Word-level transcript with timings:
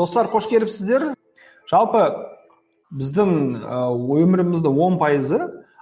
достар 0.00 0.30
қош 0.32 0.48
келіпсіздер. 0.48 1.10
Жалпы 1.68 2.06
біздің 2.96 3.60
өміріміздің 4.16 4.80
он 4.80 4.96
пайызы 5.00 5.40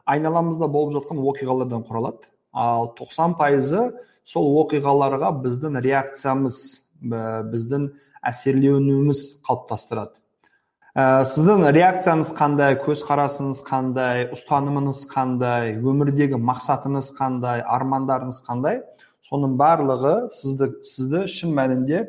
айналамызда 0.08 0.66
болып 0.66 0.96
жатқан 0.96 1.20
оқиғалардан 1.22 1.84
құралады. 1.86 2.26
Ал 2.52 2.90
90 2.98 3.36
пайызы 3.38 3.84
сол 4.26 4.50
оқиғаларға 4.64 5.30
біздің 5.44 5.78
реакциямыз 5.84 6.58
біздің 6.98 7.92
әсерленуіміз 8.26 9.22
қалыптастырады. 9.46 10.18
Ә, 10.98 11.22
сіздің 11.22 11.68
реакцияңыз 11.76 12.32
қандай 12.34 12.74
көзқарасыңыз 12.82 13.60
қандай 13.62 14.24
ұстанымыңыз 14.34 15.04
қандай 15.12 15.76
өмірдегі 15.78 16.40
мақсатыңыз 16.42 17.12
қандай 17.14 17.62
армандарыңыз 17.62 18.42
қандай? 18.48 18.82
Соның 19.22 19.54
барлығы 19.60 20.16
сізді 20.34 20.72
сізді 20.82 21.26
шын 21.30 21.54
мәнінде 21.54 22.08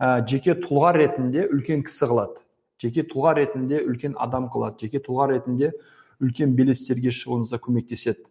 ә, 0.00 0.24
жеке 0.26 0.56
тұлға 0.58 0.94
ретінде 0.96 1.46
үлкен 1.52 1.84
кісі 1.84 2.08
қылады. 2.10 2.40
Жеке 2.80 3.04
тұлға 3.04 3.36
ретінде 3.36 3.82
үлкен 3.84 4.16
адам 4.18 4.48
қылады. 4.52 4.80
Жеке 4.80 5.02
тұлға 5.04 5.28
ретінде 5.34 5.74
үлкен 6.20 6.54
белестерге 6.56 7.12
шығуыңызда 7.12 7.60
көмектеседі. 7.60 8.24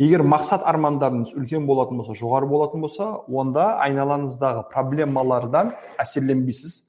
Егер 0.00 0.24
мақсат 0.24 0.64
армандарыңыз 0.64 1.34
үлкен 1.36 1.66
болатын 1.68 1.98
болса 2.00 2.14
жоғары 2.16 2.46
болатын 2.48 2.80
болса 2.80 3.10
онда 3.28 3.74
айналаңыздағы 3.84 4.64
проблемалардан 4.72 5.74
әсерленбейсіз. 6.00 6.86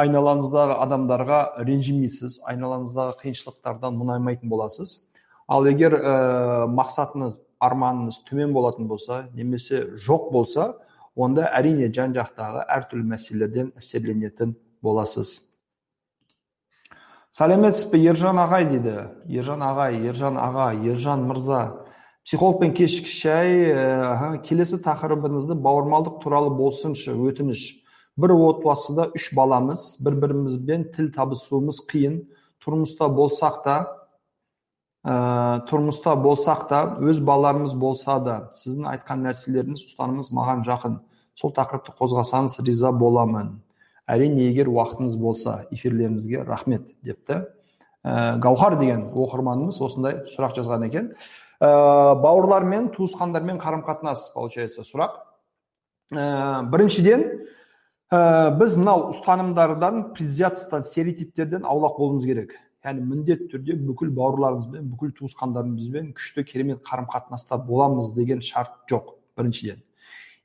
Айналаңыздағы 0.00 0.78
адамдарға 0.80 1.40
ренжімейсіз. 1.68 2.40
Айналаңыздағы 2.48 3.18
қиыншылықтардан 3.20 3.96
мұнаймайтын 4.00 4.48
боласыз. 4.48 5.02
Ал 5.48 5.68
егер 5.68 5.98
ә, 6.00 6.64
мақсатыңыз 6.72 7.36
арманыңыз 7.60 8.22
төмен 8.28 8.56
болатын 8.56 8.88
болса 8.88 9.26
немесе 9.34 9.84
жоқ 10.00 10.30
болса 10.32 10.74
онда 11.16 11.48
әрине 11.56 11.88
жан 11.94 12.14
жақтағы 12.16 12.66
әртүрлі 12.76 13.08
мәселелерден 13.14 13.72
әсерленетін 13.80 14.54
боласыз 14.84 15.40
сәлеметсіз 17.36 17.88
бе 17.92 18.02
ержан 18.12 18.38
ағай 18.40 18.68
дейді 18.68 18.96
ержан 19.32 19.64
ағай 19.64 19.98
ержан 20.08 20.36
аға 20.40 20.70
ержан 20.84 21.24
мырза 21.28 21.62
психологпен 22.26 22.74
кешкі 22.76 23.10
шай 23.10 23.50
ә, 23.72 24.38
келесі 24.44 24.80
тақырыбыңызды 24.84 25.56
бауырмалдық 25.62 26.20
туралы 26.22 26.52
болсыншы 26.56 27.12
өтініш 27.12 27.66
бір 28.16 28.32
отбасыда 28.36 29.10
үш 29.16 29.30
баламыз 29.36 29.96
бір 30.02 30.16
бірімізбен 30.22 30.88
тіл 30.96 31.12
табысуымыз 31.14 31.82
қиын 31.90 32.22
тұрмыста 32.64 33.08
болсақ 33.12 33.62
та 33.64 33.76
ә, 35.06 35.62
тұрмыста 35.70 36.16
болсақ 36.18 36.66
та 36.70 36.80
өз 36.98 37.20
балаларымыз 37.22 37.76
болса 37.78 38.18
да 38.22 38.36
сіздің 38.58 38.88
айтқан 38.90 39.22
нәрселеріңіз 39.28 39.86
ұстанымыңыз 39.86 40.32
маған 40.34 40.64
жақын. 40.66 40.98
Сол 41.36 41.52
тақырыпты 41.54 41.94
қозғасаңыз 41.98 42.58
риза 42.66 42.90
боламын. 42.96 43.54
Әрине 44.10 44.48
егер 44.48 44.70
уақытыңыз 44.72 45.16
болса 45.20 45.66
эфирлеріңізге 45.70 46.42
рахмет 46.48 46.90
депті. 47.04 47.44
Ә, 48.02 48.38
гаухар 48.42 48.78
деген 48.80 49.10
оқырманымыз 49.14 49.78
осындай 49.82 50.22
сұрақ 50.32 50.56
жазған 50.58 50.88
екен. 50.88 51.12
Ә, 51.60 51.70
бауырлармен 52.22 52.90
туысқандармен 52.96 53.60
қарым 53.62 53.86
қатынас 53.86 54.30
получается 54.34 54.82
сұрақ. 54.86 55.20
Ә, 56.14 56.62
біріншіден 56.70 57.26
ә, 58.10 58.50
біз 58.58 58.78
мынау 58.78 59.10
ұстанымдардан 59.12 60.12
предвзятостан 60.16 60.86
стереотиптерден 60.86 61.66
аулақ 61.66 61.98
болуымыз 61.98 62.26
керек. 62.26 62.56
Яғни 62.86 63.02
міндетті 63.02 63.48
түрде 63.50 63.74
бүкіл 63.82 64.12
бауырларымызбен 64.14 64.86
бүкіл 64.92 65.10
туысқандарымызбен 65.18 66.12
күшті 66.14 66.44
керемет 66.46 66.84
қарым 66.86 67.08
қатынаста 67.10 67.58
боламыз 67.58 68.12
деген 68.14 68.40
шарт 68.40 68.76
жоқ 68.90 69.16
біріншіден. 69.36 69.82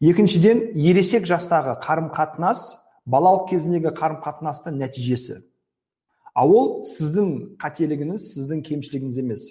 Екіншіден 0.01 0.63
ересек 0.73 1.27
жастағы 1.29 1.77
қарым 1.83 2.09
қатынас 2.15 2.79
балалық 3.05 3.49
кезіндегі 3.51 3.93
қарым 3.93 4.21
қатынастың 4.25 4.79
нәтижесі. 4.81 5.43
Ал 6.33 6.49
ол 6.55 6.69
сіздің 6.87 7.59
қателігіңіз 7.61 8.25
сіздің 8.33 8.65
кемшілігіңіз 8.65 9.21
емес. 9.21 9.47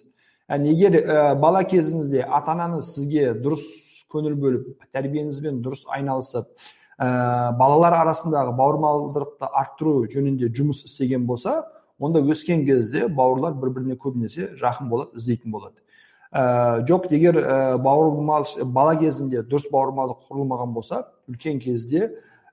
Яғни 0.51 0.75
егер 0.75 0.97
ә, 0.99 1.35
бала 1.39 1.63
кезіңізде 1.63 2.25
ата 2.27 2.57
анаңыз 2.57 2.95
сізге 2.97 3.35
дұрыс 3.39 3.67
көңіл 4.11 4.35
бөліп 4.41 4.87
тәрбиеңізбен 4.91 5.61
дұрыс 5.63 5.85
айналысып 5.95 6.49
ә, 6.99 7.53
балалар 7.61 8.01
арасындағы 8.01 8.57
бауырмалдықты 8.59 9.47
арттыру 9.47 10.09
жөнінде 10.11 10.51
жұмыс 10.51 10.83
істеген 10.89 11.29
болса 11.29 11.61
онда 12.01 12.23
өскен 12.25 12.65
кезде 12.65 13.07
бауырлар 13.09 13.55
бір 13.61 13.75
біріне 13.77 13.97
көбінесе 14.01 14.51
жақын 14.61 14.89
болады 14.89 15.21
іздейтін 15.21 15.53
болады. 15.53 15.77
Ә, 16.33 16.83
жоқ 16.89 17.11
егер 17.13 17.37
ә, 17.43 17.79
бауырмал 17.83 18.47
бала 18.65 18.97
кезінде 18.97 19.43
дұрыс 19.43 19.69
бауырмалдық 19.73 20.29
құрылмаған 20.29 20.73
болса 20.73 21.03
үлкен 21.29 21.61
кезде 21.61 22.07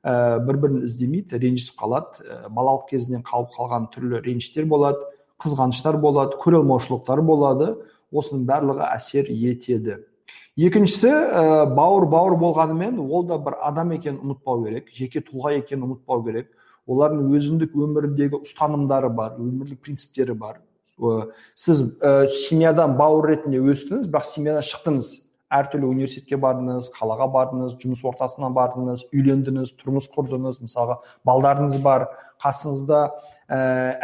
ә, 0.03 0.40
бір 0.44 0.59
бірін 0.63 0.84
іздемейді 0.88 1.40
ренжісіп 1.40 1.80
қалады. 1.80 2.25
Ә, 2.25 2.50
балалық 2.50 2.90
кезінен 2.90 3.24
қалып 3.28 3.53
қалған 3.56 3.88
түрлі 3.94 4.22
ренішітер 4.25 4.66
болады 4.66 5.06
қызғаныштар 5.44 6.00
болады 6.02 6.40
көре 6.41 6.64
алмаушылықтар 6.64 7.22
болады. 7.22 7.75
Осының 8.12 8.46
барлығы 8.47 8.88
әсер 8.96 9.28
етеді. 9.29 10.00
Екіншісі 10.58 11.12
ә, 11.12 11.41
бауыр 11.69 12.08
бауыр 12.09 12.38
болғанымен 12.41 12.97
ол 13.03 13.28
да 13.29 13.38
бір 13.38 13.59
адам 13.62 13.91
екенін 13.94 14.24
ұмытпау 14.24 14.64
керек 14.66 14.90
жеке 14.96 15.22
тұлға 15.22 15.53
екенін 15.59 15.91
ұмытпау 15.91 16.24
керек. 16.25 16.50
Олардың 16.87 17.29
өзіндік 17.35 17.75
өмірдегі 17.75 18.41
ұстанымдары 18.41 19.11
бар 19.13 19.37
өмірлік 19.37 19.83
принциптері 19.83 20.33
бар. 20.33 20.59
Сіз 21.53 21.83
ә, 22.01 22.25
семьядан 22.47 22.95
бауыр 22.97 23.33
ретінде 23.33 23.59
өстіңіз 23.61 24.07
бірақ 24.09 24.29
семьядан 24.31 24.65
шықтыңыз. 24.65 25.09
Әртүрлі 25.47 25.87
университетке 25.87 26.35
бардыңыз 26.43 26.89
қалаға 26.95 27.27
бардыңыз 27.31 27.77
жұмыс 27.79 28.01
ортасына 28.09 28.49
бардыңыз 28.55 29.05
үйлендіңіз 29.13 29.75
тұрмыс 29.79 30.09
құрдыңыз. 30.11 30.57
Мысалға 30.65 30.97
балдарыңыз 31.27 31.77
бар 31.85 32.09
қасыңызда 32.43 33.03
ә, 33.47 33.59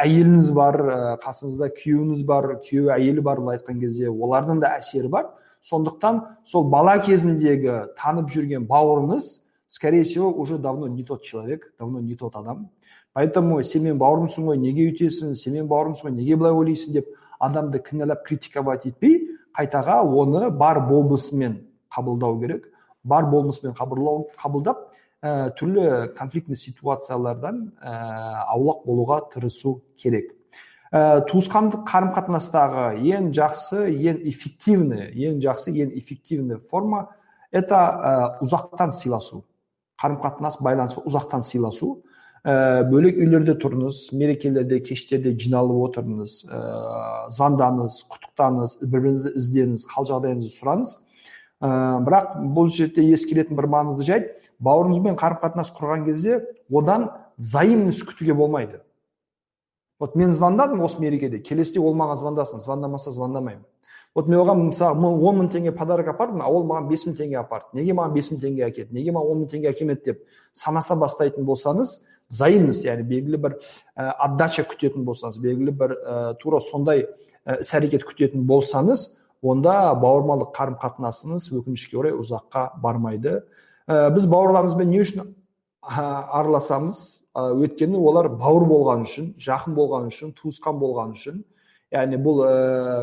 әйеліңіз 0.05 0.51
бар 0.55 0.79
ә, 0.79 0.99
қасыңызда 1.25 1.71
күйеуіңіз 1.81 2.23
бар 2.29 2.49
күйеуі 2.63 2.93
әйелі 2.95 3.25
бар 3.25 3.41
былай 3.41 3.59
айтқан 3.59 3.81
кезде. 3.81 4.07
Олардың 4.07 4.63
да 4.63 4.75
әсері 4.77 5.11
бар. 5.11 5.33
Сондықтан 5.63 6.21
сол 6.47 6.69
бала 6.71 6.95
кезіндегі 7.03 7.95
танып 7.99 8.31
жүрген 8.31 8.67
бауырыңыз 8.69 9.42
скорее 9.73 10.03
всего, 10.03 10.31
уже 10.31 10.59
давно 10.59 10.87
не 10.87 11.03
тот 11.03 11.23
человек, 11.23 11.73
давно 11.79 11.99
не 11.99 12.15
тот 12.15 12.35
адам. 12.35 12.69
Поэтому 13.13 13.61
сен 13.63 13.81
менің 13.87 13.97
бауырымсың 13.97 14.45
ғой 14.45 14.57
неге 14.61 14.85
үйтесің 14.91 15.33
менің 15.33 15.69
бауырымсың 15.69 16.09
ғой 16.09 16.13
неге 16.13 16.35
былай 16.37 16.53
ойлайсың 16.53 16.93
деп 16.93 17.07
адамды 17.41 17.79
кінәлап 17.81 18.21
критиковать 18.27 18.85
етпей 18.85 19.31
қайтаға 19.57 20.03
оны 20.05 20.51
бар 20.51 20.79
болмысымен 20.85 21.55
қабылдау 21.89 22.37
керек. 22.41 22.67
Бар 23.03 23.25
болмысымен 23.31 23.73
қабылдап 23.73 24.83
ә, 25.23 25.49
түрлі 25.57 26.13
конфликтный 26.17 26.57
ситуациялардан 26.57 27.71
ә, 27.81 27.95
аулақ 28.53 28.85
болуға 28.85 29.21
тырысу 29.33 29.79
керек. 29.97 30.35
Ә, 30.91 31.25
туысқандық 31.29 31.81
қарым 31.89 32.13
қатынастағы 32.13 33.01
ең 33.09 33.31
жақсы 33.33 33.87
ең 33.89 34.21
эффективный 34.29 35.09
ең 35.17 35.41
жақсы 35.41 35.73
ең 35.73 35.97
эффективный 35.97 36.61
форма 36.61 37.07
это 37.51 37.81
ә, 37.81 38.13
ұзақтан 38.45 38.93
сыйласу. 38.93 39.43
Қарым 40.03 40.19
қатынас 40.19 40.59
байланыс 40.61 40.99
ұзақтан 40.99 41.41
сыйласу. 41.47 42.03
Ә, 42.43 42.83
бөлек 42.91 43.15
үйлерде 43.23 43.55
тұрыңыз 43.55 44.09
мерекелерде 44.19 44.81
кештерде 44.83 45.31
жиналып 45.39 45.79
отырыңыз 45.87 46.33
ә, 46.51 46.59
звондаңыз 47.31 48.01
құттықтаңыз 48.11 48.73
бір 48.83 48.91
біріңізді 48.97 49.31
іздеңіз 49.39 49.85
хал 49.87 50.09
жағдайыңызды 50.09 50.51
сұраңыз. 50.51 50.91
Ә, 51.63 51.69
бірақ 52.03 52.33
бұл 52.57 52.67
жерде 52.67 53.05
ескеретін 53.15 53.55
бір 53.55 53.69
маңызды 53.71 54.03
жайт 54.09 54.33
бауырыңызбен 54.59 55.15
қарым 55.19 55.39
қатынас 55.39 55.71
құрған 55.77 56.03
кезде 56.09 56.41
одан 56.67 57.11
взаимность 57.37 58.03
күтуге 58.03 58.33
болмайды. 58.35 58.81
Вот 59.99 60.15
мен 60.15 60.33
звондадым 60.33 60.81
осы 60.81 60.99
мерекеде 60.99 61.39
келесіде 61.39 61.79
ол 61.79 61.95
маған 61.95 62.19
звондасын 62.19 62.59
звондамаса 62.59 63.11
звондамаймын. 63.11 63.63
Вот 64.15 64.27
мен 64.27 64.39
оған 64.39 64.67
мысалы 64.69 65.09
он 65.09 65.39
мың 65.41 65.49
теңге 65.53 65.71
подарок 65.73 66.07
апардым 66.13 66.41
а 66.41 66.47
ол 66.47 66.65
маған 66.69 66.89
бес 66.89 67.05
мың 67.07 67.15
теңге 67.17 67.39
апарды. 67.41 67.79
Неге 67.79 67.93
маған 67.97 68.13
бес 68.13 68.29
мың 68.31 68.41
теңге 68.43 68.67
әкелді? 68.67 68.93
Неге 68.93 69.11
маған 69.11 69.31
он 69.31 69.41
мың 69.41 69.49
теңге 69.49 69.71
әкелмеді 69.71 70.05
деп 70.05 70.21
санаса 70.53 70.95
бастайтын 70.95 71.45
болсаңыз 71.45 71.95
взаимность 72.29 72.85
яғни 72.85 73.07
белгілі 73.09 73.39
бір 73.41 73.57
ә, 73.97 74.11
отдача 74.27 74.65
күтетін 74.69 75.05
болсаңыз 75.07 75.39
белгілі 75.41 75.73
бір 75.77 75.95
ә, 75.97 76.17
тура 76.41 76.61
сондай 76.61 77.07
іс 77.59 77.73
әрекет 77.73 78.05
күтетін 78.07 78.45
болсаңыз 78.47 79.07
онда 79.41 79.93
бауырмалдық 79.99 80.53
қарым 80.55 80.77
қатынасыңыз 80.81 81.49
өкінішке 81.51 81.97
орай 81.99 82.13
ұзаққа 82.15 82.69
бармайды. 82.81 83.41
Ә, 83.87 84.09
біз 84.13 84.27
бауырларымызбен 84.29 84.89
не 84.93 85.01
үшін 85.03 85.33
араласамыз? 85.81 87.01
Ә, 87.33 87.49
өйткені 87.57 87.97
олар 87.97 88.29
бауыр 88.29 88.67
болған 88.69 89.07
үшін 89.07 89.33
жақын 89.41 89.75
болған 89.75 90.07
үшін 90.13 90.35
туысқан 90.37 90.79
болған 90.79 91.17
үшін 91.17 91.43
яғни 91.93 92.17
бұл 92.21 92.41
ә, 92.45 92.53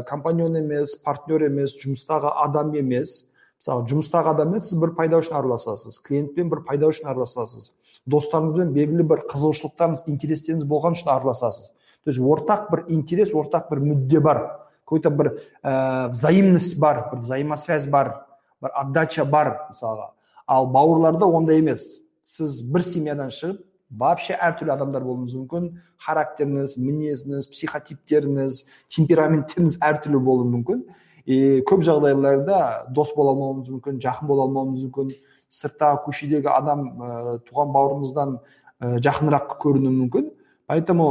компаньон 0.09 0.59
емес 0.59 0.97
партнер 1.05 1.47
емес 1.47 1.77
жұмыстағы 1.79 2.33
адам 2.45 2.73
емес 2.75 3.21
мысалы 3.61 3.87
жұмыстағы 3.91 4.33
адаммен 4.35 4.63
сіз 4.65 4.81
бір 4.83 4.95
пайда 4.99 5.21
үшін 5.23 5.37
араласасыз 5.39 6.01
клиентпен 6.07 6.51
бір 6.51 6.65
пайда 6.67 6.91
үшін 6.91 7.11
араласасыз 7.13 7.71
достарыңызбен 8.11 8.73
белгілі 8.75 9.07
бір 9.13 9.23
қызығушылықтарыңыз 9.31 10.07
интерестеріңіз 10.11 10.67
болған 10.67 10.99
үшін 10.99 11.13
араласасыз 11.15 11.71
то 11.71 12.11
есть 12.11 12.21
ортақ 12.21 12.71
бір 12.73 12.85
интерес 12.89 13.35
ортақ 13.37 13.71
бір 13.71 13.85
мүдде 13.85 14.21
бар 14.21 14.43
какой 14.85 15.01
то 15.01 15.11
бір 15.11 15.37
ә, 15.63 16.09
взаимность 16.09 16.79
бар 16.81 17.11
бір 17.13 17.21
взаимосвязь 17.21 17.87
бар 17.87 18.15
бір 18.63 18.75
отдача 18.75 19.25
бар 19.25 19.53
мысалға 19.71 20.11
ал 20.47 20.67
бауырларда 20.67 21.27
ондай 21.27 21.61
емес 21.61 22.01
сіз 22.25 22.63
бір 22.63 22.83
семьядан 22.83 23.31
шығып 23.31 23.61
вообще 23.91 24.37
әртүрлі 24.39 24.73
адамдар 24.75 25.05
болуыңыз 25.05 25.35
мүмкін. 25.41 25.69
Характеріңіз 26.07 26.77
мінезіңіз 26.81 27.49
психотиптеріңіз 27.51 28.65
темпераменттеріңіз 28.95 29.79
әртүрлі 29.87 30.21
болуы 30.25 30.49
мүмкін. 30.55 30.85
И 31.27 31.61
көп 31.69 31.83
жағдайларда 31.87 32.91
дос 32.95 33.13
бола 33.17 33.35
алмауыңыз 33.35 33.71
мүмкін 33.75 34.01
жақын 34.03 34.31
бола 34.31 34.47
алмауыңыз 34.49 34.87
мүмкін. 34.87 35.13
Сырттағы 35.51 36.05
көшедегі 36.07 36.51
адам 36.55 36.87
ә, 36.95 37.39
туған 37.49 37.73
бауырыңыздан 37.75 38.37
ә, 38.39 38.99
жақынырақ 39.03 39.57
көрінуі 39.61 39.95
мүмкін. 39.99 40.31
Поэтому 40.71 41.09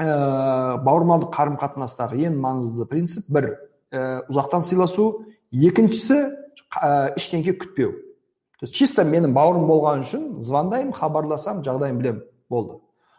ә, 0.00 0.80
бауырмалдық 0.80 1.32
қарым 1.36 1.58
қатынастағы 1.60 2.20
ең 2.26 2.40
маңызды 2.40 2.88
принцип 2.88 3.28
бір 3.28 3.52
ә, 3.92 4.22
ұзақтан 4.32 4.64
сыйласу. 4.64 5.26
Екіншісі 5.52 6.20
ә, 6.80 7.12
ештеңке 7.20 7.54
күтпеу. 7.60 7.92
То 8.60 8.66
есть 8.66 8.74
чисто 8.74 9.06
менің 9.08 9.32
бауырым 9.32 9.64
болған 9.64 10.02
үшін 10.04 10.24
звондаймын 10.44 10.92
хабарласамын 10.92 11.64
жағдайын 11.64 11.96
білемін. 11.96 12.24
Болды. 12.50 12.74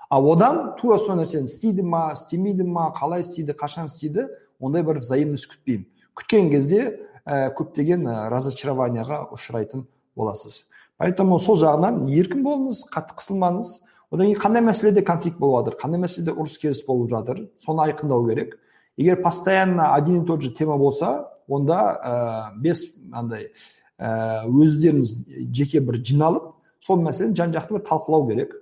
А 0.07 0.19
одан 0.21 0.75
тура 0.77 0.99
сол 1.01 1.17
нәрсені 1.17 1.49
істейді 1.49 1.81
ма 1.81 2.11
істемейді 2.13 2.67
ма 2.69 2.91
қалай 2.93 3.23
істейді 3.25 3.55
қашан 3.57 3.89
істейді 3.89 4.27
ондай 4.59 4.83
бір 4.85 4.99
взаимность 5.01 5.49
күтпеймін. 5.49 5.87
Күткен 6.13 6.51
кезде 6.51 6.81
ә, 7.25 7.49
көптеген 7.57 8.05
ә, 8.05 8.29
разочарованияға 8.29 9.31
ұшырайтын 9.33 9.87
боласыз. 10.13 10.67
Поэтому 11.01 11.39
сол 11.39 11.57
жағынан 11.57 12.03
еркін 12.13 12.45
болыңыз 12.45 12.83
қатты 12.93 13.17
қысылмаңыз. 13.17 13.79
Одан 14.11 14.27
кейін 14.27 14.41
қандай 14.43 14.65
мәселеде 14.67 15.01
конфликт 15.01 15.39
болып 15.41 15.71
жатыр 15.71 15.79
қандай 15.81 16.05
мәселеде 16.05 16.35
ұрыс 16.37 16.59
керіс 16.61 16.85
болып 16.85 17.09
жатыр 17.09 17.47
соны 17.57 17.87
айқындау 17.87 18.27
керек. 18.29 18.59
Егер 18.95 19.23
постоянно 19.23 19.95
один 19.95 20.21
и 20.21 20.25
тот 20.27 20.43
же 20.43 20.51
тема 20.51 20.77
болса 20.77 21.31
онда 21.47 22.51
ә, 22.53 22.59
без 22.59 22.83
андай 23.11 23.53
өздеріңіз 24.01 25.13
жеке 25.53 25.81
бір 25.85 26.01
жиналып 26.01 26.51
сол 26.81 27.01
мәселені 27.05 27.37
жан 27.37 27.53
жақты 27.53 27.77
бір 27.77 27.85
талқылау 27.85 28.27
керек. 28.29 28.55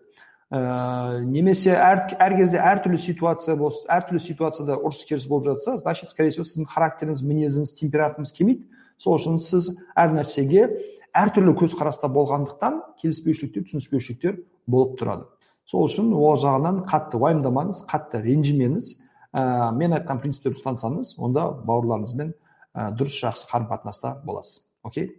Ә, 0.50 1.21
немесе 1.30 1.75
әр, 1.77 2.07
әр 2.18 2.36
кезде 2.39 2.57
әртүрлі 2.57 2.97
ситуация 2.97 3.56
болса 3.56 3.86
әртүрлі 3.94 4.21
ситуацияда 4.24 4.80
ұрыс 4.81 5.03
керіс 5.06 5.27
болып 5.30 5.45
жатса 5.45 5.77
значит 5.77 6.09
скорее 6.09 6.33
всего 6.33 6.44
сіздің 6.44 6.65
характеріңіз 6.71 7.21
мінезіңіз 7.21 7.74
температыңыз 7.77 8.33
келмейді 8.33 8.65
сол 8.97 9.19
үшін 9.19 9.38
сіз 9.45 9.69
әр 9.94 10.15
нәрсеге 10.15 10.65
әртүрлі 11.13 11.53
көзқараста 11.59 12.09
болғандықтан 12.15 12.81
келіспеушіліктер 13.01 13.68
түсініспеушіліктер 13.69 14.41
болып 14.65 14.97
тұрады. 14.97 15.30
Сол 15.69 15.86
үшін 15.86 16.09
ол 16.18 16.33
жағынан 16.41 16.83
қатты 16.89 17.21
уайымдамаңыз 17.21 17.86
қатты 17.89 18.24
ренжімеңіз. 18.25 18.95
Ә, 19.30 19.69
мен 19.77 19.94
айтқан 19.94 20.18
принциптерді 20.24 20.57
ұстансаңыз 20.57 21.13
онда 21.21 21.45
бауырларыңызбен 21.62 22.33
ә, 22.33 22.89
дұрыс 22.97 23.21
жақсы 23.21 23.45
қарым 23.51 23.69
қатынаста 23.69 24.15
боласыз. 24.25 24.63
Окей? 24.81 25.12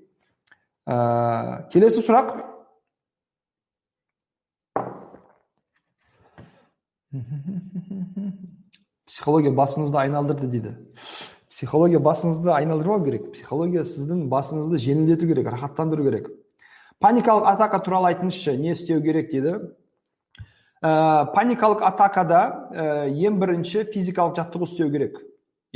Ә, 0.90 1.68
келесі 1.70 2.02
сұрақ 2.02 2.32
психология 9.06 9.52
басыңызды 9.54 9.98
айналдырды 10.02 10.50
дейді 10.50 10.74
психология 11.50 12.00
басыңызды 12.02 12.52
айналдырмау 12.54 13.04
керек 13.04 13.30
психология 13.34 13.84
сіздің 13.86 14.26
басыңызды 14.32 14.78
жеңілдету 14.82 15.30
керек 15.30 15.50
рахаттандыру 15.54 16.06
керек 16.08 16.30
паникалық 17.02 17.46
атака 17.54 17.80
туралы 17.84 18.12
айтыңызшы 18.12 18.56
не 18.58 18.74
істеу 18.74 19.02
керек 19.02 19.30
дейді 19.30 19.56
ә, 20.82 21.26
паникалық 21.34 21.82
атакада 21.86 22.42
ә, 22.70 23.08
ең 23.10 23.38
бірінші 23.42 23.86
физикалық 23.94 24.38
жаттығу 24.38 24.70
істеу 24.70 24.90
керек 24.90 25.20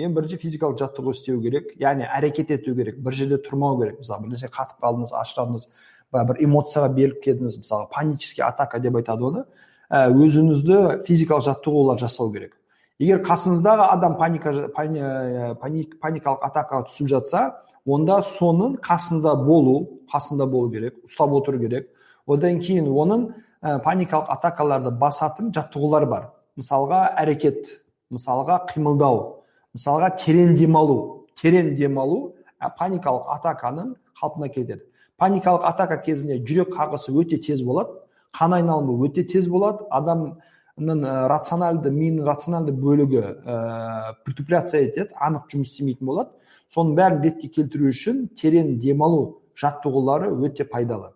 ең 0.00 0.14
бірінші 0.14 0.38
физикалық 0.42 0.78
жаттығу 0.80 1.12
істеу 1.14 1.40
керек 1.42 1.70
яғни 1.78 2.06
әрекет 2.08 2.50
ету 2.56 2.74
керек 2.74 2.96
бір 2.98 3.14
жерде 3.14 3.38
тұрмау 3.44 3.78
керек. 3.78 4.00
Мысалы 4.02 4.24
бір 4.24 4.34
нәрсе 4.34 4.50
қатып 4.50 4.82
қалдыңыз 4.82 5.12
ашырадыңыз 5.20 5.66
бір 6.14 6.40
эмоцияға 6.42 6.88
беріліп 6.96 7.20
кетдіңіз 7.22 7.58
мысалы 7.60 7.86
панический 7.92 8.42
атака 8.42 8.80
деп 8.82 8.98
айтады 8.98 9.28
оны. 9.28 9.44
Ә, 9.90 10.10
өзіңізді 10.10 11.04
физикалық 11.06 11.44
жаттығулар 11.46 12.00
жасау 12.02 12.32
керек. 12.32 12.56
Егер 12.98 13.22
қасыңыздағы 13.22 13.86
адам 13.90 14.16
паника 14.18 14.52
пани, 14.74 14.98
ә, 14.98 15.54
паник, 15.60 15.98
паникалық 16.02 16.42
атакаға 16.48 16.88
түсіп 16.88 17.10
жатса 17.10 17.44
онда 17.86 18.18
соның 18.22 18.78
қасында 18.82 19.36
болу 19.44 19.76
қасында 20.10 20.46
болу 20.50 20.72
керек 20.72 20.98
ұстап 21.06 21.34
отыру 21.38 21.60
керек. 21.60 21.88
Одан 22.26 22.58
кейін 22.58 22.88
оның 22.90 23.28
ә, 23.62 23.78
паникалық 23.84 24.30
атакаларды 24.34 24.90
басатын 24.90 25.54
жаттығулар 25.54 26.08
бар. 26.10 26.28
Мысалға 26.58 27.04
әрекет 27.20 27.76
мысалға 28.10 28.64
қимылдау. 28.72 29.43
Мысалға 29.74 30.14
терең 30.22 30.54
демалу. 30.58 31.26
Терең 31.38 31.74
демалу 31.78 32.34
паникалық 32.78 33.28
атаканың 33.36 33.94
қалпына 34.20 34.48
келтіреді. 34.48 34.84
Паникалық 35.18 35.66
атака 35.68 36.00
кезінде 36.02 36.38
жүрек 36.46 36.72
қағысы 36.74 37.12
өте 37.14 37.38
тез 37.42 37.62
болады 37.62 38.00
қан 38.34 38.54
айналымы 38.56 38.96
өте 39.06 39.24
тез 39.26 39.48
болады 39.50 39.84
адамның 39.94 41.04
рациональды 41.30 41.90
миының 41.94 42.26
рациональды 42.26 42.72
бөлігі 42.72 43.20
ә, 43.22 44.14
притупляция 44.26 44.82
етеді 44.88 45.14
анық 45.14 45.46
жұмыс 45.52 45.70
істемейтін 45.70 46.06
болады. 46.06 46.30
Соның 46.72 46.96
бәрін 46.98 47.22
ретке 47.22 47.48
келтіру 47.48 47.90
үшін 47.92 48.24
терең 48.34 48.78
демалу 48.82 49.42
жаттығулары 49.60 50.32
өте 50.34 50.66
пайдалы. 50.66 51.12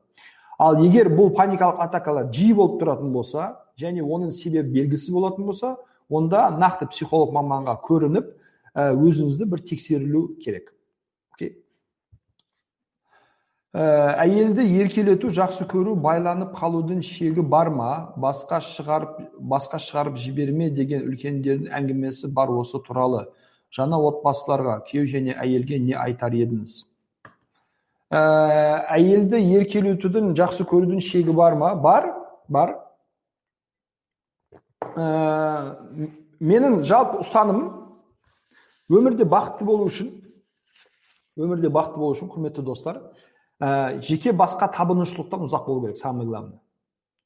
Ал 0.59 0.79
егер 0.85 1.11
бұл 1.11 1.33
паникалық 1.35 1.83
атакалар 1.89 2.31
жиі 2.35 2.55
болып 2.55 2.81
тұратын 2.83 3.11
болса 3.15 3.51
және 3.79 4.03
оның 4.03 4.31
себебі 4.35 4.79
белгісіз 4.79 5.15
болатын 5.15 5.47
болса 5.47 5.77
онда 6.09 6.49
нақты 6.57 6.89
психолог 6.89 7.33
маманға 7.37 7.77
көрініп 7.85 8.35
өзіңізді 8.75 9.49
бір 9.49 9.63
тексерілу 9.67 10.23
керек. 10.41 10.73
Окей? 11.35 11.57
Ә, 13.75 14.17
әйелді 14.25 14.65
еркелету 14.81 15.29
жақсы 15.35 15.67
көру 15.69 15.97
байланып 16.01 16.55
қалудың 16.57 17.03
шегі 17.05 17.45
бар 17.45 17.69
ма? 17.75 17.91
Басқа 18.17 18.63
шығарып 18.65 19.19
басқа 19.39 19.81
шығарып 19.83 20.17
жіберме 20.17 20.71
деген 20.71 21.05
үлкендердің 21.11 21.73
әңгімесі 21.77 22.33
бар 22.33 22.53
осы 22.55 22.81
туралы. 22.87 23.27
Жаңа 23.75 23.99
отбасыларға 24.01 24.79
күйеу 24.89 25.11
және 25.11 25.37
әйелге 25.37 25.79
не 25.83 25.93
айтар 25.93 26.33
едіңіз? 26.33 26.87
Ә, 28.09 28.21
әйелді 28.97 29.43
еркелетудің 29.59 30.33
жақсы 30.39 30.65
көрудің 30.65 31.05
шегі 31.05 31.37
бар 31.37 31.59
ма? 31.61 31.75
Бар 31.77 32.15
бар. 32.49 32.79
Ә, 34.99 35.79
менің 36.41 36.83
жалпы 36.89 37.23
ұстанымым 37.23 37.69
өмірде 38.91 39.27
бақытты 39.29 39.67
болу 39.69 39.89
үшін 39.89 40.11
өмірде 41.39 41.71
бақытты 41.71 42.01
болу 42.03 42.17
үшін 42.17 42.31
құрметті 42.33 42.65
достар 42.67 43.03
ә, 43.61 44.01
жеке 44.03 44.33
басқа 44.33 44.71
табынушылықтан 44.75 45.45
ұзақ 45.47 45.67
болу 45.67 45.87
керек 45.87 45.99
самый 45.99 46.27
главный. 46.27 46.59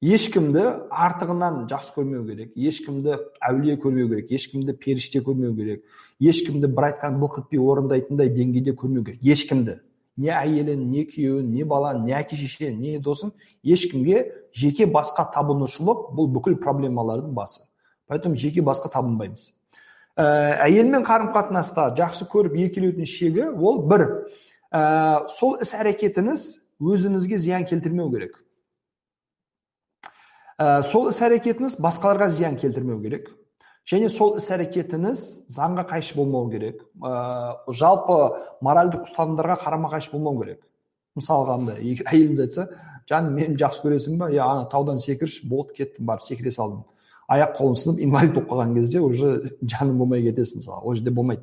Ешкімді 0.02 0.64
артығынан 0.90 1.68
жақсы 1.70 1.94
көрмеу 1.94 2.24
керек 2.26 2.56
ешкімді 2.58 3.20
әулие 3.38 3.76
көрмеу 3.78 4.08
керек 4.10 4.32
ешкімді 4.34 4.74
періште 4.74 5.22
көрмеу 5.22 5.54
керек 5.54 5.84
ешкімді 6.18 6.66
бір 6.66 6.88
айтқан 6.90 7.20
былқ 7.22 7.44
етпей 7.44 7.62
орындайтындай 7.62 8.32
деңгейде 8.34 8.74
көрмеу 8.74 9.04
керек. 9.06 9.22
Ешкімді. 9.22 9.78
Не 10.18 10.32
әйелін 10.34 10.88
не 10.90 11.06
күйеуін 11.06 11.54
не 11.54 11.64
баланы 11.64 12.04
не 12.08 12.16
әке 12.18 12.36
шешені 12.36 12.96
не 12.96 12.98
досын 12.98 13.30
ешкімге 13.62 14.24
жеке 14.56 14.86
басқа 14.86 15.26
табынушылық 15.34 16.12
бұл 16.16 16.28
бүкіл 16.34 16.56
проблемалардың 16.62 17.32
басы. 17.34 17.62
Поэтому 18.06 18.36
жеке 18.36 18.62
басқа 18.62 18.90
табынбаймыз. 18.92 19.52
Ә, 20.16 20.24
әйелмен 20.66 21.04
қарым 21.06 21.32
қатынаста 21.32 21.88
жақсы 21.96 22.26
көріп 22.28 22.58
еркелеудің 22.66 23.08
шегі 23.08 23.48
ол 23.56 23.82
бір. 23.88 24.06
Ә, 24.68 25.28
сол 25.32 25.56
іс 25.62 25.72
әрекетіңіз 25.76 26.46
өзіңізге 26.82 27.38
зиян 27.40 27.64
келтірмеу 27.68 28.10
керек. 28.12 28.36
Ә, 30.58 30.82
сол 30.84 31.08
іс 31.08 31.22
әрекетіңіз 31.24 31.78
басқаларға 31.80 32.28
зиян 32.28 32.58
келтірмеу 32.60 33.00
керек. 33.00 33.30
Және 33.88 34.12
сол 34.12 34.36
іс 34.38 34.50
әрекетіңіз 34.52 35.24
заңға 35.50 35.86
қайшы 35.94 36.14
болмау 36.18 36.50
керек. 36.52 36.84
Ә, 37.00 37.56
жалпы 37.72 38.18
моральдық 38.62 39.08
ұстанымдарға 39.08 39.56
қарама 39.64 39.90
қайшы 39.96 40.12
болмау 40.12 40.42
керек. 40.42 40.60
Мысалға 41.16 41.56
андай 41.58 41.96
әйеліңіз 42.04 42.44
айтса 42.46 42.68
жаным 43.10 43.34
мені 43.34 43.56
жақсы 43.60 43.82
көресің 43.84 44.18
ба 44.20 44.30
иә 44.32 44.42
ана 44.44 44.68
таудан 44.70 44.98
секірші 45.02 45.46
болды 45.48 45.74
кеттім 45.78 46.06
барып 46.06 46.22
секіре 46.26 46.50
салдым 46.50 46.84
аяқ 47.28 47.56
қолым 47.58 47.76
сынып 47.76 48.00
инвалид 48.04 48.34
болып 48.34 48.50
қалған 48.50 48.74
кезде 48.74 49.00
уже 49.00 49.32
жаның 49.62 49.98
болмай 49.98 50.22
кетесің 50.22 50.62
мысалы 50.62 50.80
ол 50.82 50.94
жерде 50.94 51.10
болмайды 51.10 51.42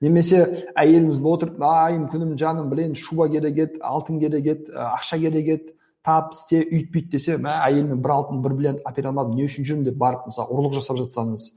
немесе 0.00 0.44
әйеліңіз 0.78 1.20
отырып 1.26 1.62
айым 1.62 2.06
күнім 2.12 2.36
жаным 2.38 2.70
білейін 2.70 2.94
шуба 2.94 3.28
керек 3.28 3.58
еді 3.58 3.82
алтын 3.82 4.20
керек 4.22 4.46
еді 4.46 4.72
ақша 4.72 5.18
керек 5.18 5.48
еді 5.54 5.74
тап 6.04 6.32
істе 6.32 6.62
үйт 6.62 7.10
десе 7.12 7.36
мә 7.36 7.56
әйеліме 7.66 7.98
бір 8.02 8.14
алтын 8.14 8.42
бір 8.42 8.54
бриллиант 8.54 8.84
әпере 8.86 9.10
алмадым 9.10 9.36
не 9.36 9.48
үшін 9.48 9.66
жүрмін 9.68 9.88
деп 9.90 9.98
барып 10.00 10.28
мысалы 10.30 10.54
ұрлық 10.54 10.78
жасап 10.78 11.00
жатсаңыз 11.02 11.50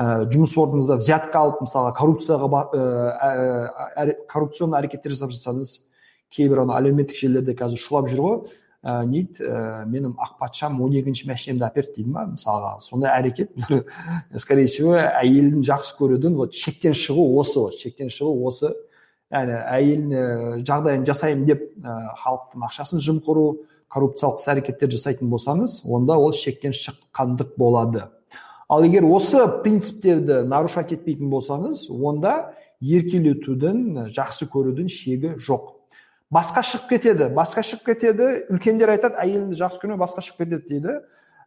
ә, 0.00 0.24
жұмыс 0.32 0.56
орныңызда 0.58 0.98
взятка 1.02 1.44
алып 1.44 1.60
мысалы 1.66 1.92
коррупцияға 1.98 2.64
ә, 2.72 4.16
коррупционный 4.32 4.80
әрекеттер 4.80 5.14
жасап 5.14 5.36
жатсаңыз 5.36 5.76
кейбір 6.32 6.64
ана 6.64 6.80
әлеуметтік 6.80 7.18
желілерде 7.20 7.54
қазір 7.58 7.82
шулап 7.84 8.08
жүр 8.10 8.24
ғой 8.24 8.38
ә, 8.82 9.04
дейді 9.06 9.46
ә, 9.46 9.84
менің 9.86 10.14
ақ 10.18 10.38
патшам 10.40 10.80
он 10.82 10.94
екінші 10.98 11.28
машинамды 11.30 11.66
әперді 11.68 11.96
дейді 12.00 12.10
ма? 12.10 12.24
Мысалға 12.34 12.76
сондай 12.82 13.12
әрекет 13.14 13.52
скорее 14.42 14.66
всего 14.66 14.96
әйелін 14.98 15.62
жақсы 15.66 15.94
көруден 15.98 16.34
вот 16.36 16.54
шектен 16.54 16.96
шығу 16.98 17.28
осы 17.40 17.58
вот 17.60 17.78
шектен 17.78 18.10
шығу 18.10 18.48
осы. 18.50 18.72
Яғни 19.32 19.54
әйеліне 19.56 20.24
жағдайын 20.66 21.06
жасаймын 21.08 21.46
деп 21.46 21.62
ә, 21.78 22.00
халықтың 22.24 22.66
ақшасын 22.68 23.04
жымқыру 23.06 23.46
коррупциялық 23.92 24.40
іс 24.40 24.48
әрекеттер 24.50 24.90
жасайтын 24.92 25.30
болсаңыз 25.30 25.82
онда 25.86 26.18
ол 26.18 26.34
шектен 26.36 26.74
шыққандық 26.76 27.54
болады. 27.56 28.08
Ал 28.68 28.84
егер 28.84 29.04
осы 29.04 29.44
принциптерді 29.62 30.42
нарушать 30.48 30.94
етпейтін 30.96 31.28
болсаңыз 31.32 31.86
онда 31.92 32.54
еркелетудің 32.80 34.08
жақсы 34.16 34.48
көрудің 34.52 34.88
шегі 34.90 35.34
жоқ. 35.44 35.74
Басқа 36.32 36.62
шығып 36.64 36.88
кетеді 36.88 37.28
басқа 37.36 37.64
шығып 37.66 37.90
кетеді. 37.90 38.28
Үлкендер 38.52 38.94
айтады 38.94 39.20
әйеліңді 39.20 39.58
жақсы 39.58 39.82
көрме 39.82 39.98
басқа 40.00 40.24
шығып 40.24 40.44
кетеді 40.44 40.68
дейді. 40.70 40.94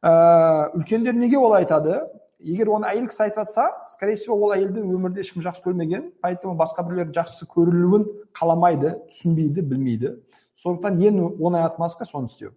Ә, 0.05 0.69
үлкендер 0.77 1.17
неге 1.17 1.39
олай 1.41 1.65
айтады? 1.65 2.03
Егер 2.45 2.69
оны 2.75 2.91
әйел 2.91 3.07
кісі 3.09 3.25
айтып 3.25 3.41
жатса 3.41 3.71
скорее 3.89 4.19
всего 4.19 4.37
ол 4.37 4.53
әйелді 4.53 4.83
өмірде 4.85 5.23
ешкім 5.23 5.41
жақсы 5.41 5.65
көрмеген. 5.65 6.11
Поэтому 6.21 6.53
басқа 6.59 6.85
біреулер 6.85 7.09
жақсы 7.15 7.47
көрілуін 7.49 8.05
қаламайды 8.37 8.93
түсінбейді 9.09 9.65
білмейді. 9.65 10.13
Сондықтан 10.61 11.01
ең 11.01 11.19
оңай 11.41 11.65
отмазка 11.65 12.05
соны 12.05 12.29
істеу. 12.29 12.53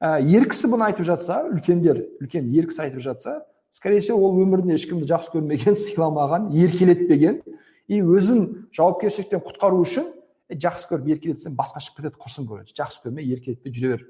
Ә, 0.00 0.18
ер 0.26 0.48
кісі 0.50 0.72
бұны 0.72 0.90
айтып 0.90 1.06
жатса 1.06 1.44
үлкендер 1.46 2.02
үлкен 2.18 2.50
ер 2.50 2.66
кісі 2.66 2.88
айтып 2.88 3.04
жатса 3.04 3.44
скорее 3.70 4.00
всего 4.00 4.26
ол 4.26 4.40
өмірінде 4.42 4.74
ешкімді 4.74 5.06
жақсы 5.06 5.36
көрмеген 5.36 5.78
сыйламаған 5.86 6.50
еркелетпеген. 6.50 7.42
И 7.86 8.02
өзін 8.02 8.70
жауапкершіліктен 8.74 9.42
құтқару 9.46 9.84
үшін 9.84 10.10
жақсы 10.56 10.88
көріп 10.90 11.10
еркелетсең 11.14 11.54
басқа 11.58 11.82
шығып 11.84 12.00
кетеді 12.00 12.20
құрсын 12.22 12.48
көреді 12.48 12.76
жақсы 12.78 13.04
көрме 13.04 13.24
еркелетпей 13.24 13.74
жүре 13.74 13.96
бер 13.96 14.06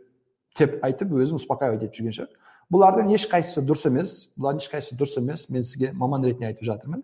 деп 0.58 0.84
айтып 0.84 1.12
өзін 1.14 1.40
успокаивать 1.40 1.84
етіп 1.86 1.98
жүрген 2.00 2.16
шығар 2.16 2.30
бұлардың 2.70 3.10
ешқайсысы 3.16 3.64
дұрыс 3.66 3.86
емес 3.90 4.14
бұлардың 4.38 4.62
ешқайсысы 4.64 4.98
дұрыс 4.98 5.18
емес 5.20 5.48
мен 5.50 5.66
сізге 5.66 5.92
маман 5.92 6.24
ретінде 6.24 6.50
айтып 6.50 6.66
жатырмын 6.68 7.02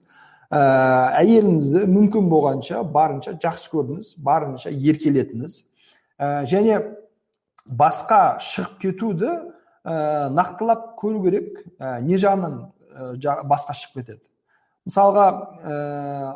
ә, 0.51 0.61
әйеліңізді 1.23 1.87
мүмкін 1.91 2.31
болғанша 2.31 2.83
барынша 2.95 3.35
жақсы 3.43 3.73
көріңіз 3.73 4.13
барынша 4.23 4.71
еркелетіңіз 4.71 5.59
ә, 6.19 6.45
және 6.47 6.81
басқа 7.67 8.39
шығып 8.43 8.79
кетуді 8.85 9.33
ә, 9.33 10.31
нақтылап 10.35 10.95
көру 11.01 11.25
керек 11.27 11.65
ә, 11.79 12.01
не 12.03 12.19
жағынан 12.21 12.61
ә, 12.95 13.43
басқа 13.47 13.75
шығып 13.75 14.03
кетеді 14.03 14.23
мысалға 14.87 15.27
ә, 15.67 15.79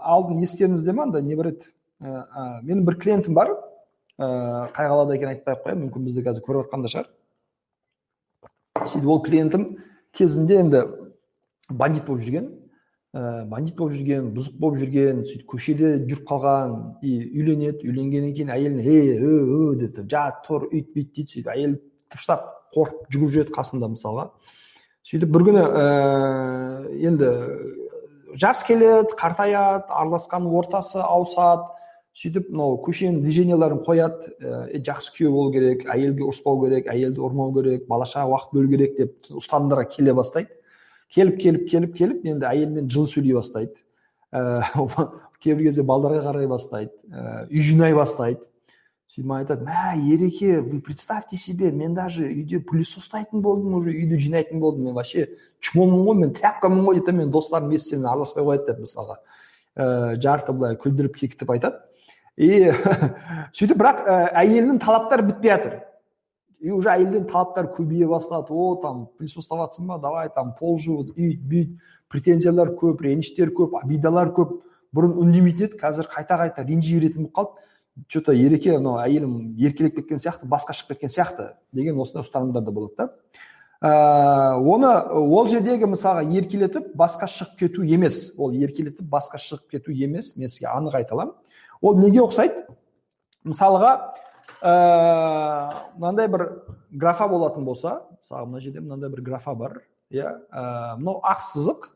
алдын 0.03 0.43
естеріңізде 0.43 0.95
ма 0.97 1.07
анда 1.07 1.23
не 1.23 1.39
бар 1.39 1.53
еді 1.55 1.71
ә, 2.01 2.61
менің 2.65 2.85
бір 2.87 2.97
клиентім 3.01 3.35
бар. 3.37 3.53
Ә, 4.21 4.71
қай 4.75 4.89
қалада 4.89 5.17
екенін 5.17 5.35
айтпай 5.35 5.57
ақ 5.57 5.67
қояйын. 5.67 5.83
Мүмкін 5.87 6.07
бізді 6.09 6.25
қазір 6.27 6.45
көріп 6.47 6.67
жатқан 6.67 6.85
да 6.85 6.93
шығар. 6.93 7.11
Сөйтіп 8.81 9.11
ол 9.13 9.23
клиентім 9.25 9.67
кезінде 10.17 10.61
енді 10.61 10.85
бандит 11.71 12.07
болып 12.07 12.25
жүрген. 12.25 12.49
Ә, 13.13 13.45
бандит 13.51 13.77
болып 13.77 13.97
жүрген 13.99 14.31
бұзық 14.37 14.61
болып 14.61 14.81
жүрген 14.81 15.25
сөйтіп 15.27 15.49
көшеде 15.51 15.93
жүріп 16.07 16.25
қалған 16.29 16.77
и 17.03 17.17
үйленеді. 17.41 17.89
Үйленгеннен 17.89 18.35
кейін 18.37 18.55
әйеліне 18.55 18.85
е 18.87 19.19
ө 19.21 19.75
деп 19.81 20.01
жат 20.09 20.45
тұр 20.47 20.69
үйт 20.71 20.93
бүйт 20.95 21.13
дейді. 21.17 21.33
Сөйтіп 21.35 21.53
әйел 21.55 21.77
тыныштап 22.13 22.47
қорқып 22.77 23.11
жүгіріп 23.11 23.35
жүреді 23.35 23.57
қасында 23.57 23.91
мысалға. 23.97 24.31
Сөйтіп 25.11 25.33
бір 25.35 25.47
күні 25.49 25.65
ә, 25.65 25.85
енді 27.09 27.31
жас 28.39 28.63
келеді 28.69 29.17
қартаяды 29.19 29.91
араласқан 29.91 30.47
ортасы 30.47 31.01
ауысады. 31.03 31.67
Сөйтіп 32.17 32.49
мынау 32.51 32.79
көшенің 32.85 33.21
движенияларын 33.23 33.81
қояды 33.87 34.33
ә, 34.43 34.81
жақсы 34.83 35.13
күйеу 35.15 35.31
болу 35.35 35.53
керек 35.55 35.85
әйелге 35.87 36.27
ұрыспау 36.27 36.59
керек 36.65 36.89
әйелді 36.91 37.23
ұрмау 37.23 37.53
керек 37.55 37.87
бала 37.89 38.07
шаға 38.09 38.35
уақыт 38.35 38.55
бөлу 38.57 38.71
керек 38.73 38.97
деп 38.99 39.31
ұстанымдарға 39.31 39.87
келе 39.95 40.15
бастайды. 40.19 40.51
Келіп 41.15 41.39
келіп 41.41 41.69
келіп 41.71 41.95
келіп 41.97 42.27
енді 42.27 42.49
әйелмен 42.51 42.91
жылы 42.91 43.11
сөйлей 43.13 43.39
бастайды. 43.39 43.79
Ә, 44.35 44.67
кейбір 45.43 45.69
кезде 45.69 45.85
балдарға 45.87 46.25
қарай 46.27 46.51
бастайды 46.51 46.93
ә, 47.15 47.47
үй 47.47 47.63
жинай 47.63 47.95
бастайды. 47.95 48.43
Сөйтіп 49.11 49.27
маған 49.27 49.45
айтады 49.45 49.67
мә 49.67 49.95
ереке 50.07 50.61
вы 50.61 50.81
представьте 50.81 51.37
себе 51.37 51.73
мен 51.73 51.95
даже 51.95 52.27
үйде 52.27 52.61
пылесос 52.63 53.07
ұстайтын 53.07 53.43
болдым 53.43 53.75
уже 53.81 53.91
үйді 53.91 54.19
жинайтын 54.23 54.61
болдым. 54.63 54.85
Мен 54.85 54.95
вообще 54.95 55.29
чмомын 55.61 56.05
ғой 56.07 56.19
мен 56.21 56.35
тряпкамын 56.35 56.85
ғой 56.87 57.01
дейді 57.01 57.17
мен 57.19 57.31
достарым 57.31 57.73
естісе 57.75 57.99
араласпай 57.99 58.45
қояды 58.47 58.69
деп 58.71 58.85
мысалға 58.85 59.19
ә, 59.75 60.15
жарты 60.23 60.55
былай 60.55 60.79
күлдіріп 60.79 61.19
кекітіп 61.19 61.51
айтады. 61.57 61.83
И 62.37 62.71
сөйтіп 63.57 63.79
бірақ 63.81 64.03
ә, 64.05 64.19
әйелінің 64.43 64.81
талаптары 64.83 65.27
бітпей 65.29 65.55
жатыр. 65.55 65.79
И 66.61 66.71
уже 66.71 66.91
әйелден 66.93 67.25
талаптар 67.29 67.71
көбейе 67.73 68.09
бастады. 68.09 68.53
О 68.53 68.77
там 68.83 69.07
пылесос 69.17 69.49
табатсың 69.49 69.89
ба? 69.89 69.99
Давай 69.99 70.29
там 70.35 70.53
пол 70.59 70.79
жу 70.79 71.01
үйт 71.17 71.41
бүйт 71.41 71.79
претензиялар 72.13 72.75
көп 72.77 73.01
реніштер 73.07 73.55
көп 73.57 73.79
обидалар 73.81 74.35
көп. 74.37 74.59
Бұрын 74.95 75.15
үндемейтін 75.23 75.71
еді 75.71 75.79
қазір 75.81 76.11
қайта 76.11 76.37
қайта 76.41 76.67
ренжи 76.67 76.99
беретін 76.99 77.29
болып 77.29 77.37
қалды. 77.37 77.67
Че 78.09 78.21
то 78.21 78.33
ереке 78.33 78.77
мынау 78.79 79.01
әйелім 79.03 79.57
еркелеп 79.59 79.97
кеткен 79.97 80.21
сияқты 80.23 80.49
басқа 80.49 80.75
шығып 80.77 80.95
кеткен 80.95 81.13
сияқты 81.13 81.49
деген 81.73 81.99
осындай 82.01 82.25
ұстанымдар 82.25 82.65
да 82.65 82.73
болады 82.73 82.95
да. 82.97 83.09
Ә, 83.81 84.57
оны 84.61 84.91
ол 85.17 85.49
жердегі 85.49 85.89
мысалға 85.91 86.25
еркелетіп 86.39 86.93
басқа 86.97 87.29
шығып 87.31 87.57
кету 87.61 87.85
емес. 87.85 88.31
Ол 88.39 88.53
еркелетіп 88.53 89.07
басқа 89.09 89.41
шығып 89.41 89.77
кету 89.77 89.93
емес. 89.93 90.35
Мен 90.37 90.49
сізге 90.49 90.69
анық 90.73 90.99
айта 91.01 91.17
аламын. 91.17 91.35
Ол 91.81 91.97
неге 91.97 92.21
ұқсайды? 92.25 92.67
Мысалға 93.45 93.93
ә, 94.61 94.75
мынандай 95.97 96.29
бір 96.29 96.47
графа 96.91 97.29
болатын 97.29 97.65
болса 97.65 98.03
мысалы 98.21 98.47
мына 98.47 98.61
жерде 98.61 98.81
мынандай 98.81 99.11
бір 99.11 99.23
графа 99.23 99.55
бар 99.55 99.81
иә? 100.13 100.37
Ә, 100.53 100.97
мынау 100.99 101.23
ақ 101.25 101.41
сызық. 101.49 101.89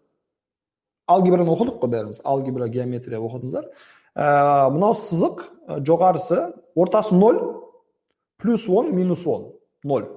Алгебраны 1.06 1.52
оқыдық 1.52 1.82
қой 1.82 1.90
бәріміз. 1.92 2.22
Алгебра 2.24 2.68
геометрия 2.68 3.20
оқыдыңыздар. 3.20 3.68
Ә, 4.16 4.70
мынау 4.72 4.96
сызық 4.96 5.44
жоғарысы 5.84 6.54
ортасы 6.74 7.14
ноль 7.14 7.42
плюс 8.38 8.68
он 8.68 8.94
минус 8.96 9.26
он. 9.26 9.52
Ноль. 9.82 10.08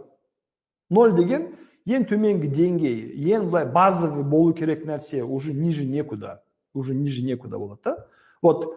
Ноль 0.89 1.15
деген 1.15 1.51
ең 1.88 2.08
төменгі 2.10 2.50
деңгей 2.51 3.00
ең 3.34 3.48
былай 3.51 3.65
базовый 3.72 4.24
болу 4.24 4.53
керек 4.53 4.86
нәрсе 4.86 5.24
уже 5.24 5.53
ниже 5.53 5.86
некуда 5.86 6.41
уже 6.74 6.94
ниже 6.94 7.24
некуда 7.24 7.58
болады 7.58 7.82
да. 7.84 8.08
Вот. 8.41 8.67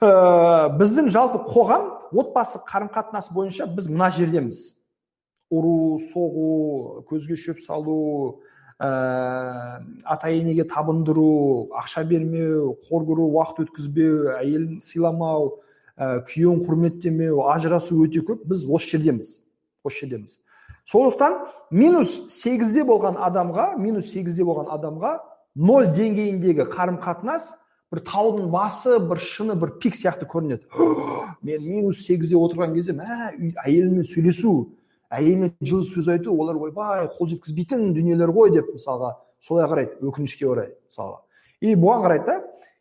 Ә, 0.00 0.68
біздің 0.76 1.08
жалпы 1.08 1.40
қоғам 1.46 1.86
отбасы 2.12 2.60
қарым 2.68 2.90
қатынасы 2.92 3.32
бойынша 3.32 3.66
біз 3.70 3.88
мына 3.88 4.10
жердеміз. 4.12 4.74
Ұру 5.48 5.96
соғу 6.10 7.04
көзге 7.08 7.38
шөп 7.38 7.62
салу 7.64 8.42
ә, 8.76 9.80
ата 10.04 10.32
енеге 10.34 10.66
табындыру 10.68 11.70
ақша 11.80 12.04
бермеу 12.04 12.74
қор 12.90 13.06
көру 13.08 13.30
уақыт 13.38 13.62
өткізбеу 13.64 14.34
әйелін 14.36 14.82
сыйламау 14.84 15.62
ә, 15.96 16.20
күйеуін 16.28 16.60
құрметтемеу 16.66 17.46
ажырасу 17.54 18.02
өте 18.04 18.20
көп. 18.26 18.44
Біз 18.44 18.66
осы 18.68 18.96
жердеміз 18.96 19.30
осы 19.86 20.02
жердеміз. 20.02 20.40
Сондықтан 20.86 21.38
минус 21.70 22.12
сегізде 22.30 22.84
болған 22.86 23.18
адамға 23.18 23.74
минус 23.78 24.12
сегізде 24.12 24.44
болған 24.46 24.70
адамға 24.76 25.16
ноль 25.56 25.88
деңгейіндегі 25.90 26.68
қарым 26.70 27.00
қатынас 27.02 27.56
бір 27.92 28.02
таудың 28.06 28.50
басы 28.52 28.98
бір 29.02 29.18
шыны 29.22 29.56
бір 29.58 29.76
пик 29.82 29.96
сияқты 29.98 30.28
көрінеді. 30.30 30.66
Мен 31.42 31.62
минус 31.66 32.04
сегізде 32.06 32.38
отырған 32.38 32.74
кезде 32.74 32.94
мә 32.94 33.32
әйеліммен 33.64 34.06
сөйлесу 34.06 34.54
әйеліне 35.10 35.52
жылы 35.60 35.86
сөз 35.86 36.10
айту 36.14 36.34
олар 36.38 36.58
ойбай 36.68 37.06
қол 37.16 37.30
жеткізбейтін 37.34 37.92
дүниелер 37.94 38.30
ғой 38.34 38.52
деп 38.54 38.70
мысалға 38.74 39.16
солай 39.42 39.66
қарайды 39.70 39.98
өкінішке 40.06 40.46
орай 40.46 40.72
мысалға. 40.86 41.22
И 41.62 41.74
бұған 41.74 42.06
қарайды 42.06 42.26
да 42.26 42.36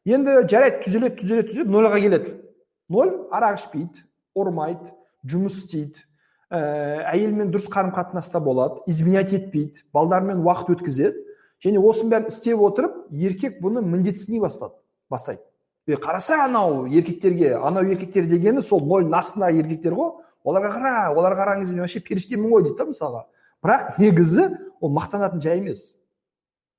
енді 0.05 0.39
жарайды 0.50 0.81
түзеледі 0.85 1.21
түзеледі 1.21 1.51
түзеледі 1.51 1.74
нольға 1.74 2.01
келеді. 2.01 2.35
Ноль 2.89 3.13
арақ 3.33 3.62
ішпейді 3.62 4.05
ұрмайды 4.38 4.93
жұмыс 5.25 5.63
істейді 5.63 6.04
ә, 6.51 6.59
әйелмен 7.11 7.51
дұрыс 7.53 7.69
қарым 7.71 7.93
қатынаста 7.95 8.39
болады 8.43 8.83
изменять 8.87 9.33
етпейді 9.33 9.85
балдармен 9.93 10.43
уақыт 10.45 10.75
өткізеді. 10.75 11.23
Және 11.63 11.79
осының 11.79 12.11
бәрін 12.11 12.29
істеп 12.29 12.61
отырып 12.61 12.97
еркек 13.11 13.61
бұны 13.63 13.81
міндетсіней 13.81 14.41
бастады 14.43 14.75
бастайды. 15.09 15.41
Е 15.87 15.95
қараса 15.95 16.43
анау 16.45 16.85
еркектерге 16.85 17.55
анау 17.55 17.85
еркектер 17.85 18.25
дегені 18.25 18.61
сол 18.61 18.83
нольдің 18.85 19.15
астындағы 19.17 19.61
еркектер 19.63 19.95
ғой. 19.95 20.11
Оларға 20.45 20.71
қара 20.75 20.93
оларға 21.15 21.59
кезде 21.59 21.73
мен 21.73 21.85
вообще 21.85 22.01
періштемін 22.01 22.51
ғой 22.51 22.63
дейді 22.67 22.77
да 22.77 22.85
мысалға. 22.89 23.23
Бірақ 23.63 23.99
негізі 23.99 24.49
ол 24.81 24.91
мақтанатын 24.93 25.41
жай 25.41 25.57
емес. 25.61 25.95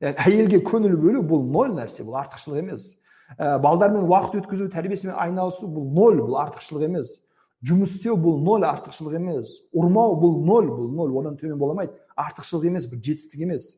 Яғни 0.01 0.27
әйелге 0.27 0.61
көңіл 0.63 0.97
бөлу 1.01 1.23
бұл 1.27 1.47
ноль 1.51 1.73
нәрсе 1.75 2.05
бұл 2.05 2.19
артықшылық 2.21 2.61
емес. 2.61 2.97
Ә, 3.39 3.59
балдармен 3.59 4.05
уақыт 4.07 4.43
өткізу 4.43 4.69
тәрбиесімен 4.71 5.17
айналысу 5.19 5.67
бұл 5.67 5.89
ноль 5.97 6.21
бұл 6.21 6.37
артықшылық 6.45 6.85
емес. 6.87 7.17
Жұмыс 7.65 7.97
істеу 7.97 8.17
бұл 8.21 8.41
ноль 8.45 8.67
артықшылық 8.69 9.17
емес. 9.17 9.57
Ұрмау 9.73 10.17
бұл 10.21 10.37
ноль 10.45 10.69
бұл 10.69 10.91
ноль 10.93 11.15
одан 11.21 11.37
төмен 11.41 11.59
бола 11.59 11.73
алмайды. 11.73 11.95
Артықшылық 12.17 12.67
емес 12.69 12.87
бір 12.91 13.01
жетістік 13.01 13.47
емес. 13.47 13.77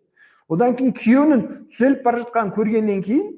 Одан 0.48 0.74
кейін 0.74 0.94
күйеуінің 0.96 1.44
түзеліп 1.68 2.02
бара 2.04 2.22
жатқанын 2.24 2.52
көргеннен 2.56 3.02
кейін 3.04 3.32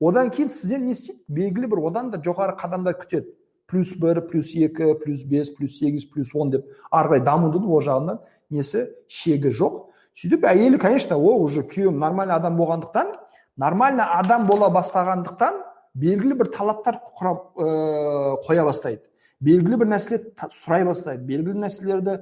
одан 0.00 0.30
кейін 0.30 0.50
сізден 0.50 0.86
не 0.86 0.96
істейді? 0.96 1.20
Белгілі 1.28 1.70
бір 1.74 1.84
одан 1.90 2.10
да 2.12 2.20
жоғары 2.22 2.56
қадамдар 2.58 2.96
күтеді. 3.00 3.34
Плюс 3.66 3.92
бір 3.98 4.22
плюс 4.28 4.54
екі 4.54 4.94
плюс 5.02 5.24
бес 5.24 5.50
плюс 5.50 5.78
сегіз 5.78 6.06
плюс 6.06 6.34
он 6.34 6.50
деп 6.50 6.66
ары 6.90 7.16
қарай 7.16 7.24
дамудың 7.24 7.66
ол 7.66 7.82
жағынан 7.82 8.20
несі? 8.50 8.88
Шегі 9.08 9.50
жоқ. 9.50 9.88
Сөйтіп 10.14 10.44
әйелі 10.44 10.78
конечно 10.78 11.16
о 11.16 11.38
уже 11.42 11.62
күйеуім 11.62 11.98
нормальный 11.98 12.34
адам 12.34 12.56
болғандықтан 12.56 13.14
нормальный 13.56 14.04
адам 14.04 14.46
бола 14.46 14.68
бастағандықтан 14.70 15.62
белгілі 15.94 16.36
бір 16.36 16.50
талаптар 16.52 17.00
құрап 17.18 17.56
ә, 17.56 18.36
қоя 18.46 18.64
бастайды. 18.64 19.02
Белгілі 19.42 19.78
бір 19.82 19.90
нәрселерді 19.92 20.48
сұрай 20.54 20.84
бастайды 20.86 21.26
белгілі 21.26 21.62
нәрселерді 21.64 22.18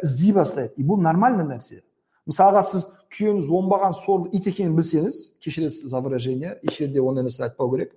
іздей 0.00 0.34
бастайды. 0.36 0.74
И 0.76 0.86
бұл 0.86 1.00
нормальный 1.02 1.46
нәрсе. 1.48 1.82
Мысалға 2.30 2.62
сіз 2.66 2.86
күйеуіңіз 3.10 3.50
оңбаған 3.50 3.96
сорлы 3.98 4.30
ит 4.36 4.46
екенін 4.46 4.76
білсеңіз 4.78 5.18
кешіресіз 5.42 5.90
за 5.90 6.00
выражение 6.04 6.58
еш 6.62 6.78
жерде 6.78 7.02
ондай 7.02 7.26
нәрсе 7.26 7.48
айтпау 7.48 7.72
керек. 7.74 7.92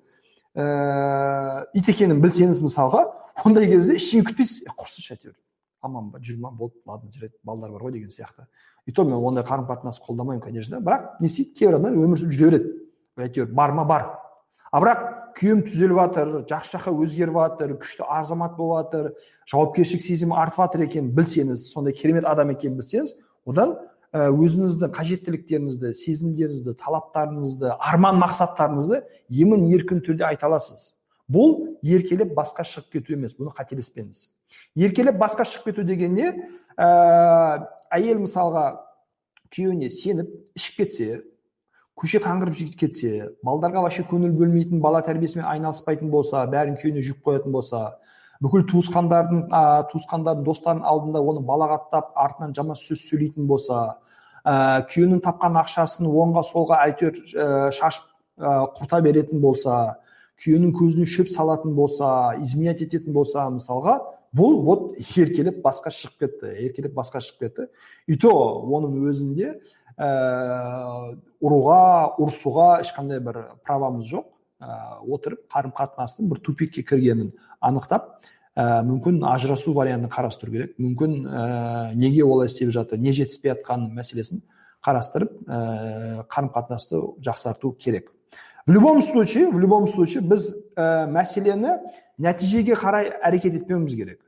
Ә, 0.56 1.66
ит 1.74 1.90
екенін 1.90 2.22
білсеңіз 2.24 2.64
мысалға 2.66 3.06
ондай 3.46 3.70
кезде 3.70 3.98
ештеңе 4.00 4.26
күтпейсіз. 4.32 4.66
Құрсыншы 4.74 5.18
әйтеуір 5.18 5.38
аман 5.84 6.10
ба 6.14 6.22
жүр 6.24 6.40
ма 6.40 6.52
болды 6.52 6.80
ладно 6.88 7.12
жарайды 7.12 7.36
балдар 7.44 7.72
бар 7.72 7.84
ғой 7.84 7.92
деген 7.92 8.10
сияқты. 8.10 8.48
И 8.86 8.92
то 8.92 9.04
мен 9.04 9.16
ондай 9.16 9.44
қарым 9.44 9.68
қатынас 9.68 10.00
қолдамаймын 10.02 10.42
конечно 10.42 10.80
бірақ 10.80 11.20
не 11.20 11.28
істейді? 11.28 11.54
Кейбір 11.60 11.76
адамдар 11.76 12.00
өмір 12.00 12.22
сүріп 12.22 12.32
жүре 12.32 12.50
береді. 12.50 12.74
Әйтеуір 13.18 13.54
бар 13.54 13.74
ма 13.74 13.86
бар. 13.86 14.08
А 14.72 14.82
бірақ 14.82 15.04
күйеуім 15.38 15.64
түзеліп 15.68 16.00
жатыр 16.00 16.34
жақсы 16.50 16.76
жаққа 16.78 16.94
өзгеріп 17.04 17.40
жатыр 17.40 17.74
күшті 17.82 18.06
азамат 18.08 18.56
болып 18.58 18.92
жатыр 18.94 19.10
жауапкершілік 19.52 20.04
сезімі 20.04 20.38
артып 20.38 20.62
жатыр 20.64 20.86
екенін 20.88 21.12
білсеңіз 21.18 21.66
сондай 21.74 21.96
керемет 21.98 22.28
адам 22.30 22.54
екенін 22.54 22.78
білсеңіз 22.80 23.16
одан 23.50 23.76
өзіңіздің 24.14 24.92
қажеттіліктеріңізді 24.94 25.90
сезімдеріңізді 25.98 26.76
талаптарыңызды 26.78 27.72
арман 27.80 28.20
мақсаттарыңызды 28.22 29.02
емін 29.42 29.66
еркін 29.74 30.04
түрде 30.06 30.28
айта 30.28 30.46
аласыз. 30.52 30.92
Бұл 31.26 31.78
еркелеп 31.82 32.36
басқа 32.38 32.66
шығып 32.68 33.00
кету 33.00 33.16
емес 33.16 33.34
бұны 33.34 33.50
қателеспеңіз. 33.58 34.28
Еркелеп 34.78 35.18
басқа 35.18 35.48
шығып 35.50 35.72
кету 35.72 35.88
деген 35.88 36.14
не 36.14 36.30
ә, 36.78 37.66
әйел 37.90 38.22
мысалға 38.22 38.68
күйеуіне 39.50 39.90
сеніп 39.90 40.30
ішіп 40.60 40.84
кетсе 40.84 41.24
көше 42.00 42.20
қаңғырып 42.24 42.76
кетсе 42.80 43.30
балдарға 43.46 43.84
вообще 43.86 44.06
көңіл 44.10 44.34
бөлмейтін 44.38 44.82
бала 44.82 45.04
тәрбиесімен 45.06 45.46
айналыспайтын 45.46 46.10
болса 46.10 46.44
бәрін 46.50 46.78
күйеуіне 46.82 47.04
жүк 47.06 47.22
қоятын 47.26 47.54
болса 47.54 47.84
бүкіл 48.44 48.66
туысқандардың 48.72 49.44
ә, 49.54 49.62
туысқандардың 49.92 50.48
достардың 50.48 50.88
алдында 50.90 51.22
оны 51.22 51.44
балағаттап 51.48 52.10
артынан 52.26 52.56
жаман 52.58 52.80
сөз 52.80 53.06
сөйлейтін 53.12 53.46
болса 53.48 53.84
ә, 54.44 54.82
күйеуінің 54.90 55.22
тапқан 55.24 55.60
ақшасын 55.62 56.10
оңға 56.10 56.44
солға 56.50 56.82
әйтеуір 56.88 57.22
ә, 57.22 57.48
шашып 57.78 58.10
ә, 58.42 58.56
құрта 58.80 59.00
беретін 59.06 59.44
болса 59.44 59.78
күйеуінің 60.42 60.74
көзіне 60.76 61.08
шөп 61.08 61.30
салатын 61.32 61.78
болса 61.78 62.34
изменять 62.42 62.82
ететін 62.84 63.14
болса 63.14 63.46
мысалға 63.54 64.00
бұл 64.34 64.58
вот 64.66 64.98
еркелеп 64.98 65.62
басқа 65.64 65.94
шығып 65.94 66.26
кетті 66.26 66.54
еркелеп 66.66 66.96
басқа 66.98 67.22
шығып 67.22 67.46
кетті. 67.46 67.68
И 68.08 68.18
то 68.18 68.34
оның 68.34 69.06
өзінде 69.12 69.54
ә, 69.98 71.16
ұруға 71.44 72.16
ұрсуға 72.22 72.70
ешқандай 72.84 73.22
бір 73.24 73.42
правамыз 73.66 74.08
жоқ. 74.10 74.30
Ә, 74.64 75.00
отырып 75.12 75.44
қарым 75.52 75.74
қатынастың 75.76 76.30
бір 76.32 76.40
тупикке 76.46 76.84
кіргенін 76.88 77.34
анықтап 77.60 78.22
ә, 78.56 78.82
мүмкін 78.88 79.24
ажырасу 79.28 79.74
вариантын 79.76 80.12
қарастыру 80.14 80.52
керек. 80.54 80.76
Мүмкін 80.80 81.16
ә, 81.28 81.94
неге 81.96 82.24
олай 82.24 82.48
істеп 82.48 82.72
жатыр 82.72 83.02
не 83.02 83.12
жетіспей 83.12 83.54
жатқан 83.54 83.90
мәселесін 83.98 84.44
қарастырып 84.86 85.36
ә, 85.48 86.26
қарым 86.32 86.52
қатынасты 86.54 87.02
жақсарту 87.24 87.74
керек. 87.74 88.12
В 88.66 88.72
любом 88.72 89.02
случае 89.02 89.50
в 89.52 89.60
любом 89.60 89.88
случае 89.88 90.24
біз 90.24 90.54
ә, 90.78 91.08
мәселені 91.12 91.80
нәтижеге 92.18 92.78
қарай 92.80 93.12
әрекет 93.20 93.60
етпеуіміз 93.60 93.96
керек. 93.96 94.22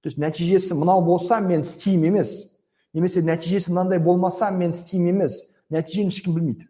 То 0.00 0.08
есть 0.08 0.18
нәтижесі 0.18 0.76
мынау 0.78 1.02
болса 1.02 1.40
мен 1.40 1.60
істеймін 1.60 2.14
емес. 2.14 2.48
Немесе 2.94 3.22
нәтижесі 3.22 3.72
мынандай 3.72 4.00
болмаса 4.02 4.50
мен 4.50 4.72
істеймін 4.74 5.16
емес. 5.16 5.42
Нәтижені 5.70 6.12
ешкім 6.12 6.34
білмейді. 6.36 6.68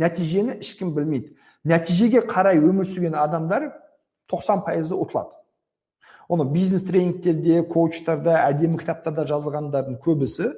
Нәтижені 0.00 0.58
ешкім 0.60 0.92
білмейді. 0.96 1.34
Нәтижеге 1.64 2.24
қарай 2.28 2.60
өмір 2.60 2.88
сүрген 2.88 3.16
адамдар 3.16 3.70
90 4.30 4.64
пайызы 4.66 4.96
ұтылады. 4.98 5.32
Оны 6.28 6.46
бизнес 6.48 6.84
тренингтерде 6.84 7.62
коучтарда 7.68 8.40
әдемі 8.48 8.78
кітаптарда 8.80 9.26
жазылғандардың 9.28 9.98
көбісі 10.04 10.50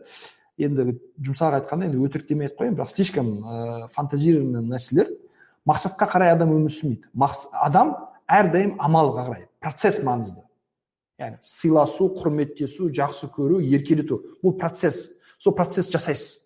енді 0.62 0.96
жұмсақ 1.26 1.60
айтқанда 1.60 1.90
енді 1.90 2.02
өтірік 2.06 2.28
демей 2.30 2.50
ақ 2.50 2.60
қояйын 2.60 2.76
бірақ 2.78 2.92
слишком 2.92 3.32
ә, 3.42 3.88
фантазированный 3.94 4.62
нәрселер. 4.70 5.10
Мақсатқа 5.66 6.08
қарай 6.10 6.32
адам 6.32 6.54
өмір 6.54 6.72
сүрмейді. 6.72 7.10
Адам 7.52 7.96
әрдайым 8.30 8.76
амалға 8.78 9.26
қарай 9.26 9.46
процесс 9.60 10.02
маңызды. 10.06 10.45
Яғни 11.20 11.38
сыйласу 11.40 12.10
құрметтесу 12.16 12.90
жақсы 12.94 13.30
көру 13.32 13.60
еркелету. 13.60 14.22
Бұл 14.42 14.56
процесс. 14.58 15.16
Сол 15.38 15.54
процесс 15.54 15.88
жасайсыз. 15.92 16.42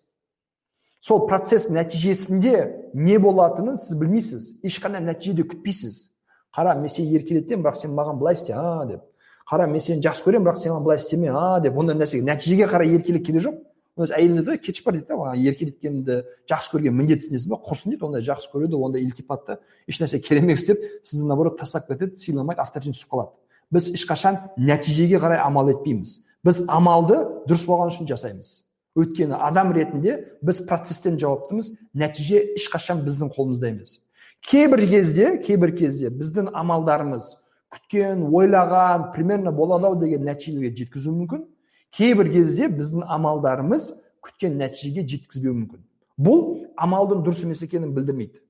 Сол 1.01 1.25
процесс 1.27 1.67
нәтижесінде 1.69 2.91
не 2.93 3.17
болатынын 3.19 3.79
сіз 3.81 3.97
білмейсіз. 3.97 4.49
Ешқандай 4.63 5.03
нәтиже 5.03 5.33
де 5.39 5.43
күтпейсіз. 5.43 6.11
Қара 6.55 6.75
мен 6.77 6.91
сені 6.91 7.15
еркелетемін 7.17 7.65
бірақ 7.65 7.79
сен 7.79 7.95
маған 7.95 8.19
былай 8.19 8.35
істе 8.35 8.53
а 8.53 8.85
деп. 8.85 9.03
Қара 9.49 9.67
мен 9.67 9.81
сені 9.81 10.03
жақсы 10.03 10.23
көремін 10.27 10.47
бірақ 10.47 10.61
сен 10.61 10.73
маған 10.73 10.85
былай 10.85 10.99
істеме 10.99 11.31
а 11.31 11.59
деп. 11.59 11.77
Ондай 11.77 11.95
нәрсеге. 11.95 12.23
Нәтижеге 12.27 12.67
қарай 12.69 12.95
еркелік 12.95 13.25
керек 13.25 13.47
жоқ. 13.47 13.59
Өзі 13.97 14.15
әйеліңіз 14.15 14.43
айтады 14.43 14.61
кетші 14.63 14.83
бар 14.85 14.95
дейді 14.95 15.07
да 15.07 15.17
маған 15.19 15.41
еркелеткенді 15.51 16.19
жақсы 16.47 16.75
көрген 16.75 16.95
міндетсінесіз 16.95 17.49
ба 17.49 17.57
құрсын 17.59 17.95
дейді. 17.95 18.05
Ондай 18.07 18.23
жақсы 18.23 18.51
көреді 18.53 18.79
ондай 18.79 19.03
ілтипатты 19.03 19.57
ешнәрсе 19.87 20.19
керемет 20.19 20.59
істеп 20.59 20.79
сізді 21.03 21.27
наоборот 21.27 21.59
тастап 21.59 21.87
кетеді 21.87 22.15
сыйламайды 22.15 22.61
авторитет 22.61 22.95
түсіп 22.95 23.11
қалады. 23.11 23.35
Біз 23.71 23.91
ешқашан 23.95 24.39
нәтижеге 24.57 25.19
қарай 25.21 25.39
амал 25.41 25.71
етпейміз 25.71 26.17
біз 26.45 26.63
амалды 26.67 27.19
дұрыс 27.47 27.65
болған 27.69 27.91
үшін 27.93 28.09
жасаймыз 28.09 28.53
өйткені 28.97 29.37
адам 29.39 29.71
ретінде 29.75 30.17
біз 30.43 30.63
процесстен 30.67 31.19
жауаптымыз 31.21 31.71
нәтиже 31.95 32.41
ешқашан 32.57 33.05
біздің 33.05 33.31
қолымызда 33.35 33.71
емес 33.71 33.99
кейбір 34.43 34.83
кезде 34.89 35.37
кейбір 35.45 35.75
кезде 35.77 36.11
біздің 36.11 36.51
амалдарымыз 36.57 37.35
күткен 37.71 38.25
ойлаған 38.27 39.11
примерно 39.15 39.53
болады 39.55 39.87
ау 39.87 39.95
деген 40.01 40.25
нәтижелерге 40.27 40.73
жеткізуі 40.81 41.15
мүмкін 41.21 41.45
кейбір 41.95 42.31
кезде 42.33 42.67
біздің 42.67 43.07
амалдарымыз 43.07 43.91
күткен 44.25 44.57
нәтижеге 44.59 45.05
жеткізбеуі 45.07 45.55
мүмкін 45.61 45.85
бұл 46.19 46.41
амалдың 46.75 47.23
дұрыс 47.25 47.45
емес 47.45 47.63
екенін 47.63 47.93
білдірмейді 47.95 48.41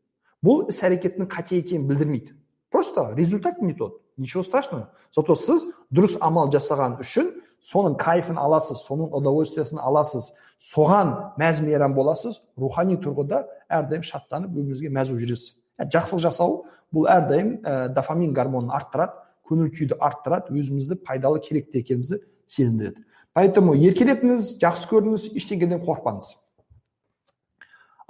бұл 0.42 0.66
іс 0.72 0.82
әрекеттің 0.88 1.30
қате 1.30 1.60
екенін 1.62 1.86
білдірмейді 1.92 2.34
просто 2.74 3.12
результат 3.16 3.62
не 3.62 3.74
тот 3.78 4.02
ничего 4.22 4.44
страшного. 4.44 4.92
Зато 5.12 5.36
сіз 5.36 5.66
дұрыс 5.92 6.18
амал 6.22 6.52
жасаған 6.54 7.00
үшін 7.02 7.34
соның 7.62 7.98
кайфын 8.00 8.38
аласыз 8.42 8.86
соның 8.86 9.12
удовольствиесін 9.18 9.82
аласыз 9.82 10.32
соған 10.62 11.14
мәз 11.42 11.62
мейрам 11.66 11.96
боласыз 11.98 12.42
рухани 12.58 12.98
тұрғыда 13.02 13.44
әрдайым 13.70 14.06
шаттанып 14.06 14.54
өміріңізге 14.54 14.94
мәз 14.94 15.12
болып 15.12 15.26
жүресіз. 15.26 15.56
Ә, 15.78 15.90
жақсылық 15.90 16.24
жасау 16.26 16.58
бұл 16.94 17.10
әрдайым 17.10 17.56
ә, 17.66 17.90
дофамин 17.94 18.34
гормонын 18.34 18.74
арттырады 18.78 19.18
көңіл 19.50 19.72
күйді 19.74 19.98
арттырады 20.00 20.54
өзімізді 20.58 21.02
пайдалы 21.06 21.42
керекті 21.42 21.82
екенімізді 21.82 22.22
сезіндіреді. 22.48 23.04
Поэтому 23.34 23.74
еркелетіңіз 23.80 24.56
жақсы 24.62 24.90
көріңіз 24.92 25.28
ештеңеден 25.40 25.82
қорықпаңыз. 25.86 26.36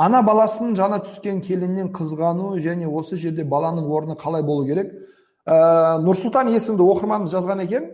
Ана 0.01 0.23
баласын 0.25 0.73
жана 0.75 0.97
түскен 1.03 1.43
келіннен 1.45 1.91
қызғану 1.93 2.55
және 2.63 2.87
осы 2.89 3.19
жерде 3.21 3.43
баланың 3.45 3.85
орны 3.93 4.15
қалай 4.17 4.41
болу 4.41 4.65
керек? 4.65 4.95
Ә, 5.45 5.57
нұрсұлтан 6.03 6.51
есімді 6.53 6.85
оқырманымыз 6.85 7.33
жазған 7.33 7.65
екен. 7.65 7.89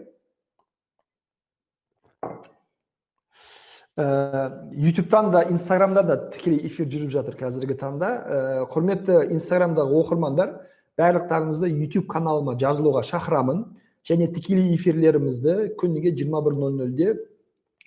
Ютубтан 3.98 5.32
да 5.32 5.44
инстаграмда 5.50 6.04
да 6.04 6.18
тікелей 6.30 6.68
эфир 6.68 6.86
жүріп 6.86 7.10
жатыр 7.10 7.38
қазіргі 7.40 7.78
таңда. 7.80 8.10
Ә, 8.10 8.66
құрметті 8.70 9.24
инстаграмдағы 9.34 9.96
оқырмандар 10.04 10.52
барлықтарыңызды 11.00 11.72
ютуб 11.72 12.06
каналыма 12.12 12.54
жазылуға 12.62 13.02
шақырамын. 13.08 13.64
Және 14.08 14.30
тікелей 14.36 14.76
эфирлерімізді 14.76 15.74
күніге 15.82 16.14
21.00-де 16.14 17.16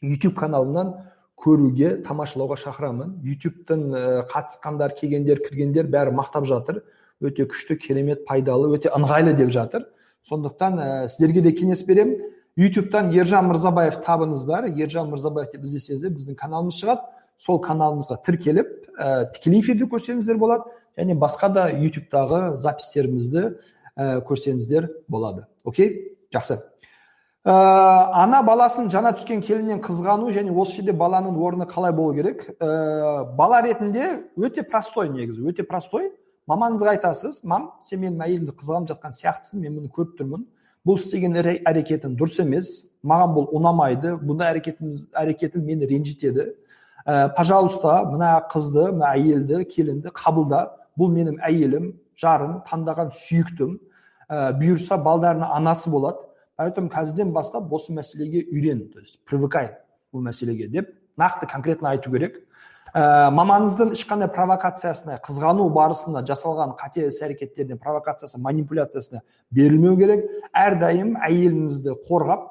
ютуб 0.02 0.34
каналынан 0.36 0.96
көруге 1.40 2.00
тамашалауға 2.04 2.58
шақырамын. 2.60 3.14
Ютубтың 3.24 3.86
қатысқандар 4.32 4.96
келгендер 4.98 5.40
кіргендер 5.46 5.86
бәрі 5.86 6.12
мақтап 6.16 6.44
жатыр. 6.50 6.82
Өте 7.20 7.46
күшті 7.46 7.76
керемет 7.80 8.24
пайдалы 8.26 8.72
өте 8.76 8.92
ыңғайлы 8.96 9.34
деп 9.38 9.50
жатыр. 9.54 9.86
Сондықтан 10.26 10.78
ә, 10.78 11.08
сіздерге 11.08 11.42
де 11.44 11.52
кеңес 11.56 11.84
беремін. 11.86 12.20
Ютубтан 12.56 13.10
ержан 13.14 13.48
мырзабаев 13.48 14.00
табыңыздар. 14.04 14.68
Ержан 14.76 15.10
мырзабаев 15.12 15.52
деп 15.52 15.64
іздесеңіздер 15.64 16.14
біздің 16.16 16.38
каналымыз 16.40 16.80
шығады. 16.80 17.06
Сол 17.40 17.60
каналымызға 17.64 18.18
тіркеліп 18.26 18.72
ә, 18.98 19.30
тікелей 19.34 19.62
эфирді 19.62 19.88
көрсеңіздер 19.88 20.40
болады. 20.40 20.72
Және 20.98 21.16
басқа 21.16 21.48
да 21.54 21.68
ютубтағы 21.72 22.56
запистерімізді 22.60 23.46
ә, 23.96 24.20
көрсеңіздер 24.26 24.90
болады. 25.08 25.46
Окей? 25.64 26.18
Жақсы. 26.34 26.58
Ә, 27.40 27.52
ана 28.20 28.42
баласын 28.44 28.90
жана 28.92 29.14
түскен 29.16 29.40
келіннен 29.40 29.80
қызғану 29.80 30.28
және 30.34 30.52
осы 30.52 30.82
жерде 30.82 30.92
баланың 30.92 31.38
орны 31.40 31.64
қалай 31.70 31.94
болу 31.96 32.12
керек? 32.18 32.44
Ә, 32.60 33.24
бала 33.38 33.62
ретінде 33.64 34.26
өте 34.36 34.62
простой 34.62 35.08
негізі 35.08 35.48
өте 35.48 35.64
простой. 35.64 36.10
Мамаңызға 36.50 36.96
айтасыз 36.96 37.42
мам 37.46 37.70
сен 37.84 38.02
менің 38.02 38.24
әйелімді 38.26 38.56
қызғанып 38.58 38.90
жатқан 38.90 39.14
сияқтысың 39.16 39.62
мен 39.64 39.78
бұны 39.78 39.92
көріп 39.94 40.16
тұрмын 40.18 40.46
бұл 40.86 40.98
істеген 41.00 41.36
әрекетің 41.40 42.16
дұрыс 42.18 42.40
емес. 42.42 42.70
Маған 43.04 43.34
бұл 43.36 43.48
ұнамайды. 43.56 44.14
Бұндай 44.20 44.54
әрекетіңіз 44.54 45.06
әрекетің 45.16 45.64
мені 45.64 45.88
ренжітеді. 45.88 46.46
Ә, 47.04 47.32
пожалуйста 47.36 48.02
мына 48.08 48.32
қызды 48.52 48.90
мына 48.92 49.12
әйелді 49.14 49.64
келінді 49.68 50.12
қабылда. 50.16 50.66
Бұл 50.98 51.12
менің 51.12 51.38
әйелім 51.44 51.92
жарым 52.20 52.60
таңдаған 52.68 53.12
сүйіктім. 53.16 53.76
Ә, 54.28 54.52
бұйырса 54.60 54.98
балдарының 55.04 55.52
анасы 55.56 55.92
болады. 55.92 56.24
Поэтому 56.56 56.90
қазірден 56.92 57.32
бастап 57.32 57.72
осы 57.72 57.92
мәселеге 57.92 58.44
үйрен 58.52 58.90
то 58.92 59.00
есть 59.00 59.18
привыкай 59.24 59.78
бұл 60.12 60.20
мәселеге 60.20 60.68
деп 60.68 60.90
нақты 61.16 61.46
конкретно 61.46 61.90
айту 61.90 62.10
керек. 62.10 62.36
Ә, 62.94 63.30
мамаңыздың 63.34 63.92
ешқандай 63.94 64.30
провокациясына 64.32 65.18
қызғану 65.24 65.68
барысында 65.74 66.22
жасалған 66.26 66.74
қате 66.78 67.06
іс 67.08 67.20
әрекеттеріне 67.22 67.78
провокациясы 67.78 68.40
манипуляциясына 68.42 69.22
берілмеу 69.50 69.96
керек. 69.98 70.26
Әрдайым 70.52 71.14
әйеліңізді 71.20 71.96
қорғап 72.08 72.48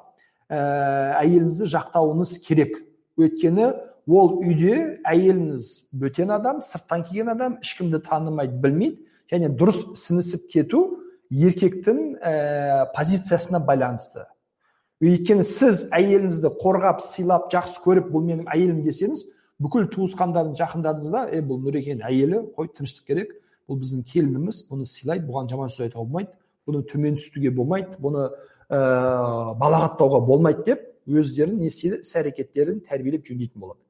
ә, 0.48 1.20
әйеліңізді 1.20 1.70
жақтауыңыз 1.74 2.34
керек. 2.46 2.80
Өйткені 3.20 3.70
ол 4.08 4.38
үйде 4.40 5.00
әйеліңіз 5.06 5.70
бөтен 5.92 6.32
адам 6.34 6.60
сырттан 6.64 7.04
келген 7.04 7.34
адам 7.34 7.58
ешкімді 7.62 8.00
танымайды 8.06 8.56
білмейді 8.62 9.06
және 9.30 9.50
дұрыс 9.54 9.84
сіңісіп 10.00 10.48
кету 10.50 10.84
еркектің 11.30 12.00
ә, 12.18 12.86
позициясына 12.96 13.60
байланысты. 13.62 14.24
Өйткені 15.00 15.44
сіз 15.46 15.86
әйеліңізді 15.96 16.50
қорғап 16.60 16.98
сыйлап 17.04 17.46
жақсы 17.52 17.80
көріп 17.84 18.10
бұл 18.12 18.24
менің 18.26 18.50
әйелім 18.52 18.82
десеңіз 18.84 19.22
бүкіл 19.60 19.88
туысқандарың 19.92 20.54
жақындарыңыз 20.58 21.10
да 21.12 21.26
е 21.30 21.42
бұл 21.44 21.60
нұрекеңнің 21.66 22.06
әйелі 22.08 22.44
қой 22.56 22.70
тыныштық 22.76 23.10
керек 23.10 23.34
бұл 23.68 23.80
біздің 23.82 24.06
келініміз 24.08 24.62
бұны 24.70 24.86
сыйлайды 24.88 25.26
бұған 25.28 25.50
жаман 25.50 25.72
сөз 25.72 25.88
айтуға 25.88 26.06
болмайды 26.06 26.32
бұны 26.66 26.82
төмен 26.88 27.18
түсітуге 27.20 27.52
болмайды 27.54 28.00
бұны 28.00 28.30
ә, 28.70 28.80
балағаттауға 29.60 30.22
болмайды 30.24 30.64
деп 30.70 30.86
өздерінің 31.10 31.60
не 31.60 31.70
істейді 31.70 32.00
іс 32.00 32.16
әрекеттерін 32.16 32.80
тәрбиелеп 32.86 33.26
жөндейтін 33.28 33.60
болады. 33.60 33.80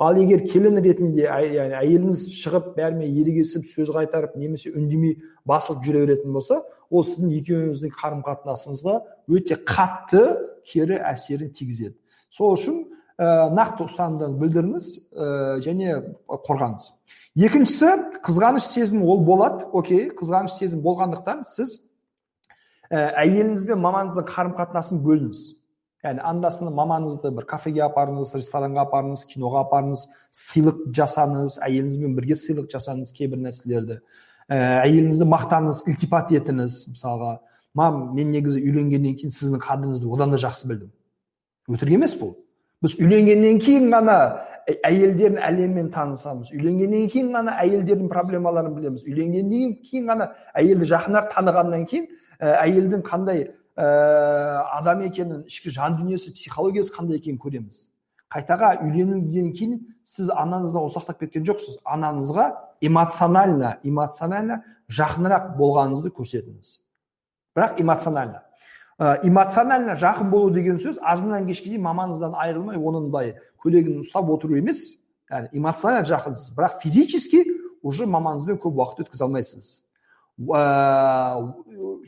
Ал 0.00 0.16
егер 0.16 0.46
келін 0.48 0.80
ретінде 0.80 1.26
яғни 1.26 1.76
әйеліңіз 1.76 2.22
шығып 2.32 2.70
бәрімен 2.78 3.18
ерегесіп 3.20 3.66
сөз 3.68 3.90
қайтарып 3.92 4.38
немесе 4.40 4.72
үндемей 4.72 5.18
басылып 5.44 5.84
жүре 5.84 6.06
беретін 6.06 6.32
болса 6.32 6.62
ол 6.88 7.04
сіздің 7.04 7.34
екеуіңіздің 7.36 7.92
қарым 8.00 8.22
қатынасыңызға 8.24 8.94
өте 9.28 9.58
қатты 9.68 10.22
кері 10.72 11.02
әсерін 11.04 11.52
тигізеді. 11.52 11.98
Сол 12.32 12.56
үшін 12.56 12.80
ә, 13.20 13.50
нақты 13.52 13.84
ұстанымдарды 13.84 14.40
білдіріңіз 14.40 14.88
ә, 15.12 15.28
және 15.64 15.98
қорғаңыз. 16.26 16.86
Екіншісі 17.36 17.90
қызғаныш 18.24 18.66
сезімі 18.72 19.04
ол 19.04 19.22
болады 19.26 19.68
окей 19.76 20.08
қызғаныш 20.16 20.56
сезімі 20.56 20.82
болғандықтан 20.86 21.44
сіз 21.48 21.76
ә, 22.88 23.12
әйеліңіз 23.20 23.66
бен 23.68 23.82
мамаңыздың 23.84 24.28
қарым 24.30 24.56
қатынасын 24.56 25.02
бөліңіз. 25.04 25.42
Яғни 26.00 26.24
анда 26.24 26.48
санда 26.50 26.72
мамаңызды 26.72 27.30
бір 27.36 27.44
кафеге 27.44 27.84
апарыңыз 27.84 28.32
ресторанға 28.38 28.86
апарыңыз 28.86 29.26
киноға 29.28 29.66
апарыңыз 29.66 30.06
сыйлық 30.32 30.86
жасаңыз 30.96 31.58
әйеліңізбен 31.66 32.14
бірге 32.16 32.38
сыйлық 32.40 32.70
жасаңыз 32.72 33.12
кейбір 33.12 33.42
нәрселерді. 33.44 34.00
Ә, 34.48 34.80
әйеліңізді 34.86 35.28
мақтаңыз 35.28 35.84
ілтипат 35.92 36.32
етіңіз 36.32 36.78
мысалға. 36.94 37.34
Мам 37.76 38.00
мен 38.16 38.32
негізі 38.32 38.64
үйленгеннен 38.64 39.18
кейін 39.20 39.36
сіздің 39.36 39.60
қадіріңізді 39.62 40.08
одан 40.10 40.32
да 40.32 40.40
жақсы 40.40 40.72
білдім 40.72 40.88
өтірік 41.70 42.00
емес 42.00 42.16
бұл. 42.18 42.32
Біз 42.82 42.96
үйленгеннен 43.00 43.60
кейін 43.60 43.90
ғана 43.92 44.16
әйелдердің 44.86 45.40
әлеммен 45.44 45.90
танысамыз 45.92 46.52
үйленгеннен 46.54 47.08
кейін 47.12 47.30
ғана 47.34 47.56
әйелдердің 47.60 48.08
проблемаларын 48.08 48.74
білеміз 48.76 49.04
үйленгеннен 49.04 49.74
кейін 49.84 50.08
ғана 50.08 50.30
әйелді 50.56 50.88
жақынырақ 50.92 51.30
танығаннан 51.34 51.86
кейін 51.90 52.08
әйелдің 52.40 53.04
қандай 53.04 53.46
ә, 53.76 53.86
адам 54.78 55.04
екенін 55.04 55.44
ішкі 55.48 55.72
жан 55.74 55.98
дүниесі 56.00 56.32
психологиясы 56.36 56.94
қандай 56.94 57.20
екенін 57.20 57.40
көреміз 57.42 57.84
қайтаға 58.32 58.76
үйленгеннен 58.86 59.52
кейін 59.56 59.78
сіз 60.06 60.30
анаңыздан 60.32 60.88
ұсақтап 60.88 61.20
кеткен 61.20 61.44
жоқсыз 61.48 61.80
анаңызға 61.84 62.46
эмоционально 62.80 63.76
эмоционально 63.84 64.62
жақынырақ 64.88 65.52
болғаныңызды 65.58 66.14
көрсетіңіз 66.16 66.78
бірақ 67.56 67.80
эмоционально 67.82 68.44
эмоционально 69.00 69.96
жақын 69.96 70.28
болу 70.30 70.50
деген 70.52 70.76
сөз 70.76 70.98
азаннан 71.00 71.46
кешке 71.48 71.70
дейін 71.70 71.86
мамаңыздан 71.86 72.34
айырылмай 72.36 72.76
оның 72.76 73.08
былай 73.08 73.34
көйлегін 73.64 74.02
ұстап 74.04 74.28
отыру 74.28 74.58
емес. 74.58 74.98
Яғни 75.30 75.48
эмоционально 75.56 76.04
жақынсыз 76.10 76.52
бірақ 76.56 76.80
физически 76.82 77.44
уже 77.82 78.04
мамаңызбен 78.04 78.60
көп 78.60 78.76
уақыт 78.76 79.06
өткізе 79.06 79.24
алмайсыз. 79.24 79.70
Ә, 80.40 81.52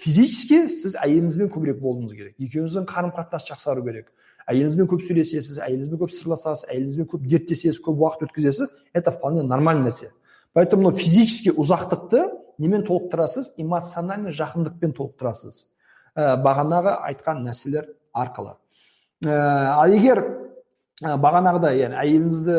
физически 0.05 0.67
сіз 0.69 0.99
әйеліңізбен 1.01 1.49
көбірек 1.53 1.81
болуыңыз 1.81 2.13
керек. 2.13 2.37
Екеуіңіздің 2.37 2.87
қарым 2.89 3.17
қатынас 3.17 3.49
жақсару 3.49 3.85
керек. 3.89 4.13
Әйеліңізбен 4.49 4.89
көп 4.93 5.05
сөйлесесіз 5.07 5.61
әйеліңізбен 5.65 6.01
көп 6.01 6.13
сырласасыз 6.13 6.69
әйеліңізбен 6.69 7.09
көп 7.09 7.27
дерттесесіз 7.29 7.81
көп 7.81 8.01
уақыт 8.05 8.27
өткізесіз 8.29 8.73
это 8.93 9.13
вполне 9.13 9.43
нормальный 9.43 9.89
нәрсе. 9.89 10.11
Поэтому 10.53 10.89
мынау 10.89 10.99
физически 10.99 11.53
ұзақтықты 11.57 12.27
немен 12.59 12.85
толықтырасыз? 12.85 13.55
Эмоциональный 13.57 14.33
жақындықпен 14.33 14.93
толықтырасыз. 14.93 15.72
Ә, 16.17 16.37
бағанағы 16.43 16.97
айтқан 17.09 17.43
нәрселер 17.47 17.89
арқылы. 18.13 18.57
Ә, 19.25 19.37
ал 19.77 19.93
егер 19.93 20.23
ә, 21.03 21.17
бағанағыдай 21.17 21.81
яғни 21.83 22.01
әйеліңізді 22.03 22.59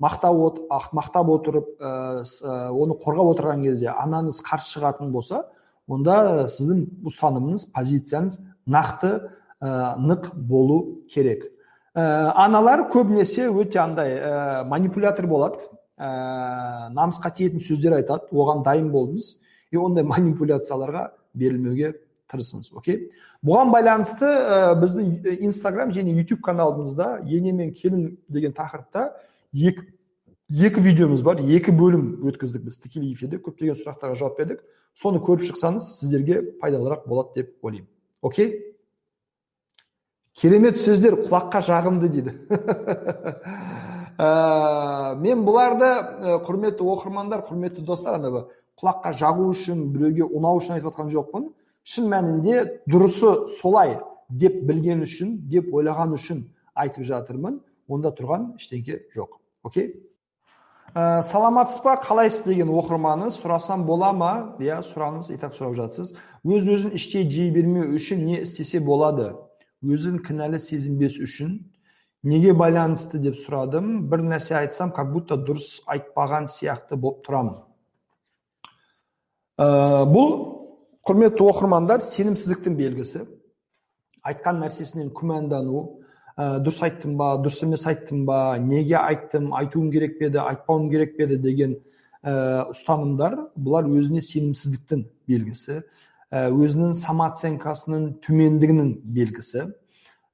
мақтап, 0.00 0.60
мақтап 0.96 1.32
отырып 1.34 1.72
оны 1.80 2.96
қорғап 3.02 3.34
отырған 3.34 3.64
кезде 3.66 3.90
анаңыз 3.92 4.40
қарсы 4.46 4.78
шығатын 4.78 5.10
болса 5.12 5.44
онда 5.90 6.46
сіздің 6.48 6.86
ұстанымыңыз 7.10 7.66
позицияңыз 7.74 8.38
нақты 8.70 9.12
нық 9.60 10.30
болу 10.34 11.02
керек. 11.12 11.44
Ә, 11.92 12.32
аналар 12.38 12.86
көбінесе 12.92 13.48
өте 13.50 13.80
андай 13.82 14.14
ә, 14.16 14.64
манипулятор 14.64 15.26
болады. 15.26 15.66
Ә, 15.98 16.88
намысқа 16.94 17.32
тиетін 17.34 17.60
сөздер 17.60 17.96
айтады. 17.98 18.30
Оған 18.30 18.62
дайын 18.64 18.88
болыңыз. 18.92 19.34
И 19.72 19.76
ондай 19.76 20.04
манипуляцияларға 20.06 21.10
берілмеуге 21.34 21.96
тырысыңыз 22.30 22.72
окей? 22.78 23.10
Бұған 23.44 23.72
байланысты 23.74 24.26
ә, 24.26 24.74
біздің 24.80 25.36
инстаграм 25.46 25.92
және 25.94 26.14
ютуб 26.18 26.40
каналымызда 26.46 27.20
ене 27.26 27.52
мен 27.52 27.72
келін 27.74 28.16
деген 28.28 28.54
тақырыпта 28.56 29.10
екі, 29.52 29.86
екі 30.50 30.84
видеомыз 30.86 31.22
бар 31.26 31.42
екі 31.42 31.74
бөлім 31.74 32.24
өткіздік 32.30 32.66
біз. 32.66 32.80
Тікелей 32.82 33.14
эфирде 33.14 33.40
көптеген 33.42 33.78
сұрақтарға 33.78 34.18
жауап 34.20 34.38
бердік. 34.38 34.64
Соны 34.94 35.22
көріп 35.22 35.46
шықсаңыз 35.50 35.92
сіздерге 36.00 36.42
пайдалырақ 36.62 37.06
болады 37.08 37.42
деп 37.42 37.54
ойлаймын. 37.62 37.88
Окей? 38.22 38.70
Керемет 40.40 40.78
сөздер 40.80 41.18
құлаққа 41.20 41.60
жағымды 41.66 42.08
дейді. 42.08 42.34
Ә, 44.16 45.14
мен 45.24 45.44
бұларды 45.46 45.88
ә, 45.90 46.38
құрметті 46.46 46.86
оқырмандар 46.86 47.44
құрметті 47.48 47.84
достар 47.84 48.16
ана 48.18 48.46
құлаққа 48.80 49.12
жағу 49.20 49.50
үшін 49.52 49.90
біреуге 49.92 50.24
ұнау 50.24 50.60
үшін 50.60 50.78
айтып 50.78 50.90
жатқан 50.90 51.10
жоқпын. 51.12 51.48
Шын 51.90 52.06
мәнінде 52.10 52.62
дұрысы 52.90 53.48
солай 53.58 53.96
деп 54.30 54.60
білген 54.68 55.02
үшін 55.02 55.34
деп 55.50 55.72
ойлаған 55.74 56.14
үшін 56.14 56.44
айтып 56.78 57.06
жатырмын. 57.08 57.58
Онда 57.90 58.12
тұрған 58.14 58.52
ештеңке 58.60 59.00
жоқ. 59.16 59.40
Окей? 59.66 59.88
Ә, 60.94 61.22
саламатсыз 61.26 61.82
ба 61.82 61.96
қалайсыз 62.02 62.46
деген 62.46 62.70
оқырманы 62.70 63.32
сұрасам 63.34 63.82
бола 63.86 64.12
ма? 64.14 64.32
Иә 64.62 64.80
сұраңыз 64.86 65.32
и 65.34 65.38
так 65.38 65.56
сұрап 65.56 65.74
жатсыз. 65.78 66.14
Өз 66.46 66.68
өзін 66.70 66.94
іштей 66.94 67.26
жей 67.30 67.50
бермеу 67.50 67.90
үшін 67.98 68.22
не 68.26 68.40
істесе 68.44 68.78
болады? 68.78 69.32
Өзін 69.82 70.20
кінәлі 70.22 70.60
сезінбес 70.62 71.18
үшін 71.18 71.58
неге 72.22 72.54
байланысты 72.54 73.18
деп 73.18 73.34
сұрадым. 73.34 74.06
Бір 74.10 74.22
нәрсе 74.30 74.60
айтсам 74.60 74.94
как 74.94 75.10
будто 75.12 75.34
дұрыс 75.34 75.80
айтпаған 75.90 76.46
сияқты 76.52 76.94
болып 76.94 77.26
тұрамын 77.26 77.58
ә, 79.60 80.06
бұл 80.08 80.59
құрметті 81.08 81.46
оқырмандар 81.48 82.02
сенімсіздіктің 82.04 82.76
белгісі. 82.76 83.22
Айтқан 84.26 84.60
нәрсесінен 84.60 85.08
күмәндану. 85.16 85.86
Ә, 86.36 86.58
дұрыс 86.60 86.82
айттым 86.84 87.16
ба 87.16 87.32
дұрыс 87.40 87.62
емес 87.64 87.86
айттым 87.88 88.26
ба 88.28 88.58
неге 88.60 88.98
айттым 89.00 89.50
айтуым 89.56 89.90
керек 89.92 90.18
пе 90.18 90.28
еді 90.28 90.42
айтпауым 90.44 90.90
керек 90.92 91.16
пе 91.16 91.24
еді 91.24 91.38
деген 91.40 91.74
ә, 92.22 92.68
ұстанымдар 92.70 93.36
бұлар 93.56 93.88
өзіне 93.88 94.20
сенімсіздіктің 94.24 95.06
белгісі. 95.28 95.80
Ә, 96.30 96.46
өзінің 96.52 96.94
самооценкасының 97.00 98.06
төмендігінің 98.26 98.94
белгісі. 99.16 99.66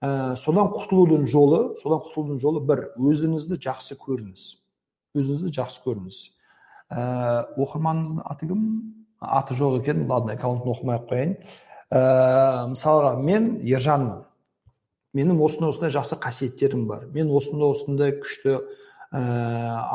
Ә, 0.02 0.34
содан 0.36 0.72
құтылудың 0.74 1.30
жолы 1.30 1.62
содан 1.80 2.02
құтылудың 2.04 2.42
жолы 2.42 2.66
бір 2.66 2.88
өзіңізді 2.98 3.62
жақсы 3.62 3.98
көріңіз. 4.02 4.46
Өзіңізді 5.16 5.54
жақсы 5.56 5.82
көріңіз. 5.86 6.22
Ә, 6.90 7.00
оқырманыңыздың 7.54 8.26
аты 8.26 8.50
кім? 8.50 8.62
Аты 9.28 9.54
жоқ 9.54 9.80
екен 9.82 10.06
ладно 10.08 10.32
аккаунтын 10.32 10.72
оқымай 10.72 10.98
ақ 10.98 11.08
қояйын. 11.10 11.36
Ә, 11.90 12.00
мысалға 12.72 13.16
мен 13.22 13.60
ержанмын. 13.62 14.24
Менің 15.16 15.38
осындай 15.44 15.70
осындай 15.70 15.94
жақсы 15.94 16.18
қасиеттерім 16.20 16.86
бар. 16.86 17.06
Мен 17.14 17.30
осындай 17.30 17.70
осындай 17.70 18.16
күшті 18.20 18.58
ә, 19.12 19.20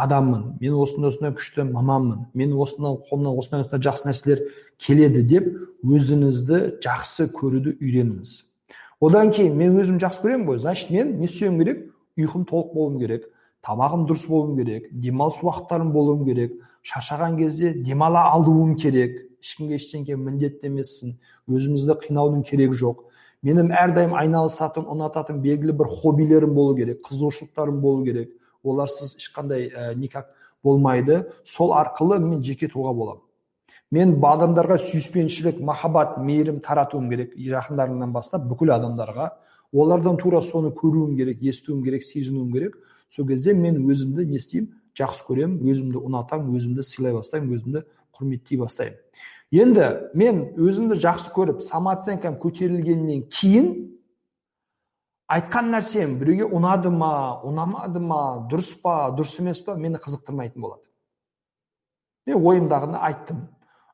адаммын. 0.04 0.58
Мен 0.62 0.78
осындай 0.80 1.12
осындай 1.12 1.36
күшті 1.38 1.68
маманмын 1.72 2.28
мен 2.34 2.54
осындай 2.54 2.98
қолымнан 3.10 3.38
осындай 3.38 3.66
осындай 3.66 3.84
жақсы 3.90 4.08
нәрселер 4.10 4.46
келеді 4.80 5.26
деп 5.28 5.52
өзіңізді 5.84 6.62
жақсы 6.84 7.28
көруді 7.36 7.76
үйреніңіз. 7.82 8.32
Одан 9.02 9.32
кейін 9.34 9.58
мен 9.58 9.78
өзім 9.82 10.00
жақсы 10.02 10.24
көремін 10.24 10.48
ғой. 10.48 10.60
Значит 10.60 10.92
мен 10.94 11.18
не 11.20 11.26
істеуім 11.26 11.60
керек? 11.62 11.86
Ұйқым 12.18 12.46
толық 12.50 12.74
болуым 12.74 13.00
керек. 13.02 13.28
Тамағым 13.66 14.06
дұрыс 14.10 14.28
болуым 14.30 14.58
керек 14.58 14.90
демалыс 14.92 15.40
уақыттарым 15.44 15.92
болуым 15.94 16.26
керек 16.26 16.54
шаршаған 16.84 17.38
кезде 17.38 17.74
демала 17.74 18.26
алуым 18.32 18.76
керек. 18.76 19.28
Ешкімге 19.42 19.80
ештеңе 19.80 20.18
міндетті 20.18 20.70
емессің 20.70 21.16
өзімізді 21.50 21.96
қинаудың 22.04 22.44
керегі 22.46 22.78
жоқ. 22.78 23.02
Менің 23.42 23.72
әрдайым 23.74 24.14
айналысатын 24.14 24.86
ұнататын 24.86 25.42
белгілі 25.42 25.74
бір 25.80 25.90
хоббилерім 25.90 26.54
болу 26.54 26.76
керек 26.78 27.02
қызығушылықтарым 27.08 27.82
болу 27.82 28.06
керек. 28.06 28.30
Оларсыз 28.64 29.16
ешқандай 29.18 29.72
ә, 29.74 29.96
никак 29.96 30.30
болмайды. 30.64 31.24
Сол 31.44 31.74
арқылы 31.74 32.20
мен 32.22 32.44
жеке 32.46 32.70
тұлға 32.70 32.94
боламын 32.94 33.26
мен 33.92 34.14
адамдарға 34.24 34.78
сүйіспеншілік 34.80 35.60
махаббат 35.60 36.18
мейірім 36.24 36.62
таратуым 36.64 37.10
керек. 37.12 37.34
Жақындарымнан 37.36 38.14
бастап 38.16 38.46
бүкіл 38.48 38.72
адамдарға. 38.78 39.34
Олардан 39.74 40.18
тура 40.18 40.40
соны 40.42 40.72
көруім 40.72 41.18
керек 41.18 41.44
естуім 41.44 41.84
керек 41.84 42.04
сезінуім 42.04 42.54
керек. 42.54 42.78
Сол 43.12 43.28
кезде 43.28 43.54
мен 43.54 43.82
өзімді 43.84 44.26
не 44.26 44.40
істеймін? 44.40 44.72
Жақсы 44.98 45.26
көремін 45.28 45.62
өзімді 45.68 46.00
ұнатамын 46.00 46.56
өзімді 46.56 46.84
сыйлай 46.84 47.14
бастаймын 47.16 47.54
өзімді 47.56 47.84
құрметтей 48.16 48.60
бастаймын. 48.60 49.00
Енді 49.52 49.88
мен 50.16 50.42
өзімді 50.60 50.98
жақсы 51.04 51.32
көріп 51.36 51.62
самооценкам 51.64 52.38
көтерілгеннен 52.40 53.26
кейін 53.32 53.72
айтқан 55.32 55.72
нәрсем 55.72 56.18
біреуге 56.20 56.48
ұнады 56.48 56.92
ма 56.92 57.42
ұнамады 57.48 58.00
ма 58.04 58.22
дұрыс 58.52 58.74
па 58.84 59.10
дұрыс 59.16 59.38
емес 59.40 59.60
па 59.64 59.76
мені 59.76 60.00
қызықтырмайтын 60.00 60.64
болады. 60.64 60.84
Мен 62.28 62.40
ойымдағыны 62.40 63.00
айттым. 63.00 63.48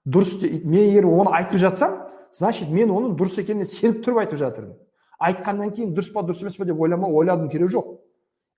Дұрыс 0.06 0.42
мен 0.42 0.90
егер 0.92 1.06
оны 1.10 1.34
айтып 1.38 1.62
жатсам 1.62 2.04
значит 2.34 2.70
мен 2.70 2.94
оның 2.94 3.18
дұрыс 3.18 3.40
екеніне 3.42 3.66
сеніп 3.66 4.04
тұрып 4.06 4.24
айтып 4.26 4.42
жатырмын. 4.42 4.78
Айтқаннан 5.18 5.74
кейін 5.74 5.94
дұрыс 5.98 6.14
па 6.14 6.22
дұрыс 6.26 6.42
емес 6.46 6.58
па 6.58 6.66
деп 6.66 6.80
ойлама 6.80 7.10
ойладым 7.10 7.50
керегі 7.50 7.78
жоқ. 7.78 7.96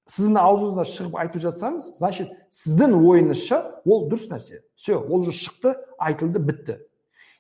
Сіздің 0.10 0.40
аузыңыздан 0.42 0.88
шығып 0.90 1.18
айтып 1.22 1.44
жатсаңыз 1.44 1.90
значит 2.00 2.32
сіздің 2.50 2.96
ойыңызша 2.98 3.60
ол 3.86 4.08
дұрыс 4.10 4.28
нәрсе. 4.32 4.62
Все 4.76 4.98
ол 4.98 5.22
уже 5.22 5.32
шықты 5.32 5.76
айтылды 6.00 6.40
бітті. 6.40 6.78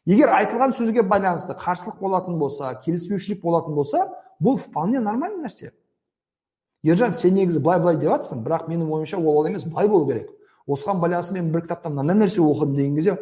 Егер 0.06 0.32
айтылған 0.38 0.74
сөзге 0.78 1.04
байланысты 1.04 1.56
қарсылық 1.58 2.00
болатын 2.00 2.38
болса 2.40 2.74
келіспеушілік 2.86 3.42
болатын 3.42 3.76
болса 3.76 4.06
бұл 4.42 4.58
вполне 4.58 5.00
нормальный 5.00 5.48
нәрсе. 5.48 5.74
Ержан 6.84 7.14
сен 7.14 7.36
негізі 7.36 7.60
былай 7.60 7.80
былай 7.80 7.98
деп 7.98 8.14
жатрсың 8.14 8.44
бірақ 8.46 8.70
менің 8.70 8.92
ойымша 8.94 9.18
ол 9.18 9.42
олай 9.42 9.52
емес 9.52 9.66
былай 9.66 9.88
болу 9.88 10.08
керек. 10.08 10.30
Осыған 10.68 11.02
байланысты 11.02 11.34
мен 11.34 11.52
бір 11.52 11.66
кітаптан 11.66 11.96
мынандай 11.98 12.28
нәрсе 12.28 12.42
оқыдым 12.46 12.76
деген 12.76 12.96
кезде 12.96 13.18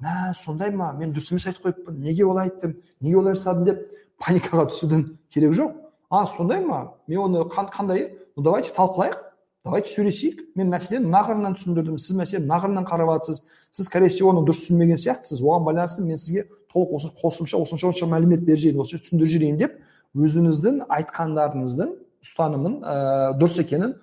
мә 0.00 0.32
сондай 0.38 0.70
ма? 0.70 0.92
Мен 0.92 1.12
дұрыс 1.12 1.32
емес 1.32 1.46
айтып 1.50 1.66
қойыппын. 1.66 1.98
Неге 1.98 2.24
олай 2.24 2.48
айттым? 2.48 2.76
Неге 3.00 3.18
олай 3.18 3.34
жасадым? 3.34 3.64
деп 3.64 3.82
паникаға 4.22 4.68
түсудің 4.70 5.04
керегі 5.34 5.58
жоқ. 5.58 5.72
А 6.10 6.26
сондай 6.26 6.64
ма? 6.64 6.94
Мен 7.08 7.18
оны 7.18 7.44
қандай 7.50 8.08
ну 8.36 8.42
давайте 8.42 8.70
талқылайық. 8.76 9.18
Давайте 9.64 9.90
сөйлесейік. 9.94 10.40
Мен 10.54 10.68
мәселені 10.68 11.08
мына 11.08 11.22
қырынан 11.24 11.54
түсіндірдім. 11.56 11.98
Сіз 11.98 12.18
мәселені 12.18 12.44
мына 12.44 12.60
қырынан 12.60 12.84
қарап 12.88 13.14
жатсыз 13.14 13.40
сіз 13.70 13.86
скорее 13.86 14.10
всего 14.12 14.34
оны 14.34 14.44
дұрыс 14.44 14.66
түсінбеген 14.66 15.00
сияқтысыз. 15.00 15.40
Оған 15.40 15.64
байланысты 15.64 16.04
мен 16.04 16.18
сізге 16.20 16.48
толық 16.72 16.98
осы 16.98 17.08
қосымша 17.16 17.56
осынша 17.56 17.88
осынша 17.88 18.10
мәлімет 18.12 18.44
беріп 18.44 18.60
жіберейін 18.60 18.82
осынша 18.84 19.04
түсіндіріп 19.06 19.32
жіберейін 19.32 19.60
деп 19.62 19.78
өзіңіздің 20.14 20.82
айтқандарыңыздың 20.98 21.94
ұстанымын 22.24 22.76
ә, 22.84 22.96
дұрыс 23.40 23.60
екенін 23.64 23.96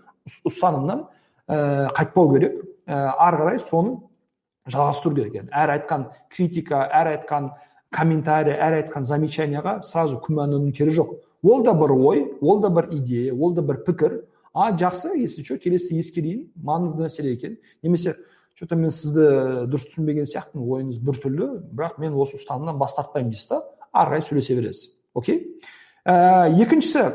ұстанымнан 0.50 1.06
ә, 1.48 1.90
қайтпау 1.94 2.34
керек. 2.34 2.58
Ә, 2.88 3.14
ары 3.22 3.44
қарай 3.44 3.62
соны 3.62 4.00
жалғастыру 4.66 5.16
керек 5.16 5.36
яғни 5.40 5.54
әр 5.54 5.76
айтқан 5.78 6.08
критика 6.34 6.84
әр 6.90 7.14
айтқан 7.16 7.52
комментарий 7.94 8.54
әр 8.54 8.82
айтқан 8.82 9.06
замечанияға 9.08 9.82
сразу 9.86 10.20
күмәнданудың 10.26 10.74
керегі 10.76 11.02
жоқ. 11.02 11.16
Ол 11.44 11.64
да 11.64 11.74
бір 11.74 11.92
ой 11.92 12.26
ол 12.42 12.60
да 12.62 12.70
бір 12.70 12.90
идея 12.92 13.34
ол 13.34 13.54
да 13.54 13.62
бір 13.62 13.84
пікір. 13.86 14.24
А 14.54 14.72
жақсы 14.76 15.16
если 15.16 15.44
что 15.44 15.58
келесі 15.58 16.00
ескерейін 16.00 16.52
маңызды 16.60 17.06
мәселе 17.06 17.34
екен. 17.34 17.58
Немесе 17.82 18.18
че 18.56 18.66
то 18.68 18.76
мен 18.76 18.92
сізді 18.92 19.68
дұрыс 19.72 19.88
түсінбеген 19.90 20.28
сияқтымын 20.28 20.68
ойыңыз 20.68 21.00
біртүрлі 21.02 21.48
бірақ 21.72 22.00
мен 22.04 22.14
осы 22.20 22.36
ұстанымнан 22.38 22.78
бас 22.78 22.96
тартпаймын 22.98 23.32
дейсіз 23.32 23.48
да 23.48 23.62
ары 23.94 24.18
қарай 24.18 24.26
сөйлесе 24.28 24.56
бересіз. 24.60 24.92
Окей? 25.14 25.40
Ә, 26.06 26.52
екіншісі 26.62 27.06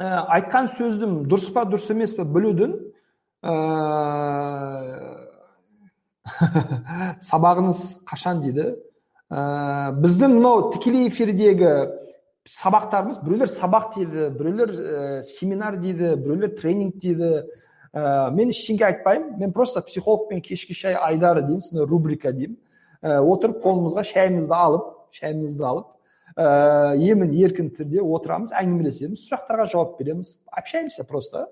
ә, 0.00 0.24
айтқан 0.38 0.66
сөздің 0.72 1.20
дұрыс 1.28 1.52
па 1.52 1.66
дұрыс 1.68 1.90
емес 1.92 2.16
па 2.16 2.24
білудің 2.24 2.72
ә, 3.44 3.54
сабағыңыз 7.28 7.84
қашан 8.08 8.42
дейді? 8.42 8.72
Ә, 9.28 9.92
біздің 10.00 10.38
мынау 10.38 10.70
тікелей 10.72 11.08
эфирдегі 11.10 11.72
сабақтарымыз 12.46 13.20
біреулер 13.24 13.50
сабақ 13.50 13.94
дейді 13.96 14.28
біреулер 14.38 14.70
ә, 14.70 15.22
семинар 15.22 15.76
дейді 15.82 16.14
біреулер 16.16 16.54
тренинг 16.56 16.96
дейді. 17.02 17.44
Ә, 17.96 18.30
мен 18.30 18.52
ештеңе 18.52 18.86
айтпаймын. 18.86 19.38
Мен 19.40 19.52
просто 19.52 19.82
психологпен 19.82 20.42
кешкі 20.44 20.74
шай 20.74 20.94
айдары 20.94 21.42
деймін 21.42 21.62
сондай 21.64 21.86
рубрика 21.86 22.32
деймін. 22.32 22.58
Ә, 23.02 23.20
отырып 23.20 23.62
қолымызға 23.64 24.04
шайымызды 24.06 24.54
алып 24.54 24.90
шайымызды 25.16 25.64
алып 25.64 25.92
ә, 26.36 26.96
емін 27.00 27.32
еркін 27.32 27.70
түрде 27.76 28.02
отырамыз 28.04 28.52
әңгімелесеміз 28.56 29.24
сұрақтарға 29.26 29.66
жауап 29.72 29.98
береміз 29.98 30.38
общаемся 30.52 31.04
просто. 31.04 31.48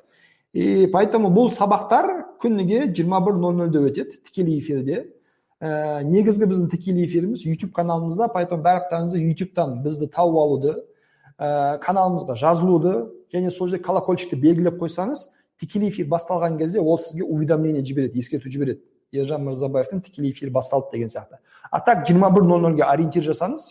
И 0.54 0.86
поэтому 0.86 1.32
бұл 1.34 1.50
сабақтар 1.50 2.38
күніге 2.38 2.84
21.00-де 2.94 3.80
өтеді 3.88 4.20
тікелей 4.28 4.60
эфирде. 4.60 5.00
Ә, 5.64 6.02
негізгі 6.04 6.48
біздің 6.50 6.68
тікелей 6.72 7.06
эфиріміз 7.06 7.46
YouTube 7.46 7.72
каналымызда 7.72 8.28
поэтому 8.34 8.62
барлықтарыңызды 8.66 9.22
ютубтан 9.32 9.78
бізді 9.84 10.10
тауып 10.12 10.36
алуды 10.42 10.74
ә, 11.38 11.78
каналымызға 11.80 12.36
жазылуды 12.36 12.94
және 13.32 13.50
сол 13.50 13.70
жерде 13.72 13.84
колокольчикті 13.86 14.36
белгілеп 14.36 14.76
қойсаңыз 14.82 15.30
тікелей 15.60 15.88
эфир 15.88 16.08
басталған 16.10 16.58
кезде 16.58 16.80
ол 16.80 16.98
сізге 16.98 17.24
уведомление 17.24 17.84
жібереді 17.84 18.20
ескерту 18.20 18.50
жібереді. 18.50 18.82
Ержан 19.14 19.44
мырзабаевтың 19.46 20.02
тікелей 20.02 20.32
эфирі 20.32 20.50
басталды 20.50 20.90
деген 20.92 21.08
сияқты. 21.08 21.38
А 21.70 21.80
так 21.80 22.06
жиырма 22.06 22.30
бір 22.34 22.42
нөл 22.42 22.60
нөлге 22.66 22.84
ориентир 22.84 23.22
жасаңыз 23.22 23.68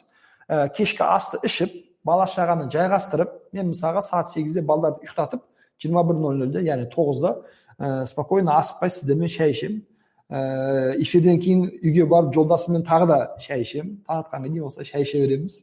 ә, 0.48 0.70
кешкі 0.74 1.04
асты 1.04 1.40
ішіп 1.44 1.74
бала 2.04 2.26
шағаны 2.28 2.70
жайғастырып 2.72 3.34
мен 3.54 3.74
мысалға 3.74 4.02
сағат 4.02 4.32
сегізде 4.34 4.64
балдарды 4.64 5.04
ұйықтатып 5.04 5.44
жиырма 5.84 6.04
бір 6.08 6.22
нөл 6.22 6.40
нөлде 6.46 6.64
яғни 6.64 6.88
тоғызда 6.94 7.36
ә, 7.78 8.06
спокойно 8.08 8.56
асықпай 8.60 8.90
сіздермен 8.90 9.28
шай 9.28 9.52
ішемін. 9.52 9.84
Ә, 10.30 10.96
эфирден 11.02 11.40
кейін 11.40 11.66
үйге 11.82 12.06
барып 12.10 12.34
жолдасыммен 12.36 12.86
тағы 12.88 13.08
да 13.10 13.20
шай 13.44 13.64
ішемін 13.66 14.00
таң 14.08 14.24
атқанға 14.24 14.50
дейін 14.50 14.68
осылай 14.70 14.90
шай 14.90 15.08
іше 15.08 15.22
береміз 15.24 15.58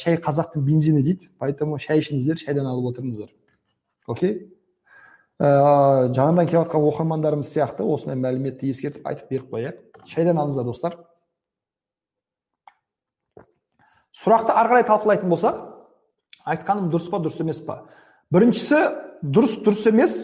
шай 0.00 0.18
қазақтың 0.24 0.64
бензині 0.64 1.02
дейді 1.04 1.30
поэтому 1.38 1.78
шай 1.78 2.00
ішіңіздер 2.00 2.40
шайдан 2.40 2.66
алып 2.66 2.92
отырыңыздар 2.92 3.32
окей 4.06 4.32
ә, 5.38 6.08
жаңадан 6.14 6.46
келіп 6.46 6.62
жатқан 6.62 6.86
оқырмандарымыз 6.90 7.50
сияқты 7.52 7.84
осындай 7.84 8.16
мәліметті 8.20 8.70
ескертіп 8.72 9.06
айтып 9.08 9.30
беріп 9.30 9.50
қояйық 9.52 10.08
шайдан 10.08 10.40
алыңыздар 10.40 10.64
достар 10.68 10.96
сұрақты 14.14 14.54
ары 14.54 14.72
қарай 14.72 14.88
талқылайтын 14.88 15.32
болсақ 15.32 15.60
айтқаным 16.54 16.88
дұрыс 16.92 17.10
па 17.10 17.20
дұрыс 17.20 17.40
емес 17.42 17.60
па 17.66 17.78
біріншісі 18.32 18.80
дұрыс 19.24 19.58
дұрыс 19.64 19.84
емес 19.90 20.16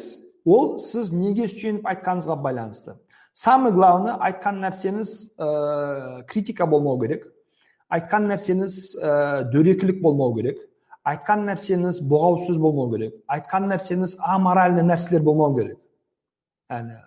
ол 0.46 0.78
сіз 0.80 1.12
неге 1.12 1.48
сүйеніп 1.50 1.88
айтқаныңызға 1.90 2.36
байланысты 2.44 2.96
самый 3.32 3.72
главный 3.72 4.12
айтқан 4.12 4.60
нәрсеңіз 4.62 5.12
ә, 5.38 6.24
критика 6.26 6.66
болмау 6.66 6.98
керек. 7.00 7.26
Айтқан 7.90 8.28
нәрсеңіз 8.30 8.76
ә, 9.00 9.44
дөрекілік 9.52 10.00
болмау 10.02 10.34
керек. 10.36 10.58
Айтқан 11.06 11.46
нәрсеңіз 11.48 12.02
боғау 12.08 12.38
сөз 12.44 12.58
болмау 12.60 12.90
керек. 12.92 13.14
Айтқан 13.26 13.70
нәрсеңіз 13.70 14.18
аморальный 14.20 14.84
нәрселер 14.84 15.24
болмау 15.24 15.56
керек. 15.56 15.78
Яғни 16.70 17.00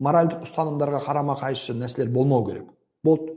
моральдық 0.00 0.46
ұстанымдарға 0.46 1.02
қарама 1.04 1.36
қайшы 1.38 1.74
нәрселер 1.76 2.10
болмау 2.14 2.46
керек. 2.46 2.68
Болды. 3.04 3.36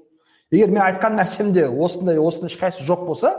Егер 0.52 0.72
мен 0.72 0.84
айтқан 0.86 1.16
нәрсемде 1.20 1.68
осындай 1.70 2.20
осының 2.20 2.52
ешқайсысы 2.52 2.88
жоқ 2.88 3.06
болса 3.06 3.36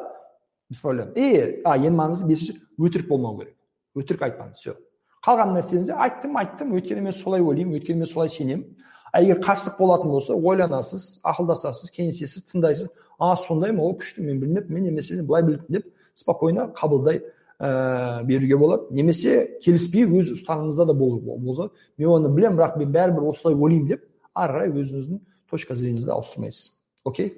без 0.70 0.80
проблем. 0.80 1.12
И 1.16 1.60
а 1.64 1.76
ең 1.78 1.96
маңызды 1.98 2.28
бесінші 2.28 2.58
өтірік 2.78 3.08
болмау 3.08 3.38
керек. 3.38 3.56
Өтірік 3.96 4.26
айтпаңыз 4.28 4.60
все 4.60 4.76
қалған 5.22 5.54
нәрсеңізде 5.56 5.94
айттым 5.94 6.38
айттым 6.40 6.72
өйткені 6.76 7.04
мен 7.06 7.14
солай 7.14 7.42
ойлаймын 7.42 7.78
өйткені 7.78 8.02
мен 8.02 8.10
солай 8.10 8.28
сенемін. 8.32 8.64
А 9.12 9.20
егер 9.22 9.38
қарсылық 9.44 9.78
болатын 9.78 10.10
болса 10.10 10.34
ойланасыз 10.34 11.20
ақылдасасыз 11.22 11.92
кеңесесіз 11.94 12.46
тыңдайсыз. 12.50 12.88
А 13.18 13.36
сондай 13.36 13.72
ма 13.72 13.84
ол 13.84 13.94
күшті 14.00 14.24
мен 14.24 14.40
білмеппін 14.40 14.74
мен 14.74 14.88
немесе 14.88 15.20
былай 15.22 15.44
біліппін 15.46 15.76
деп 15.76 15.86
спокойно 16.14 16.72
қабылдай 16.74 17.20
ә, 17.60 18.24
беруге 18.24 18.56
болады. 18.56 18.88
Немесе 18.90 19.58
келіспей 19.62 20.08
өз 20.08 20.32
ұстанымыңызда 20.34 20.86
да 20.88 20.94
болса 20.94 21.68
мен 21.98 22.08
оны 22.08 22.32
білемін 22.32 22.58
бірақ 22.58 22.78
мен 22.80 22.92
бәрібір 22.92 23.28
осылай 23.30 23.54
ойлаймын 23.54 23.88
деп 23.92 24.08
ары 24.34 24.58
қарай 24.58 24.74
өзіңіздің 24.74 25.20
точка 25.50 25.76
зрениеңізді 25.76 26.16
ауыстырмайсыз. 26.16 26.72
Окей? 27.04 27.34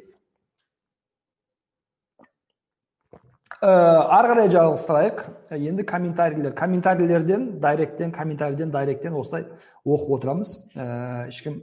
Ары 3.65 4.29
қарай 4.33 4.51
жалғастырайық 4.53 5.21
енді 5.57 5.85
комментарийлер. 5.89 6.53
Комментарийлерден 6.57 7.47
дайректтен 7.61 8.13
комментарийден 8.13 8.71
дайректтен 8.71 9.15
осылай 9.17 9.47
оқып 9.87 10.11
отырамыз. 10.19 10.51
Ә, 10.75 11.29
ешкім 11.31 11.63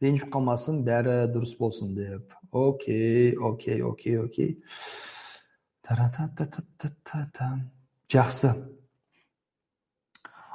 ренжіп 0.00 0.30
қалмасын 0.32 0.82
бәрі 0.86 1.26
дұрыс 1.34 1.56
болсын 1.58 1.94
деп. 1.96 2.32
Окей 2.52 3.36
окей 3.36 3.82
окей 3.82 4.18
окей. 4.22 4.56
Жақсы. 8.12 8.54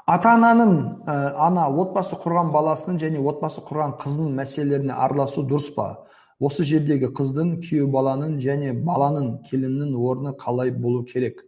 Ата 0.08 0.34
ананың 0.34 0.74
ә, 1.06 1.16
ана 1.38 1.68
отбасы 1.70 2.18
құрған 2.20 2.50
баласының 2.52 2.98
және 3.00 3.22
отбасы 3.22 3.62
құрған 3.68 4.00
қызының 4.02 4.34
мәселелеріне 4.40 4.98
араласу 4.98 5.46
дұрыс 5.46 5.70
па? 5.76 6.08
Осы 6.42 6.66
жердегі 6.66 7.12
қыздың 7.16 7.54
күйеу 7.62 7.88
баланың 7.94 8.40
және 8.42 8.74
баланың 8.74 9.30
келіннің 9.46 9.94
орны 9.96 10.34
қалай 10.42 10.74
болу 10.74 11.06
керек? 11.06 11.46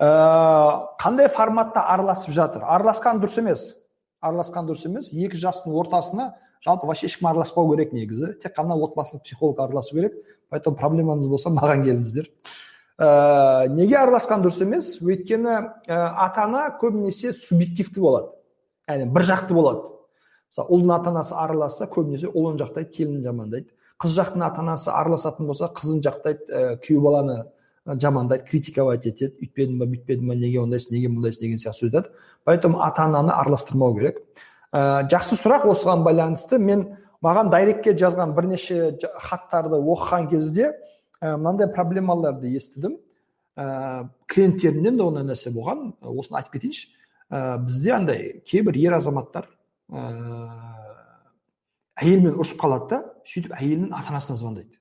Ә, 0.00 0.08
қандай 1.02 1.28
форматта 1.28 1.84
араласып 1.92 2.32
жатыр? 2.34 2.64
Араласқан 2.64 3.20
дұрыс 3.22 3.38
емес. 3.42 3.68
Араласқан 4.24 4.66
дұрыс 4.66 4.88
емес. 4.88 5.12
Екі 5.12 5.38
жастың 5.38 5.76
ортасына 5.76 6.32
жалпы 6.64 6.88
вообще 6.88 7.06
ешкім 7.10 7.28
араласпау 7.30 7.70
керек 7.74 7.92
негізі. 7.92 8.34
Тек 8.42 8.56
қана 8.56 8.74
отбасылық 8.74 9.22
психолог 9.22 9.60
араласу 9.60 9.94
керек. 9.94 10.16
Поэтому 10.50 10.76
проблемаңыз 10.76 11.28
болса 11.28 11.52
маған 11.52 11.84
келіңіздер 11.86 12.28
ә, 13.02 13.68
неге 13.72 13.96
араласқан 14.00 14.42
дұрыс 14.44 14.60
емес? 14.64 14.94
Өйткені 15.02 15.52
ә, 15.88 15.98
ата 16.24 16.46
ана 16.46 16.66
көбінесе 16.80 17.32
субъективті 17.36 18.02
болады. 18.02 18.32
Яғни 18.88 19.08
бір 19.12 19.26
жақты 19.30 19.56
болады. 19.56 19.92
Мысалы 20.52 20.76
ұлдың 20.76 20.94
ата 20.96 21.12
анасы 21.12 21.36
араласса 21.38 21.88
көбінесе 21.90 22.30
ұлын 22.30 22.60
жақтайды 22.60 22.92
келінін 22.96 23.24
жамандайды. 23.24 23.70
Қыз 24.02 24.16
жақтың 24.18 24.42
ата 24.44 24.60
анасы 24.60 24.90
араласатын 24.90 25.46
болса 25.46 25.70
қызын 25.70 26.02
жақтайды 26.02 26.48
ә, 26.50 26.76
күйеу 26.82 27.02
баланы 27.04 27.44
жамандайды 27.86 28.44
критиковать 28.46 29.06
етеді. 29.06 29.36
Үйтпедің 29.42 29.78
ба 29.78 29.86
бүйтпедің 29.90 30.28
ба 30.28 30.36
неге 30.38 30.60
ондайсың 30.62 30.96
неге 30.96 31.10
мұндайсың 31.12 31.44
деген 31.46 31.62
сияқты 31.62 31.86
сөз 31.86 31.90
айтады 31.90 32.10
поэтому 32.44 32.82
ата 32.82 33.04
ананы 33.06 33.32
араластырмау 33.32 33.94
керек. 33.96 34.18
Ә, 34.72 35.06
жақсы 35.10 35.38
сұрақ 35.38 35.66
осыған 35.70 36.04
байланысты. 36.06 36.58
Мен 36.58 36.86
маған 37.22 37.50
дайректке 37.52 37.94
жазған 37.98 38.34
бірнеше 38.36 38.98
хаттарды 39.28 39.78
оқыған 39.78 40.28
кезде 40.30 40.72
ә, 41.20 41.36
мынандай 41.36 41.68
проблемаларды 41.72 42.50
естідім. 42.54 42.98
Ә, 43.56 44.08
клиенттерімнен 44.26 44.96
де 44.96 45.02
ондай 45.02 45.26
нәрсе 45.28 45.52
болған. 45.54 45.92
Осыны 46.02 46.38
айтып 46.40 46.58
кетейінші. 46.58 46.88
Ә, 47.30 47.58
бізде 47.66 47.94
андай 47.98 48.42
кейбір 48.46 48.78
ер 48.78 48.98
азаматтар 49.00 49.50
әйелімен 52.00 52.38
ұрысып 52.38 52.60
қалады 52.62 52.88
да 52.92 53.00
сөйтіп 53.28 53.56
әйелінің 53.58 53.92
ата 53.96 54.12
анасына 54.14 54.38
звондайды. 54.40 54.78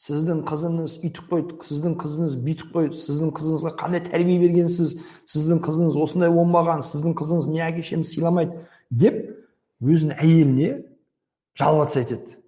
Сіздің 0.00 0.42
қызыңыз 0.48 0.96
үйтіп 1.04 1.26
қойды 1.28 1.58
сіздің 1.68 1.96
қызыңыз 2.00 2.36
бүйтіп 2.46 2.70
қойды 2.72 2.96
сіздің 2.96 3.34
қызыңызға 3.36 3.74
қандай 3.82 4.00
тәрбие 4.06 4.38
бергенсіз 4.40 4.94
сіздің 5.28 5.60
қызыңыз 5.66 5.98
осындай 6.00 6.32
болмаған 6.32 6.80
сіздің 6.86 7.18
қызыңыз 7.20 7.50
не 7.52 7.60
әке 7.66 7.84
шешеміз 7.84 8.14
сыйламайды 8.14 8.64
деп 8.88 9.20
өзінің 9.84 10.16
әйеліне 10.24 10.70
жаловаться 11.60 12.00
етеді 12.00 12.40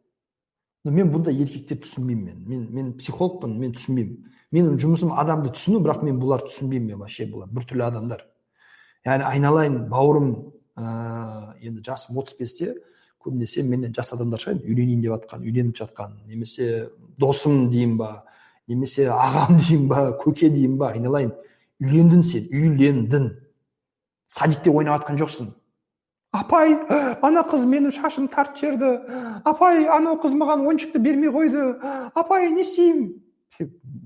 но 0.85 0.91
мен 0.91 1.11
бұндай 1.13 1.37
еркектерді 1.39 1.85
түсінбеймін 1.87 2.25
мен. 2.25 2.39
Мен 2.49 2.63
мен 2.75 2.93
психологпын 2.99 3.55
мен 3.59 3.75
түсінбеймін. 3.77 4.31
Менің 4.53 4.79
жұмысым 4.83 5.13
адамды 5.19 5.53
түсіну 5.55 5.81
бірақ 5.85 6.03
мен 6.07 6.19
бұларды 6.21 6.51
түсінбеймін 6.51 6.93
мен 6.93 7.03
вообще 7.05 7.29
бұлар 7.31 7.53
біртүрлі 7.55 7.87
адамдар. 7.87 8.25
Яғни 9.07 9.29
айналайын 9.29 9.79
бауырым 9.91 10.33
ә, 10.75 11.32
енді 11.63 11.85
жасым 11.87 12.19
отыз 12.19 12.37
бесте 12.39 12.75
көбінесе 13.23 13.63
менен 13.63 13.95
жас 13.95 14.13
адамдар 14.13 14.43
шығар 14.43 14.61
үйленейін 14.67 15.03
деп 15.03 15.15
жатқан 15.15 15.47
үйленіп 15.47 15.79
жатқан 15.79 16.19
немесе 16.27 16.91
досым 17.19 17.71
дейін 17.71 17.97
ба 18.01 18.25
немесе 18.69 19.09
ағам 19.11 19.59
дейін 19.59 19.89
ба 19.91 20.05
көке 20.21 20.51
дейін 20.53 20.77
ба 20.81 20.93
айналайын. 20.93 21.33
Үйлендің 21.83 22.23
сен 22.23 22.47
үйлендің 22.55 23.29
садикте 24.31 24.71
ойнап 24.71 25.03
жатқан 25.03 25.19
жоқсың. 25.21 25.51
Апай 26.33 26.77
ана 27.23 27.43
қыз 27.45 27.67
менің 27.69 27.93
шашымды 27.93 28.33
тартып 28.33 28.61
жіберді 28.63 29.43
апай 29.45 29.85
анау 29.91 30.17
қыз 30.23 30.37
маған 30.39 30.65
ойыншықты 30.69 31.03
бермей 31.03 31.33
қойды. 31.35 31.75
Апай 32.15 32.51
не 32.53 32.63
істеймін? 32.63 33.19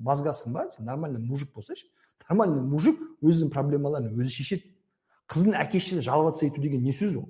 Мозгасың 0.03 0.57
ба? 0.57 0.66
Сен 0.73 0.87
нормальный 0.87 1.21
мужик 1.21 1.53
болсайшы. 1.55 1.87
Нормальный 2.29 2.62
мужик 2.62 2.99
өзінің 3.23 3.53
проблемаларын 3.53 4.16
өзі 4.16 4.40
шешеді. 4.40 4.73
Қыздың 5.31 5.55
әке 5.61 5.79
шешесіне 5.79 6.03
жаловаться 6.03 6.47
ету 6.47 6.61
деген 6.61 6.83
не 6.83 6.92
сөз 6.97 7.16
ол? 7.21 7.29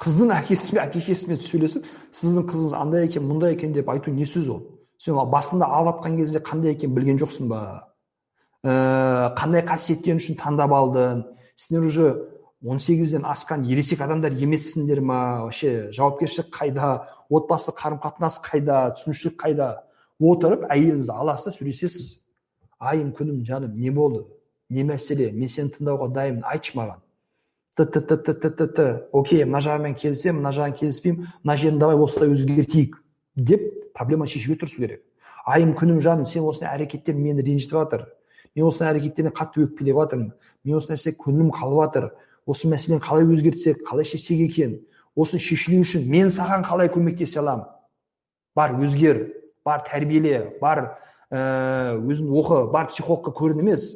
Қыздың 0.00 0.30
әкесімен 0.32 0.80
әке 0.86 1.02
шешесімен 1.04 1.40
сөйлесіп 1.44 1.88
сіздің 2.16 2.46
қызыңыз 2.48 2.76
андай 2.78 3.04
екен 3.04 3.26
мұндай 3.28 3.52
екен 3.52 3.74
деп 3.76 3.90
айту 3.92 4.12
не 4.16 4.24
сөз 4.24 4.48
ол? 4.48 4.62
Сен 4.96 5.18
басында 5.32 5.66
алып 5.68 6.00
жатқан 6.00 6.16
кезде 6.16 6.40
қандай 6.40 6.72
екенін 6.72 6.94
білген 6.96 7.20
жоқсың 7.20 7.50
ба? 7.52 7.60
Ә, 8.64 9.34
қандай 9.36 9.64
қасиеттен 9.68 10.16
үшін 10.20 10.38
таңдап 10.40 10.72
алдың? 10.72 11.26
Сендер 11.56 11.84
уже 11.88 12.08
он 12.64 12.78
сегізден 12.78 13.24
асқан 13.28 13.66
ересек 13.68 14.00
адамдар 14.00 14.32
емессіңдер 14.32 15.00
ма? 15.00 15.20
Вообще 15.44 15.92
жауапкершілік 15.92 16.48
қайда? 16.56 17.04
Отбасы 17.28 17.72
қарым 17.76 18.00
қатынас 18.00 18.40
қайда? 18.44 18.94
Түсінушілік 18.96 19.36
қайда? 19.40 19.68
Отырып 20.20 20.64
әйеліңізді 20.68 21.12
аласыз 21.12 21.52
да 21.52 21.56
сөйлесесіз. 21.58 22.08
Айым 22.80 23.12
күнім 23.12 23.44
жаным 23.44 23.76
не 23.76 23.92
болды? 23.92 24.24
Не 24.68 24.84
мәселе? 24.84 25.32
Мен 25.32 25.48
сені 25.48 25.72
тыңдауға 25.76 26.08
дайынмын 26.12 26.48
айтшы 26.48 26.76
маған. 26.76 27.00
Т 27.76 27.86
т 27.86 28.66
т 28.74 29.08
окей 29.12 29.44
мына 29.44 29.60
жағымен 29.64 29.94
келісемін 29.94 30.42
мына 30.42 30.52
жағын 30.52 30.76
келіспеймін 30.78 31.26
мына 31.44 31.56
жерін 31.56 31.78
давай 31.78 31.96
осылай 31.96 32.30
өзгертейік 32.34 32.96
деп 33.36 33.92
проблема 33.94 34.26
шешуге 34.26 34.58
тырысу 34.58 34.80
керек. 34.80 35.02
Айым 35.46 35.74
күнім 35.74 36.00
жаным 36.00 36.26
сен 36.26 36.44
осындай 36.44 36.74
әрекеттер 36.74 37.14
мені 37.14 37.42
ренжітіп 37.42 37.78
жатыр 37.78 38.06
мен 38.54 38.66
осындай 38.66 38.94
әрекеттеріне 38.94 39.32
қатты 39.32 39.64
өкпелеп 39.64 39.96
жатырмын 39.96 40.32
мен 40.64 40.76
осы 40.76 40.92
нәрсе 40.92 41.14
көңілім 41.16 41.52
қалып 41.54 41.80
жатыр 41.84 42.10
осы 42.46 42.68
мәселені 42.68 43.00
қалай 43.04 43.24
өзгертсек 43.24 43.84
қалай 43.86 44.04
шешсек 44.04 44.40
екен 44.44 44.80
осыны 45.16 45.40
шешілу 45.40 45.80
үшін 45.84 46.06
мен 46.10 46.30
саған 46.30 46.64
қалай 46.66 46.90
көмектесе 46.92 47.40
аламын? 47.40 47.66
Бар 48.56 48.76
өзгер 48.80 49.24
бар 49.64 49.84
тәрбиеле 49.86 50.58
бар 50.60 50.98
ә, 51.30 51.96
өзің 52.00 52.30
оқы 52.34 52.62
бар 52.72 52.90
психологқа 52.90 53.32
көрін 53.36 53.62
емес. 53.64 53.94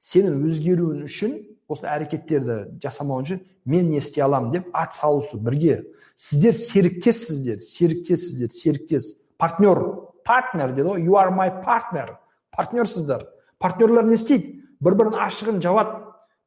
Сенің 0.00 0.42
өзгеруің 0.46 1.04
үшін 1.08 1.36
осы 1.68 1.88
әрекеттерді 1.90 2.78
жасамау 2.82 3.22
үшін 3.24 3.40
мен 3.66 3.90
не 3.90 3.98
істей 3.98 4.22
аламын 4.24 4.52
деп 4.52 4.68
ат 4.72 4.94
салысу 4.94 5.40
бірге. 5.42 5.82
Сіздер 6.14 6.54
серіктессіздер 6.54 7.60
серіктессіздер 7.60 8.50
серіктес 8.50 9.12
партнер 9.38 9.80
партнер 10.24 10.74
деді 10.74 10.88
ғой. 10.88 11.02
You 11.02 11.18
are 11.18 11.32
my 11.34 11.50
partner 11.64 12.16
партнерсыздар 12.56 13.26
партнерлар 13.58 14.06
не 14.06 14.14
істейді? 14.14 14.62
Бір 14.80 14.94
бірінің 14.94 15.18
ашығын 15.26 15.60
жабады 15.64 15.98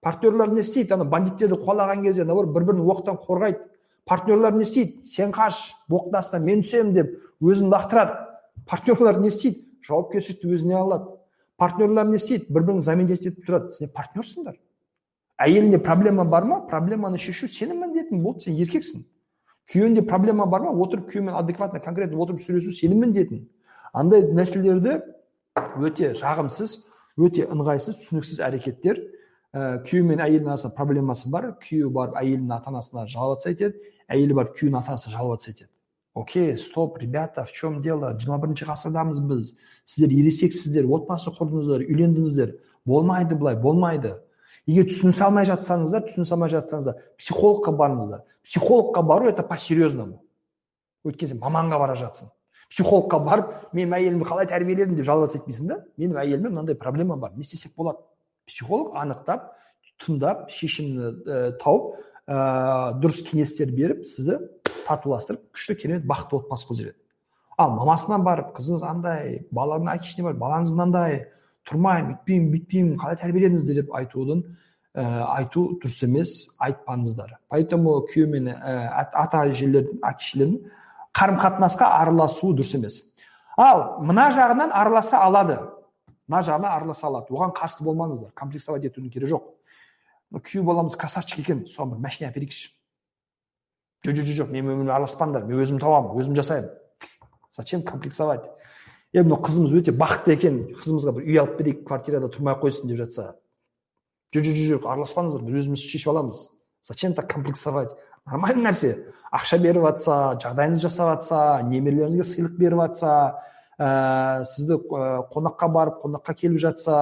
партнерлар 0.01 0.53
не 0.53 0.62
істейді? 0.62 0.93
Ана 0.95 1.03
бандиттерді 1.03 1.60
қуалаған 1.60 2.03
кезде 2.05 2.23
наоборот 2.23 2.55
бір 2.55 2.69
бірін 2.71 2.88
оқтан 2.88 3.19
қорғайды 3.19 3.60
партнерлар 4.05 4.55
не 4.55 4.63
істейді? 4.63 5.03
Сен 5.03 5.36
қаш 5.36 5.73
оқтың 5.89 6.19
астына 6.21 6.45
мен 6.45 6.63
түсемін 6.63 6.93
деп 6.93 7.15
өзін 7.41 7.69
лақтырады. 7.73 8.15
Партнерлар 8.65 9.19
не 9.19 9.34
істейді? 9.34 9.65
Жауапкершілікті 9.86 10.55
өзіне 10.55 10.79
алады 10.79 11.15
партнерлар 11.58 12.08
не 12.08 12.17
істейді? 12.17 12.47
Бір 12.49 12.63
бірін 12.63 12.82
заменять 12.82 13.25
етіп 13.25 13.45
тұрады 13.47 13.75
сен 13.75 13.91
партнерсыңдар 13.95 14.58
әйеліңде 15.39 15.80
проблема 15.84 16.25
бар 16.25 16.45
ма? 16.45 16.60
Проблеманы 16.67 17.19
шешу 17.19 17.47
сенің 17.47 17.80
міндетің 17.84 18.21
болды 18.23 18.47
сен 18.47 18.58
еркексің. 18.60 19.06
Күйеуіңде 19.71 20.04
проблема 20.10 20.45
бар 20.49 20.67
ма? 20.67 20.73
Отырып 20.73 21.10
күйеумен 21.12 21.38
адекватно 21.39 21.80
конкретно 21.80 22.19
отырып 22.19 22.41
сөйлесу 22.43 22.73
сенің 22.75 23.04
міндетің. 23.06 23.45
Андай 23.93 24.28
нәрселерді 24.28 24.99
өте 25.80 26.13
жағымсыз 26.19 26.78
өте 27.17 27.47
ыңғайсыз 27.49 27.99
түсініксіз 28.04 28.43
әрекеттер. 28.45 29.02
Ә, 29.49 29.82
күйеу 29.88 30.06
мен 30.06 30.21
әйелдің 30.21 30.54
арасында 30.54 30.75
проблемасы 30.78 31.32
бар. 31.34 31.52
Күйеу 31.63 31.89
барып 31.93 32.19
әйелінің 32.21 32.56
ата 32.60 32.69
анасына 32.73 33.08
жаловаться 33.10 33.52
етеді 33.54 33.82
әйелі 34.10 34.38
барып 34.41 34.56
күйеуінің 34.60 34.82
ата 34.82 34.95
анасына 34.95 35.17
жаловаться 35.17 35.52
етеді 35.52 35.71
окей 36.19 36.58
стоп 36.58 36.97
ребята 36.97 37.45
в 37.45 37.52
чем 37.54 37.82
дело? 37.82 38.12
Жиырма 38.19 38.39
бірінші 38.43 38.67
ғасырдамыз 38.67 39.21
біз. 39.23 39.54
Сіздер 39.86 40.15
ересексіздер 40.19 40.89
отбасы 40.89 41.32
құрдыңыздар 41.32 41.86
үйлендіңіздер. 41.86 42.56
Болмайды 42.86 43.38
былай 43.39 43.56
болмайды. 43.56 44.17
Егер 44.69 44.89
түсінісе 44.89 45.25
алмай 45.25 45.47
жатсаңыздар 45.49 46.05
түсінісе 46.08 46.36
алмай 46.36 46.51
жатсаңыздар 46.53 46.99
психологқа 47.17 47.73
барыңыздар. 47.73 48.25
Психологқа 48.43 49.01
бару 49.01 49.29
это 49.29 49.43
по 49.43 49.58
серьезному 49.58 50.21
өйткені 51.05 51.34
сен 51.34 51.41
маманға 51.41 51.79
бара 51.79 51.95
жатсың. 51.97 52.29
Психологқа 52.69 53.19
барып 53.25 53.73
мен 53.73 53.93
әйелімді 53.93 54.27
қалай 54.29 54.49
тәрбиеледім? 54.49 54.95
деп 54.95 55.05
жаловаться 55.08 55.39
етпейсің 55.39 55.71
да 55.71 55.79
менің 55.97 56.19
әйеліме 56.21 56.49
мынандай 56.49 56.75
проблема 56.75 57.17
бар 57.17 57.34
не 57.36 57.41
істесек 57.41 57.73
болады. 57.75 58.03
Психолог 58.45 58.93
анықтап 58.95 59.55
тыңдап 60.03 60.49
шешімді 60.53 61.10
ә, 61.25 61.58
тауып 61.62 61.97
ә, 62.27 62.93
дұрыс 63.01 63.23
кеңестер 63.25 63.71
беріп 63.73 64.05
сізді 64.05 64.38
татуластырып 64.86 65.49
күшті 65.55 65.75
керемет 65.82 66.05
бақытты 66.05 66.39
отбасы 66.43 66.67
қылып 66.69 66.79
жібереді. 66.79 66.99
Ал 67.58 67.73
мамасына 67.75 68.21
барып 68.23 68.53
қызыңыз 68.58 68.86
андай 68.86 69.41
баланың 69.51 69.91
әке 69.96 70.08
шешесіне 70.08 70.29
барып 70.29 70.41
балаңыз 70.44 70.73
мынандай 70.75 71.17
тұрмаймын 71.70 72.15
үйтпеймін 72.15 72.52
бүйтпеймін 72.54 72.98
қалай 73.00 73.20
тәрбиеледіңіздер 73.22 73.82
деп 73.82 73.94
айтудың 74.00 74.44
ә, 74.96 75.04
айту 75.38 75.65
дұрыс 75.82 76.00
емес 76.08 76.34
айтпаңыздар 76.58 77.38
поэтому 77.50 78.00
күйеу 78.10 78.30
мен 78.34 78.50
ә, 78.54 78.76
ата 79.13 79.44
әжелердің 79.46 80.02
әке 80.02 80.26
шешелердің 80.26 80.72
қарым 81.20 81.40
қатынасқа 81.42 81.92
араласуы 82.00 82.58
дұрыс 82.58 82.74
емес 82.78 83.00
ал 83.58 84.00
мына 84.02 84.30
жағынан 84.36 84.74
араласа 84.74 85.22
алады 85.26 85.60
мына 86.28 86.42
жағынан 86.46 86.74
араласа 86.74 87.08
алады 87.08 87.34
оған 87.34 87.54
қарсы 87.58 87.86
болмаңыздар 87.86 88.34
комплексовать 88.38 88.86
етудің 88.90 89.13
керегі 89.13 89.34
жоқ 89.36 89.48
күйеу 90.38 90.65
баламыз 90.65 90.98
красавчик 90.98 91.42
екен 91.44 91.65
соған 91.67 91.96
бір 91.96 92.04
машина 92.06 92.30
әперейікші 92.30 92.70
жоқ 94.06 94.22
жоқ 94.22 94.36
жоқ 94.44 94.52
мен 94.54 94.65
менімен 94.65 94.94
араласпаңдар 94.94 95.46
мен 95.46 95.60
өзім 95.60 95.82
табамын 95.82 96.17
өзім 96.22 96.38
жасаймын 96.38 96.70
зачем 97.52 97.82
комплексовать 97.84 98.46
е 99.13 99.23
мынау 99.23 99.41
қызымыз 99.41 99.73
өте 99.79 99.93
бақытты 99.95 100.35
екен 100.35 100.60
қызымызға 100.77 101.15
бір 101.17 101.25
үй 101.25 101.39
алып 101.41 101.57
берейік 101.60 101.85
квартирада 101.87 102.29
тұрмай 102.29 102.55
ақ 102.55 102.65
қойсын 102.65 102.89
деп 102.91 102.99
жатса. 103.01 103.35
Жоқ 104.35 104.45
жоқ 104.45 104.60
жоқ 104.69 104.85
араласпаңыздар 104.85 105.45
біз 105.47 105.63
өзіміз 105.63 105.81
шешіп 105.81 106.12
аламыз. 106.13 106.49
Зачем 106.85 107.13
так 107.13 107.31
комплексовать? 107.31 107.95
Нормальный 108.25 108.69
нәрсе. 108.69 109.07
Ақша 109.33 109.57
беріп 109.62 109.85
жатса 109.87 110.37
жағдайыңызды 110.43 110.85
жасап 110.85 111.10
жатса 111.15 111.62
немерелеріңізге 111.65 112.25
сыйлық 112.25 112.57
беріп 112.60 112.83
жатса 112.83 113.13
ә, 113.79 114.43
сізді 114.45 114.77
қонаққа 115.33 115.69
барып 115.73 116.01
қонаққа 116.03 116.35
келіп 116.37 116.62
жатса 116.62 116.97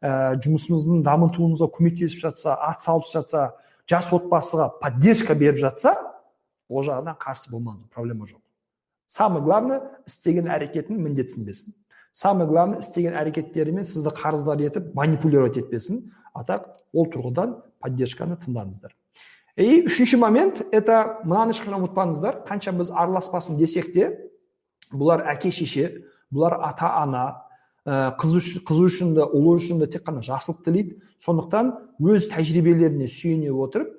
ә, 0.00 0.36
жұмысыңыздың 0.44 1.04
дамытуыңызға 1.04 1.68
көмектесіп 1.76 2.24
жатса 2.24 2.56
ат 2.56 2.84
салып 2.84 3.08
жатса 3.10 3.50
жас 3.90 4.12
отбасыға 4.12 4.70
поддержка 4.80 5.36
беріп 5.36 5.60
жатса 5.60 5.96
ол 6.68 6.84
жағынан 6.84 7.16
қарсы 7.20 7.52
болмаңыз 7.52 7.88
проблема 7.92 8.28
жоқ. 8.28 8.43
Самое 9.14 9.44
главное 9.46 9.80
істеген 10.10 10.50
әрекетін 10.50 10.98
міндетсінбесін 11.06 11.78
самое 12.14 12.46
главное 12.48 12.78
істеген 12.78 13.16
әрекеттерімен 13.18 13.84
сізді 13.84 14.12
қарыздар 14.14 14.62
етіп 14.62 14.92
манипулировать 14.94 15.58
етпесін. 15.58 16.12
А 16.32 16.44
так 16.46 16.70
ол 16.92 17.08
тұрғыдан 17.10 17.56
поддержканы 17.82 18.38
тыңдаңыздар. 18.38 18.94
И 19.56 19.82
үшінші 19.86 20.18
момент 20.22 20.62
это 20.70 21.18
мынаны 21.24 21.54
ешқашан 21.54 21.78
ұмытпаңыздар. 21.80 22.44
Қанша 22.46 22.72
біз 22.78 22.90
араласпасын 22.90 23.58
десек 23.58 23.92
те 23.94 24.12
бұлар 24.92 25.26
әке 25.34 25.50
шеше 25.50 26.06
бұлар 26.30 26.58
ата 26.62 26.90
ана 27.02 27.24
ә, 27.86 28.14
қызы, 28.18 28.62
үшін 28.62 29.14
де 29.18 29.26
ұлы 29.26 29.58
үшін 29.58 29.82
де 29.82 29.90
тек 29.90 30.06
қана 30.06 30.22
жақсылық 30.22 30.62
тілейді. 30.66 30.98
Сондықтан 31.18 31.74
өз 31.98 32.30
тәжірибелеріне 32.30 33.10
сүйене 33.10 33.50
отырып 33.50 33.90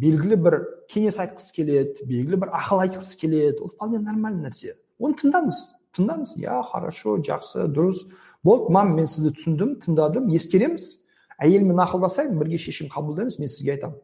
белгілі 0.00 0.38
бір 0.40 0.58
кеңес 0.90 1.20
айтқысы 1.22 1.54
келеді 1.54 2.06
белгілі 2.08 2.40
бір 2.44 2.52
ақыл 2.58 2.82
айтқысы 2.86 3.18
келеді. 3.20 3.62
Ол 3.62 3.72
вполне 3.72 4.00
нормальный 4.02 4.48
нәрсе. 4.48 4.74
Оны 4.98 5.16
тыңдаңыз 5.20 5.60
тыңдаңыз. 5.94 6.34
Иә 6.40 6.60
хорошо 6.70 7.16
жақсы 7.22 7.68
дұрыс. 7.70 8.04
Болды 8.44 8.72
мам 8.74 8.94
мен 8.96 9.06
сізді 9.06 9.34
түсіндім 9.38 9.78
тыңдадым 9.84 10.28
ескереміз. 10.34 10.98
Әйеліммен 11.38 11.80
ақылдасайын 11.86 12.38
бірге 12.38 12.58
шешім 12.58 12.90
қабылдаймыз 12.92 13.38
мен 13.40 13.50
сізге 13.50 13.76
айтамын. 13.76 13.98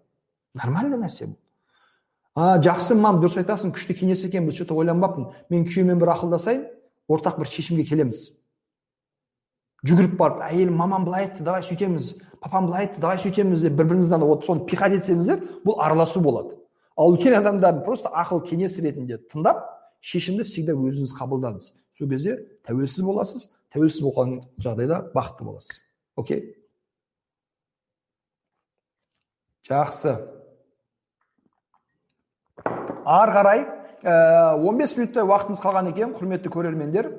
Нормальный 0.59 0.99
нәрсе 0.99 1.31
бұл. 1.31 1.39
А 2.35 2.59
жақсы 2.63 2.95
мам 2.95 3.21
дұрыс 3.21 3.39
айтасың 3.43 3.75
күшті 3.75 3.97
кеңес 4.01 4.25
екен 4.27 4.47
біз 4.47 4.59
че 4.59 4.67
то 4.67 4.77
ойланбаппын. 4.79 5.31
Мен 5.51 5.67
күйеуіммен 5.67 5.99
бір 6.01 6.15
ақылдасайын 6.15 6.67
ортақ 7.11 7.41
бір 7.43 7.51
шешімге 7.51 7.85
келеміз. 7.89 8.31
Жүгіріп 9.87 10.17
барып 10.19 10.43
әйелім 10.47 10.77
мамам 10.79 11.05
былай 11.05 11.27
айтты 11.27 11.45
давай 11.45 11.63
сөйтеміз. 11.67 12.15
Папам 12.41 12.67
былай 12.67 12.87
айтты 12.87 13.01
давай 13.01 13.21
сөйтеміз 13.21 13.67
деп 13.67 13.77
бір 13.79 13.91
біріңізден 13.93 14.25
вот 14.25 14.47
соны 14.47 14.65
пихать 14.67 14.97
етсеңіздер 14.99 15.43
бұл 15.65 15.81
араласу 15.81 16.21
болады. 16.25 16.57
Ал 16.97 17.15
үлкен 17.15 17.37
адамдарды 17.39 17.85
просто 17.85 18.11
ақыл 18.13 18.43
кеңес 18.47 18.79
ретінде 18.81 19.21
тыңдап 19.31 19.63
шешімді 20.01 20.45
всегда 20.49 20.75
өзіңіз 20.75 21.15
қабылдаңыз. 21.19 21.73
Сол 21.97 22.09
кезде 22.09 22.39
тәуелсіз 22.69 23.05
боласыз 23.05 23.49
тәуелсіз 23.75 24.03
болған 24.05 24.41
жағдайда 24.59 25.03
бақытты 25.15 25.47
боласыз. 25.47 25.81
Окей? 26.17 26.43
Жақсы. 29.69 30.17
Ары 33.05 33.33
қарай 33.37 33.61
ә, 34.03 34.57
15 34.59 34.97
минуттай 34.99 35.25
уақытымыз 35.25 35.63
қалған 35.63 35.91
екен 35.93 36.15
құрметті 36.17 36.53
көрермендер. 36.53 37.11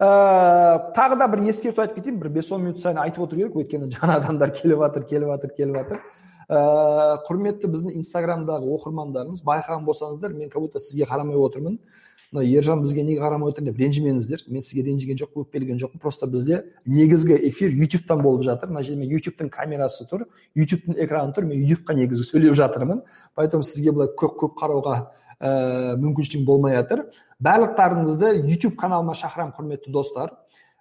Ә, 0.00 0.92
тағы 0.96 1.18
да 1.18 1.28
бір 1.32 1.46
ескерту 1.50 1.82
айтып 1.82 2.00
кетейін. 2.00 2.20
Бір 2.20 2.28
бес 2.38 2.52
он 2.52 2.62
минут 2.64 2.80
сайын 2.80 2.98
айтып 3.04 3.26
отыру 3.26 3.40
керек. 3.40 3.56
Өйткені 3.56 3.90
жаңа 3.92 4.20
адамдар 4.20 4.52
келіп 4.56 4.84
жатыр 4.84 5.06
келіп 5.10 5.34
жатыр 5.34 5.54
келіп 5.56 5.76
жатыр 5.80 6.00
ә, 6.48 7.20
құрметті 7.26 7.70
біздің 7.72 7.96
инстаграмдағы 8.00 8.68
оқырмандарымыз 8.76 9.42
байқаған 9.46 9.86
болсаңыздар 9.86 10.34
мен 10.34 10.50
как 10.50 10.62
будто 10.62 10.80
сізге 10.80 11.08
қарамай 11.08 11.36
отырмын. 11.36 11.78
Мына 12.32 12.42
ержан 12.44 12.82
бізге 12.82 13.04
неге 13.06 13.20
қарамай 13.22 13.50
отыр 13.50 13.64
деп 13.64 13.78
ренжімеңіздер. 13.78 14.42
Мен 14.50 14.62
сізге 14.62 14.82
ренжіген 14.88 15.18
жоқпын 15.20 15.44
өкпелеген 15.44 15.78
жоқпын. 15.78 16.00
Просто 16.02 16.26
бізде 16.26 16.64
негізгі 16.84 17.38
эфир 17.48 17.70
ютубтан 17.70 18.22
болып 18.22 18.42
жатыр. 18.42 18.68
Мына 18.68 18.82
жерде 18.82 19.06
ютубтың 19.06 19.50
камерасы 19.50 20.08
тұр 20.10 20.26
ютубтың 20.58 20.98
экраны 20.98 21.32
тұр. 21.36 21.46
Мен 21.46 21.62
ютубқа 21.62 21.94
негізі 21.94 22.26
сөйлеп 22.26 22.58
жатырмын. 22.58 23.04
Поэтому 23.34 23.62
сізге 23.62 23.94
былай 23.94 24.10
көп 24.18 24.34
көп 24.42 24.58
қарауға 24.58 24.96
ә, 25.40 25.96
мүмкіншілік 26.00 26.44
болмай 26.46 26.76
жатыр 26.76 27.06
барлықтарыңызды 27.42 28.32
ютуб 28.48 28.76
каналыма 28.80 29.14
шақырамын 29.14 29.54
құрметті 29.56 29.92
достар. 29.92 30.32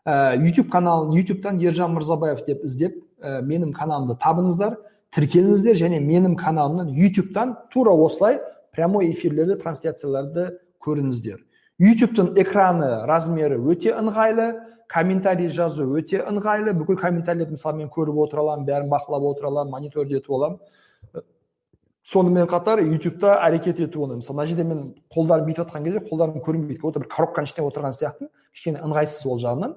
Ә, 0.06 0.36
ютуб 0.40 0.70
каналын 0.72 1.16
ютубтан 1.18 1.60
ержан 1.60 1.96
мырзабаев 1.96 2.46
деп 2.46 2.64
іздеп 2.64 3.00
ә, 3.22 3.42
менің 3.42 3.74
каналымды 3.74 4.16
табыңыздар 4.22 4.78
тіркеліңіздер 5.16 5.80
және 5.80 6.00
менің 6.04 6.36
каналымнан 6.40 6.94
ютубтан 6.94 7.56
тура 7.74 7.92
осылай 7.92 8.40
прямой 8.76 9.12
эфирлерді 9.12 9.58
трансляцияларды 9.62 10.60
көріңіздер. 10.84 11.42
Ютубтың 11.80 12.34
экраны 12.40 13.06
размері 13.08 13.58
өте 13.60 13.96
ыңғайлы 13.98 14.54
комментарий 14.88 15.50
жазу 15.50 15.88
өте 15.98 16.22
ыңғайлы. 16.24 16.76
Бүкіл 16.78 17.00
комментарийлерді 17.00 17.58
мысалы 17.58 17.82
мен 17.82 17.90
көріп 17.92 18.20
отыра 18.26 18.44
аламын 18.46 18.68
бәрін 18.68 18.92
бақылап 18.92 19.26
отыра 19.32 19.50
аламын 19.50 19.74
мониторде 19.74 20.20
етіп 20.20 20.32
аламын. 20.38 20.60
Сонымен 22.06 22.46
қатар 22.50 22.84
ютубта 22.86 23.40
әрекет 23.42 23.80
етіп 23.82 23.98
оламын 23.98 24.22
мысалы 24.22 24.38
мына 24.38 24.48
жерде 24.50 24.64
мен 24.64 24.82
қолдарым 25.10 25.48
бүйтіп 25.48 25.64
жатқан 25.64 25.86
кезде 25.88 26.02
қолдарым 26.06 26.44
көрінбейді 26.46 26.78
как 26.78 26.86
будто 26.86 27.02
бір 27.02 27.10
коробканың 27.10 27.50
ішінде 27.50 27.66
отырған 27.66 27.96
сияқтымын 27.98 28.30
кішкене 28.54 28.84
ыңғайсыз 28.86 29.26
ол 29.26 29.40
жағынан. 29.42 29.74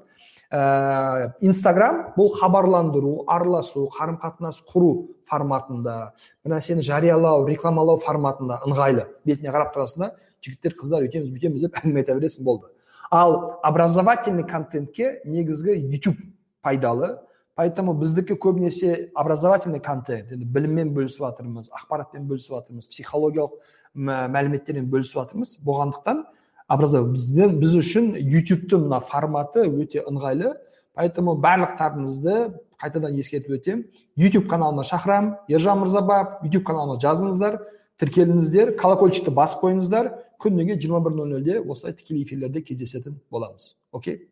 Ә, 0.49 1.33
инстаграм 1.41 2.03
бұл 2.17 2.35
хабарландыру 2.37 3.25
араласу 3.29 3.87
қарым 3.97 4.19
қатынас 4.21 4.61
құру 4.69 5.09
форматында 5.29 6.13
бір 6.45 6.53
нәрсені 6.55 6.85
жариялау 6.85 7.47
рекламалау 7.49 8.01
форматында 8.05 8.61
ыңғайлы. 8.69 9.07
Бетіне 9.25 9.53
қарап 9.53 9.73
тұрасың 9.77 10.05
да 10.05 10.11
жігіттер 10.45 10.77
қыздар 10.77 11.09
өйтеміз 11.09 11.33
бүйтеміз 11.33 11.65
деп 11.65 11.81
әңгіме 11.81 12.05
айта 12.05 12.17
бересің 12.17 12.45
болды. 12.45 12.69
Ал 13.11 13.59
образовательный 13.65 14.45
контентке 14.45 15.21
негізгі 15.25 15.77
YouTube 15.81 16.21
пайдалы 16.63 17.19
поэтому 17.59 17.93
біздікі 17.99 18.39
көбінесе 18.39 19.11
образовательный 19.19 19.83
контент 19.83 20.31
енді 20.31 20.47
біліммен 20.47 20.95
бөлісіп 20.95 21.25
жатырмыз 21.27 21.73
ақпаратпен 21.75 22.29
бөлісіп 22.31 22.55
жатырмыз 22.55 22.87
психологиялық 22.93 23.59
мәліметтермен 23.99 24.87
бөлісіп 24.93 25.19
жатырмыз. 25.19 25.57
Болғандықтан 25.67 26.25
бізден 26.69 27.59
біз 27.59 27.75
үшін 27.81 28.13
ютубтың 28.15 28.87
мына 28.87 29.01
форматы 29.01 29.67
өте 29.67 30.05
ыңғайлы. 30.07 30.55
Поэтому 30.95 31.37
барлықтарыңызды 31.39 32.55
қайтадан 32.79 33.19
ескертіп 33.19 33.59
өтемін 33.59 33.85
ютуб 34.17 34.49
каналыма 34.51 34.83
шақырамын 34.83 35.37
ержан 35.49 35.79
мырзабаев 35.83 36.41
ютуб 36.43 36.65
каналыма 36.67 36.99
жазыңыздар 37.03 37.61
тіркеліңіздер 38.03 38.75
колокольчикті 38.79 39.31
басып 39.35 39.63
қойыңыздар. 39.63 40.11
Күніге 40.39 40.79
жиырма 40.79 41.01
бір 41.03 41.15
нөл 41.19 41.31
нөлде 41.37 41.61
осылай 41.61 41.95
тікелей 41.95 42.23
эфирлерде 42.23 42.63
кездесетін 42.63 43.19
боламыз. 43.31 43.77
Окей? 43.93 44.29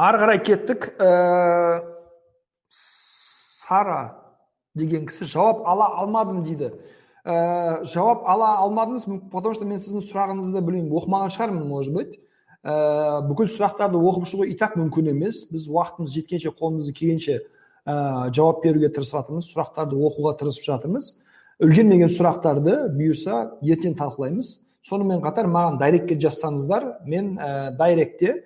Ары 0.00 0.24
қарай 0.24 0.42
кеттік. 0.44 0.92
Ә... 0.96 2.00
сара 3.70 4.16
деген 4.74 5.06
кісі 5.06 5.28
жауап 5.30 5.62
ала 5.68 5.86
алмадым 6.02 6.42
дейді. 6.42 6.72
Ә, 7.22 7.84
жауап 7.86 8.24
ала 8.26 8.56
алмадыңыз 8.64 9.06
потому 9.30 9.54
что 9.54 9.64
мен 9.64 9.78
сіздің 9.78 10.02
сұрағыңызды 10.08 10.62
білмеймін 10.64 10.94
оқымаған 10.98 11.30
шығармын 11.34 11.68
может 11.68 11.94
быть. 11.94 12.18
Ә, 12.64 13.20
бүкіл 13.28 13.50
сұрақтарды 13.50 14.00
оқып 14.00 14.26
шығу 14.30 14.48
и 14.50 14.56
так 14.58 14.76
мүмкін 14.80 15.12
емес. 15.12 15.44
Біз 15.52 15.68
уақытымыз 15.70 16.14
жеткенше 16.14 16.54
қолымыздан 16.58 16.96
келгенше 16.96 17.36
ә, 17.86 18.32
жауап 18.34 18.64
беруге 18.64 18.90
тырысып 18.90 19.20
жатырмыз 19.20 19.50
сұрақтарды 19.52 20.00
оқуға 20.00 20.34
тырысып 20.40 20.66
жатырмыз. 20.66 21.12
Үлгермеген 21.60 22.10
сұрақтарды 22.10 22.76
бұйырса 22.96 23.58
ертең 23.62 23.98
талқылаймыз. 24.00 24.54
Сонымен 24.86 25.20
қатар 25.22 25.46
маған 25.46 25.78
дайректке 25.78 26.16
жазсаңыздар 26.16 27.04
мен 27.04 27.36
ә, 27.36 27.76
дайректте 27.76 28.44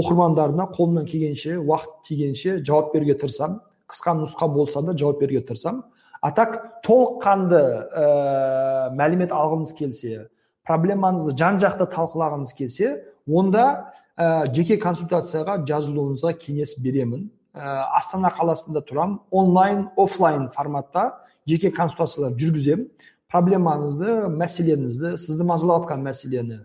оқырмандарына 0.00 0.68
қолымнан 0.76 1.06
келгенше 1.06 1.58
уақыт 1.58 2.02
тигенше 2.08 2.58
жауап 2.64 2.92
беруге 2.94 3.14
тырысамын 3.18 3.60
қысқа 3.88 4.16
нұсқа 4.22 4.48
болса 4.52 4.82
да 4.82 4.96
жауап 4.96 5.20
беруге 5.20 5.42
тырысамын 5.46 5.82
а 6.22 6.32
так 6.32 6.82
толыққанды 6.86 7.60
ә, 7.94 8.90
мәлімет 8.96 9.30
алғыңыз 9.30 9.72
келсе 9.78 10.28
проблемаңызды 10.66 11.36
жан 11.38 11.60
жақты 11.62 11.86
талқылағыңыз 11.92 12.54
келсе 12.58 12.92
онда 13.26 13.92
ә, 14.18 14.46
жеке 14.54 14.78
консультацияға 14.82 15.60
жазылуыңызға 15.68 16.32
кеңес 16.40 16.76
беремін. 16.82 17.28
Ә, 17.54 17.84
астана 17.96 18.32
қаласында 18.34 18.82
тұрам 18.84 19.20
онлайн 19.30 19.86
офлайн 19.96 20.48
форматта 20.54 21.22
жеке 21.48 21.70
консультациялар 21.70 22.34
жүргіземін 22.36 22.88
проблемаңызды 23.32 24.26
мәселеңізді 24.34 25.14
сізді 25.20 25.46
мазалап 25.46 25.88
мәселені 25.90 26.64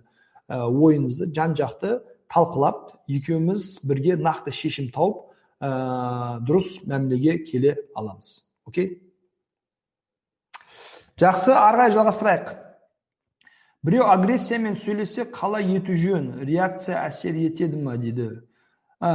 ә, 0.49 0.65
ойыңызды 0.67 1.29
жан 1.35 1.55
жақты 1.55 1.99
талқылап 2.31 2.95
екеуміз 3.11 3.81
бірге 3.83 4.15
нақты 4.15 4.53
шешім 4.55 4.89
тауып 4.95 5.27
ә, 5.61 6.39
дұрыс 6.47 6.81
мәмілеге 6.87 7.41
келе 7.45 7.75
аламыз. 7.95 8.47
Окей? 8.65 9.01
Жақсы 11.21 11.53
ары 11.53 11.77
қарай 11.77 11.95
жалғастырайық. 11.97 12.53
Біреу 13.85 14.07
агрессиямен 14.13 14.75
сөйлесе 14.77 15.25
қалай 15.33 15.67
ету 15.75 15.93
жөн? 15.97 16.43
Реакция 16.45 17.03
әсер 17.05 17.37
етеді 17.37 17.81
ма? 17.81 17.97
Дейді. 17.97 18.29
Ә, 19.01 19.11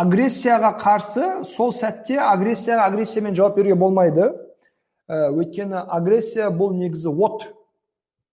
агрессияға 0.00 0.74
қарсы 0.80 1.44
сол 1.44 1.74
сәтте 1.76 2.18
агрессияға 2.24 2.86
агрессиямен 2.88 3.36
жауап 3.36 3.56
беруге 3.56 3.76
болмайды. 3.76 4.30
Ә, 5.08 5.30
өйткені 5.32 5.84
агрессия 5.86 6.48
бұл 6.48 6.72
негізі 6.76 7.12
от 7.12 7.44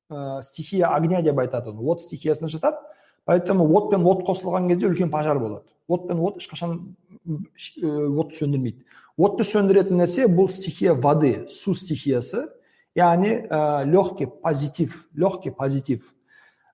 ә, 0.09 0.41
стихия 0.43 0.88
огня 0.95 1.22
деп 1.22 1.39
айтады 1.39 1.72
оны. 1.72 1.84
От 1.84 2.01
стихиясына 2.07 2.47
жатады. 2.49 2.80
Поэтому 3.28 3.68
от 3.76 3.92
пен 3.92 4.06
от 4.08 4.24
қосылған 4.26 4.70
кезде 4.72 4.88
үлкен 4.88 5.12
пожар 5.12 5.38
болады. 5.40 5.66
От 5.88 6.08
пен 6.08 6.20
от 6.24 6.40
ешқашан 6.40 6.96
отты 7.28 8.40
сөндірмейді. 8.40 8.86
Отты 9.18 9.44
сөндіретін 9.44 10.00
нәрсе 10.00 10.28
бұл 10.32 10.50
стихия 10.50 10.94
воды 10.96 11.48
су 11.52 11.76
стихиясы 11.76 12.48
яғни 12.96 13.34
ә, 13.50 13.86
легкий 13.86 14.28
позитив 14.28 15.08
легкий 15.14 15.52
позитив. 15.52 16.14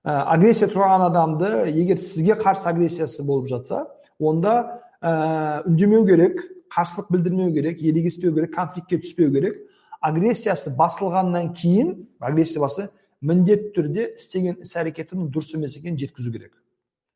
Ә, 0.04 0.22
агрессия 0.36 0.68
тұрған 0.70 1.08
адамды 1.08 1.70
егер 1.72 1.98
сізге 1.98 2.38
қарсы 2.38 2.68
агрессиясы 2.70 3.24
болып 3.24 3.48
жатса 3.48 3.86
онда 4.18 4.80
ә, 5.02 5.62
үндемеу 5.66 6.06
керек 6.06 6.38
қарсылық 6.70 7.10
білдірмеу 7.10 7.52
керек 7.52 7.82
ерегеспеу 7.82 8.34
керек 8.34 8.54
конфликтке 8.54 8.98
түспеу 9.02 9.32
керек. 9.32 9.58
Агрессиясы 10.00 10.74
басылғаннан 10.76 11.54
кейін 11.56 12.06
агрессия 12.20 12.60
басы 12.60 12.90
міндетті 13.24 13.72
түрде 13.76 14.06
істеген 14.18 14.60
іс 14.62 14.74
әрекетінің 14.76 15.30
дұрыс 15.32 15.54
емес 15.56 15.76
екенін 15.78 15.98
жеткізу 16.00 16.32
керек. 16.34 16.52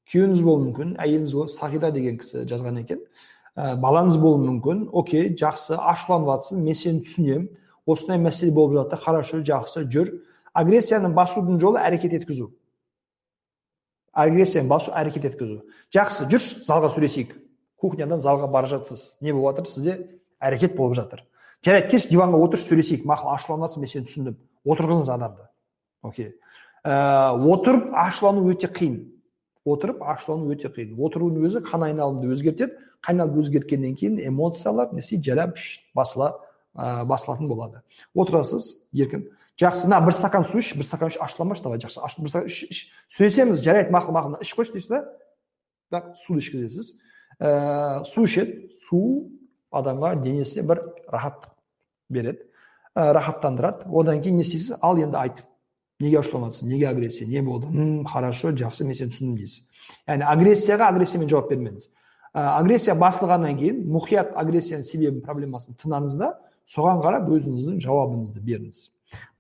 Күйеуіңіз 0.09 0.43
болуы 0.45 0.69
мүмкін 0.69 0.95
әйеліңіз 1.05 1.35
болуы 1.37 1.53
сағида 1.53 1.91
деген 1.93 2.17
кісі 2.21 2.47
жазған 2.49 2.81
екен. 2.81 3.03
Ә, 3.55 3.75
балаңыз 3.81 4.17
болуы 4.23 4.41
мүмкін 4.47 4.87
окей 4.97 5.35
жақсы 5.37 5.77
ашуланып 5.77 6.31
жатсың 6.33 6.63
мен 6.65 6.79
сені 6.79 7.05
түсінемін. 7.05 7.49
Осындай 7.89 8.21
мәселе 8.21 8.53
болып 8.57 8.79
жатыр 8.79 9.03
хорошо 9.05 9.43
жақсы 9.45 9.85
жүр. 9.93 10.15
Агрессияны 10.57 11.13
басудың 11.13 11.61
жолы 11.61 11.83
әрекет 11.85 12.17
еткізу. 12.17 12.51
Агрессияны 14.13 14.69
басу 14.69 14.93
әрекет 14.97 15.29
еткізу. 15.29 15.61
Жақсы 15.95 16.29
жүрші 16.33 16.65
залға 16.69 16.93
сөйлесейік. 16.95 17.37
Кухнядан 17.79 18.21
залға 18.21 18.49
бара 18.51 18.67
жатсыз. 18.67 19.19
Не 19.21 19.33
болып 19.33 19.61
жатыр? 19.61 19.73
Сізде 19.73 19.99
әрекет 20.41 20.75
болып 20.77 20.97
жатыр. 20.99 21.23
Жарайды 21.65 21.93
келші 21.93 22.11
диванға 22.15 22.41
отыршы 22.49 22.73
сөйлесейік. 22.73 23.05
Мақұл 23.07 23.35
ашуланып 23.37 23.69
жатсың 23.69 23.85
мен 23.85 23.93
сені 23.93 24.09
түсіндім. 24.09 24.37
Отырғызыңыз 24.67 25.13
адамды. 25.15 25.47
Окей. 26.03 26.35
Ә, 26.85 27.35
отырып 27.37 27.93
ашулану 27.95 28.47
өте 28.53 28.71
қиын. 28.73 29.01
Отырып 29.69 30.03
ашулану 30.03 30.53
өте 30.53 30.71
қиын. 30.73 30.95
Отырудың 30.97 31.47
өзі 31.49 31.63
қан 31.67 31.85
айналымды 31.89 32.31
өзгертеді. 32.33 32.77
Қан 33.05 33.19
айналымды 33.19 33.43
өзгерткеннен 33.43 33.97
кейін 33.99 34.21
эмоциялар 34.29 34.93
не 34.93 35.03
істейді 35.03 35.33
жайлап 35.33 35.59
басыла 35.95 36.31
ә, 36.75 37.05
басылатын 37.05 37.49
болады. 37.51 37.83
Отырасыз 38.15 38.71
еркін. 38.93 39.29
Жақсы 39.59 39.89
мына 39.89 40.01
бір 40.07 40.15
стакан 40.15 40.47
су 40.47 40.61
іш 40.63 40.75
бір 40.79 40.87
стакан 40.87 41.11
іш 41.11 41.19
ашуланбашы 41.19 41.65
давай 41.65 41.81
жақсы 41.83 41.99
аш, 42.05 42.15
бір 42.19 42.31
стакан 42.31 42.47
іш 42.47 42.63
іш. 42.71 42.83
Сөйлесеміз 43.11 43.63
жарайды 43.65 43.91
мақұл 43.95 44.15
мақұл 44.15 44.39
ішіп 44.45 44.61
қойшы 44.61 44.77
дейсіз 44.77 44.93
да. 44.93 45.01
Бірақ 45.91 46.13
суды 46.21 46.45
ішкізесіз. 46.45 46.93
Ә, 47.41 48.05
су 48.07 48.25
ішеді. 48.29 48.71
Су 48.79 49.01
адамға 49.75 50.15
денесіне 50.23 50.67
бір 50.69 50.85
рахаттық 51.11 51.51
береді. 52.09 52.47
Ә, 52.95 53.11
рахаттандырады. 53.19 53.91
Одан 53.91 54.23
кейін 54.23 54.39
не 54.39 54.47
істейсіз? 54.47 54.79
Ал 54.81 55.01
енді 55.03 55.19
айт 55.19 55.43
неге 56.01 56.19
ашуланып 56.21 56.53
жатсың 56.53 56.69
неге 56.71 56.89
агрессия 56.89 57.27
не 57.27 57.43
болды 57.43 57.67
м 57.67 58.05
хорошо 58.07 58.53
жақсы 58.53 58.85
мен 58.87 58.95
сені 58.95 59.11
түсіндім 59.11 59.37
дейсіз 59.39 59.65
яғни 60.07 60.27
агрессияға 60.33 60.91
агрессиямен 60.93 61.29
жауап 61.29 61.51
бермеңіз 61.51 61.89
агрессия 62.35 62.95
басылғаннан 62.95 63.59
кейін 63.59 63.83
мұқият 63.91 64.31
агрессияның 64.39 64.87
себебін 64.87 65.21
проблемасын 65.27 65.75
тыңдаңыз 65.81 66.19
да 66.21 66.33
соған 66.69 67.03
қарап 67.03 67.29
өзіңіздің 67.35 67.83
жауабыңызды 67.83 68.45
беріңіз 68.47 68.85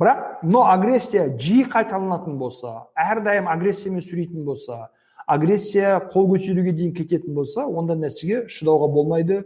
бірақ 0.00 0.42
но 0.42 0.64
агрессия 0.72 1.28
жиі 1.38 1.68
қайталанатын 1.70 2.38
болса 2.40 2.88
әрдайым 2.96 3.48
агрессиямен 3.52 4.02
сөйлейтін 4.02 4.44
болса 4.44 4.88
агрессия 5.26 5.98
қол 6.10 6.30
көтеруге 6.32 6.72
дейін 6.72 6.94
кететін 6.96 7.34
болса 7.36 7.66
ондай 7.68 8.00
нәрсеге 8.00 8.46
шыдауға 8.48 8.88
болмайды 8.94 9.42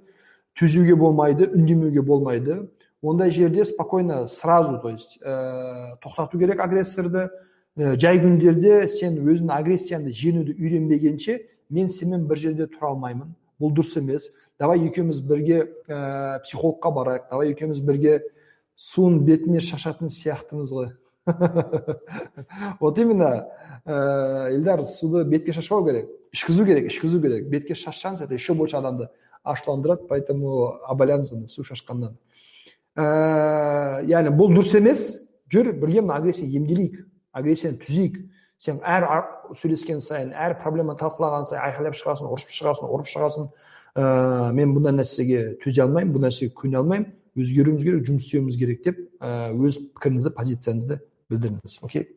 төзуге 0.58 0.94
болмайды 0.96 1.50
үндемеуге 1.50 2.02
болмайды 2.06 2.60
ондай 3.02 3.30
жерде 3.30 3.64
спокойно 3.64 4.26
сразу 4.26 4.78
то 4.78 4.90
есть 4.90 5.18
ә, 5.22 5.96
тоқтату 6.00 6.38
керек 6.38 6.60
агрессорды. 6.60 7.30
Ә, 7.76 7.96
жай 7.98 8.20
күндерде 8.22 8.86
сен 8.88 9.18
өзің 9.18 9.50
агрессияны 9.50 10.14
жеңуді 10.14 10.54
үйренбегенше 10.54 11.40
мен 11.68 11.90
сенімен 11.90 12.26
бір 12.28 12.38
жерде 12.38 12.68
тұра 12.70 12.92
алмаймын. 12.92 13.34
Бұл 13.60 13.74
дұрыс 13.74 13.98
емес. 13.98 14.30
Давай 14.58 14.86
екеуміз 14.86 15.20
бірге 15.26 15.66
ә, 15.88 16.40
психологқа 16.46 16.94
барайық. 16.94 17.28
Давай 17.30 17.52
екеуміз 17.52 17.80
бірге 17.82 18.20
суын 18.76 19.20
бетіне 19.26 19.60
шашатын 19.60 20.08
сияқтымыз 20.08 20.72
ғой. 20.72 20.92
Вот 22.80 22.98
именно. 22.98 23.48
Ә, 23.84 24.84
суды 24.86 25.24
бетке 25.24 25.52
шашпау 25.52 25.84
керек 25.84 26.08
ішкізу 26.32 26.64
керек 26.64 26.86
ішкізу 26.86 27.20
керек. 27.20 27.48
Бетке 27.48 27.74
шашсаңыз 27.74 28.22
это 28.24 28.34
еще 28.34 28.54
больше 28.54 28.76
адамды 28.76 29.08
ашуландырады 29.42 30.06
поэтому 30.08 30.78
онда 30.88 31.24
су 31.46 31.64
шашқаннан. 31.64 32.16
Ә, 32.98 34.02
яғни 34.08 34.34
бұл 34.36 34.52
дұрыс 34.56 34.74
емес 34.78 35.02
жүр 35.52 35.72
бірге 35.80 36.02
мына 36.04 36.18
агрессия 36.20 36.48
емделейік 36.48 37.00
агрессияны 37.32 37.80
түзейік 37.82 38.18
сен 38.62 38.80
әр 38.84 39.06
сөйлескен 39.58 40.00
сайын 40.04 40.32
әр 40.36 40.58
проблема 40.62 40.96
талқылаған 41.00 41.48
сайын 41.50 41.64
айқайлап 41.68 41.96
шығасың 41.98 42.30
ұрысып 42.30 42.54
шығасың 42.58 42.92
ұрып 42.92 43.10
шығасың 43.10 43.48
ә, 43.96 44.52
мен 44.54 44.74
бұндай 44.76 44.96
нәрсеге 45.00 45.44
төзе 45.64 45.86
алмаймын 45.86 46.14
бұл 46.14 46.26
нәрсеге 46.26 46.54
көне 46.60 46.80
алмаймын 46.82 47.10
өзгеруіміз 47.36 47.84
керек 47.86 48.08
жұмыс 48.08 48.26
істеуіміз 48.28 48.58
керек 48.60 48.82
деп 48.84 48.98
өз 49.22 49.78
пікіріңізді 49.96 50.34
позицияңызды 50.36 50.98
білдіріңіз 51.32 51.78
окей 51.86 52.10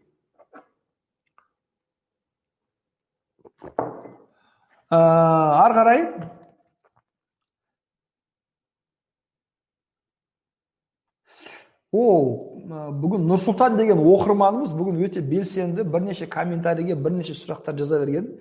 ары 4.91 5.77
қарай 5.79 6.01
о 11.95 12.55
бүгін 12.99 13.27
нұрсұлтан 13.29 13.77
деген 13.77 14.01
оқырманымыз 14.01 14.73
бүгін 14.75 14.99
өте 15.05 15.21
белсенді 15.21 15.85
бірнеше 15.87 16.27
комментарийге 16.27 16.95
бірнеше 16.99 17.35
сұрақтар 17.37 17.77
жаза 17.79 17.99
берген. 18.01 18.31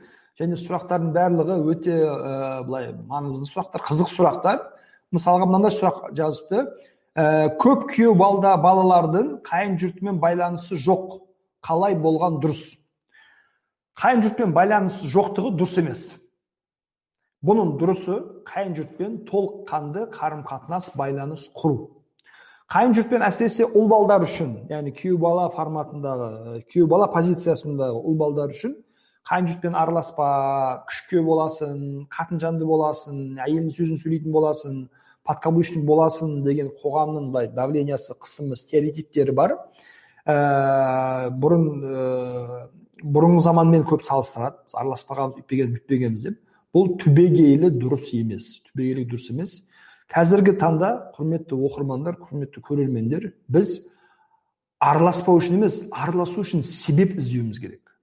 Және 0.40 0.56
сұрақтардың 0.58 1.12
барлығы 1.14 1.58
өте 1.70 1.94
ә, 2.02 2.64
былай 2.66 2.88
маңызды 3.06 3.46
сұрақтар 3.46 3.84
қызық 3.86 4.10
сұрақтар. 4.10 4.62
Мысалға 5.14 5.46
мынандай 5.46 5.74
сұрақ 5.76 6.08
жазыпты. 6.18 6.64
Ә, 7.14 7.54
көп 7.62 7.86
күйеу 7.92 8.16
балда 8.18 8.56
балалардың 8.58 9.36
қайын 9.46 9.76
жұртымен 9.78 10.18
байланысы 10.22 10.80
жоқ. 10.80 11.20
Қалай 11.64 11.94
болған 11.94 12.40
дұрыс? 12.42 12.80
Қайын 14.00 14.24
жұртпен 14.24 14.56
байланысы 14.56 15.06
жоқтығы 15.12 15.54
дұрыс 15.54 15.78
емес. 15.84 16.06
Бұның 17.46 17.76
дұрысы 17.78 18.18
қайын 18.48 18.74
жұртпен 18.74 19.20
толыққанды 19.28 20.08
қарым 20.16 20.42
қатынас 20.48 20.90
байланыс 20.98 21.46
құру. 21.54 21.92
Қайын 22.74 22.96
жұртпен 22.96 23.22
әсіресе 23.22 23.68
ұл 23.70 23.86
балдар 23.86 24.24
үшін 24.26 24.56
яғни 24.72 24.90
күйеу 24.96 25.20
бала 25.22 25.46
форматындағы 25.54 26.58
күйеу 26.72 26.88
бала 26.90 27.06
позициясындағы 27.12 28.00
ұл 28.02 28.18
балдар 28.18 28.50
үшін 28.50 28.74
қайын 29.30 29.46
жұртпен 29.52 29.78
араласпа 29.78 30.26
күшке 30.90 31.22
боласың 31.22 31.78
қатын 32.12 32.42
жанды 32.42 32.66
боласың 32.66 33.38
әйелдің 33.46 33.70
сөзін 33.78 34.00
сөйлейтін 34.02 34.34
боласың 34.34 34.82
подкаблучник 35.24 35.84
боласың 35.88 36.42
деген 36.44 36.70
қоғамның 36.82 37.30
былай 37.32 37.48
давлениясы 37.54 38.16
қысымы 38.20 38.58
стереотиптері 38.60 39.32
бар. 39.32 39.56
Ә, 40.26 41.30
бұрын 41.40 41.68
ә, 41.80 42.66
бұрынғы 43.00 43.44
заманмен 43.46 43.86
көп 43.88 44.04
салыстырады. 44.04 44.60
Араласпағанбыз 44.76 45.40
үйтпегенбіз 45.40 45.78
бүйтпегенбіз 45.78 46.26
деп. 46.28 46.40
Бұл 46.74 46.92
түбегейлі 47.00 47.70
дұрыс 47.78 48.10
емес 48.18 48.50
түбегейлі 48.68 49.06
дұрыс 49.08 49.30
емес. 49.32 49.56
Қазіргі 50.12 50.54
таңда 50.60 50.90
құрметті 51.16 51.56
оқырмандар 51.56 52.18
құрметті 52.20 52.62
көрермендер 52.64 53.30
біз 53.48 53.80
араласпау 54.82 55.40
үшін 55.40 55.58
емес 55.60 55.80
араласу 55.92 56.42
үшін 56.44 56.64
себеп 56.66 57.16
іздеуіміз 57.16 57.58
керек. 57.62 57.94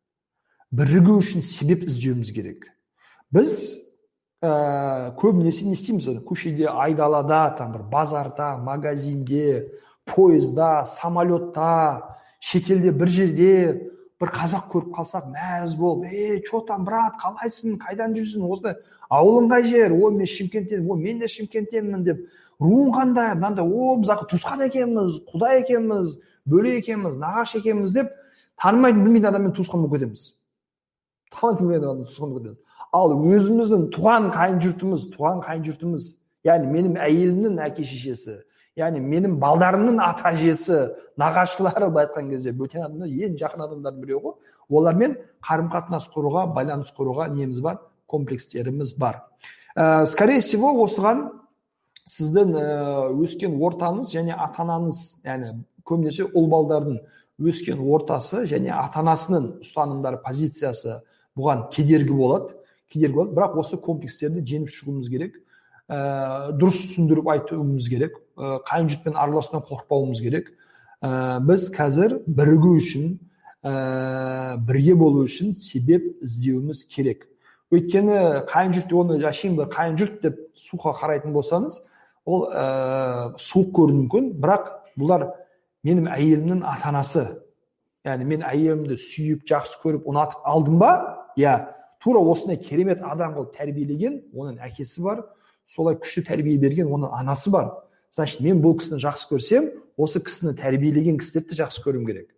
Бірігу 0.72 1.20
үшін 1.22 1.46
себеп 1.46 1.84
іздеуіміз 1.86 2.32
керек. 2.34 2.66
Біз 3.32 3.54
ә, 4.42 5.14
көбінесе 5.20 5.68
не 5.68 5.78
істейміз? 5.78 6.10
Көшеде 6.26 6.68
айдалада 6.72 7.44
там 7.58 7.76
бір 7.76 7.86
базарда 7.92 8.56
магазинде 8.58 9.70
пойызда 10.06 10.86
самолетта 10.88 12.18
шетелде 12.40 12.92
бір 12.92 13.08
жерде 13.08 13.52
бір 14.22 14.32
қазақ 14.36 14.68
көріп 14.72 14.94
қалсақ 14.96 15.32
мәз 15.34 15.76
болып 15.80 16.06
ей 16.14 16.42
че 16.46 16.62
там 16.68 16.86
брат 16.86 17.18
қалайсың? 17.22 17.80
Қайдан 17.82 18.14
жүрсің? 18.14 18.46
Осындай 18.46 18.76
ауылың 19.10 19.50
қай 19.50 19.68
жер. 19.68 19.92
Ой 19.92 20.14
мен 20.14 20.30
шымкенттен 20.30 20.86
ой 20.86 21.02
мен 21.02 21.20
де 21.20 21.28
шымкенттенмін 21.28 22.04
деп 22.06 22.28
руың 22.62 22.92
қандай 22.94 23.34
мынандай 23.36 23.66
о 23.66 23.96
біз 23.98 24.12
туысқан 24.30 24.62
екенбіз 24.68 25.22
құда 25.32 25.56
екенбіз 25.64 26.20
бөле 26.46 26.78
екенбіз 26.78 27.18
нағашы 27.18 27.58
екенбіз 27.58 27.96
деп 27.96 28.12
танымайтын 28.62 29.02
білмейтін 29.02 29.30
адаммен 29.32 29.56
туысқан 29.58 29.82
болып 29.82 29.98
кетеміз 29.98 30.28
танымайтын 31.34 31.66
білмейтін 31.66 31.88
адаммен 31.88 32.06
туысқан 32.06 32.30
болып 32.30 32.44
кетеміз 32.44 32.60
ал 32.92 33.16
өзіміздің 33.18 33.88
туған 33.96 34.30
қайын 34.36 34.62
жұртымыз 34.62 35.08
туған 35.16 35.42
қайын 35.48 35.66
жұртымыз 35.72 36.08
яғни 36.46 36.70
менің 36.76 36.98
әйелімнің 37.02 37.62
әке 37.66 37.86
шешесі 37.88 38.42
яғни 38.80 39.02
менің 39.04 39.36
балдарымның 39.42 40.00
ата 40.04 40.32
әжесі 40.32 40.78
нағашылары 41.20 41.90
былай 41.92 42.08
айтқан 42.08 42.30
кезде 42.32 42.54
бөтен 42.56 42.86
адамдар 42.86 43.10
ең 43.28 43.36
жақын 43.42 43.66
адамдардың 43.66 44.06
біреуі 44.06 44.22
ғой 44.24 44.80
олармен 44.80 45.18
қарым 45.44 45.68
қатынас 45.74 46.08
құруға 46.14 46.46
байланыс 46.56 46.94
құруға 46.96 47.28
неміз 47.34 47.60
бар 47.62 47.82
комплекстеріміз 48.08 48.96
бар 48.98 49.24
ә, 49.76 50.06
скорее 50.06 50.40
всего 50.40 50.72
осыған 50.86 51.28
сіздің 52.08 52.56
өскен 53.24 53.60
ортаңыз 53.60 54.16
және 54.16 54.36
ата 54.38 54.64
анаңыз 54.64 55.04
яғни 55.28 55.54
көбінесе 55.84 56.30
ұл 56.32 56.48
балдардың 56.52 57.02
өскен 57.52 57.80
ортасы 57.84 58.46
және 58.48 58.72
ата 58.72 59.04
анасының 59.04 59.58
ұстанымдары 59.66 60.22
позициясы 60.24 61.02
бұған 61.38 61.68
кедергі 61.76 62.16
болады 62.16 62.56
кедергі 62.92 63.20
болады 63.20 63.36
бірақ 63.38 63.60
осы 63.64 63.80
комплекстерді 63.84 64.44
жеңіп 64.48 64.72
шығуымыз 64.72 65.10
керек 65.12 65.40
ә, 65.88 66.52
дұрыс 66.56 66.86
түсіндіріп 66.88 67.32
айтуымыз 67.36 67.90
керек 67.92 68.20
қайын 68.42 68.90
жұртпен 68.92 69.18
араласудан 69.18 69.64
қорықпауымыз 69.68 70.22
керек. 70.24 70.52
Ә, 71.02 71.40
біз 71.46 71.68
қазір 71.74 72.18
бірігу 72.28 72.76
үшін 72.80 73.20
ә, 73.64 74.58
бірге 74.58 74.96
болу 74.96 75.26
үшін 75.28 75.56
себеп 75.62 76.08
іздеуіміз 76.26 76.86
керек. 76.90 77.28
Өйткені 77.72 78.48
қайын 78.50 78.74
жұрт 78.76 78.96
оны 78.98 79.20
әшейін 79.30 79.60
бір 79.60 79.70
қайын 79.72 80.00
жұрт 80.00 80.20
деп 80.26 80.42
сухо 80.56 80.96
қарайтын 80.98 81.34
болсаңыз 81.36 81.80
ол 82.26 82.48
ә, 82.50 83.34
суық 83.38 83.72
көруі 83.78 84.02
мүмкін. 84.02 84.34
Бірақ 84.42 84.74
бұлар 84.98 85.30
менің 85.88 86.10
әйелімнің 86.12 86.66
ата 86.68 86.92
анасы 86.92 87.28
яғни 88.06 88.26
мен 88.26 88.44
әйелімді 88.46 88.98
сүйіп 88.98 89.46
жақсы 89.50 89.80
көріп 89.84 90.10
ұнатып 90.10 90.42
алдым 90.46 90.80
ба? 90.82 90.92
Иә. 91.38 91.78
Тура 92.02 92.20
осындай 92.26 92.58
керемет 92.58 93.04
адам 93.06 93.36
қылып 93.36 93.54
тәрбиелеген 93.58 94.16
оның 94.34 94.58
әкесі 94.66 95.04
бар. 95.06 95.26
Солай 95.70 96.00
күшті 96.02 96.26
тәрбие 96.32 96.58
берген 96.58 96.90
оның 96.90 97.14
анасы 97.14 97.52
бар. 97.54 97.70
Значит 98.12 98.42
мен 98.44 98.62
бұл 98.62 98.78
кісіні 98.80 99.02
жақсы 99.02 99.30
көрсем 99.32 99.72
осы 99.98 100.22
кісіні 100.24 100.54
тәрбиелеген 100.60 101.20
кісілерді 101.22 101.58
жақсы 101.62 101.84
көруім 101.86 102.06
керек. 102.06 102.30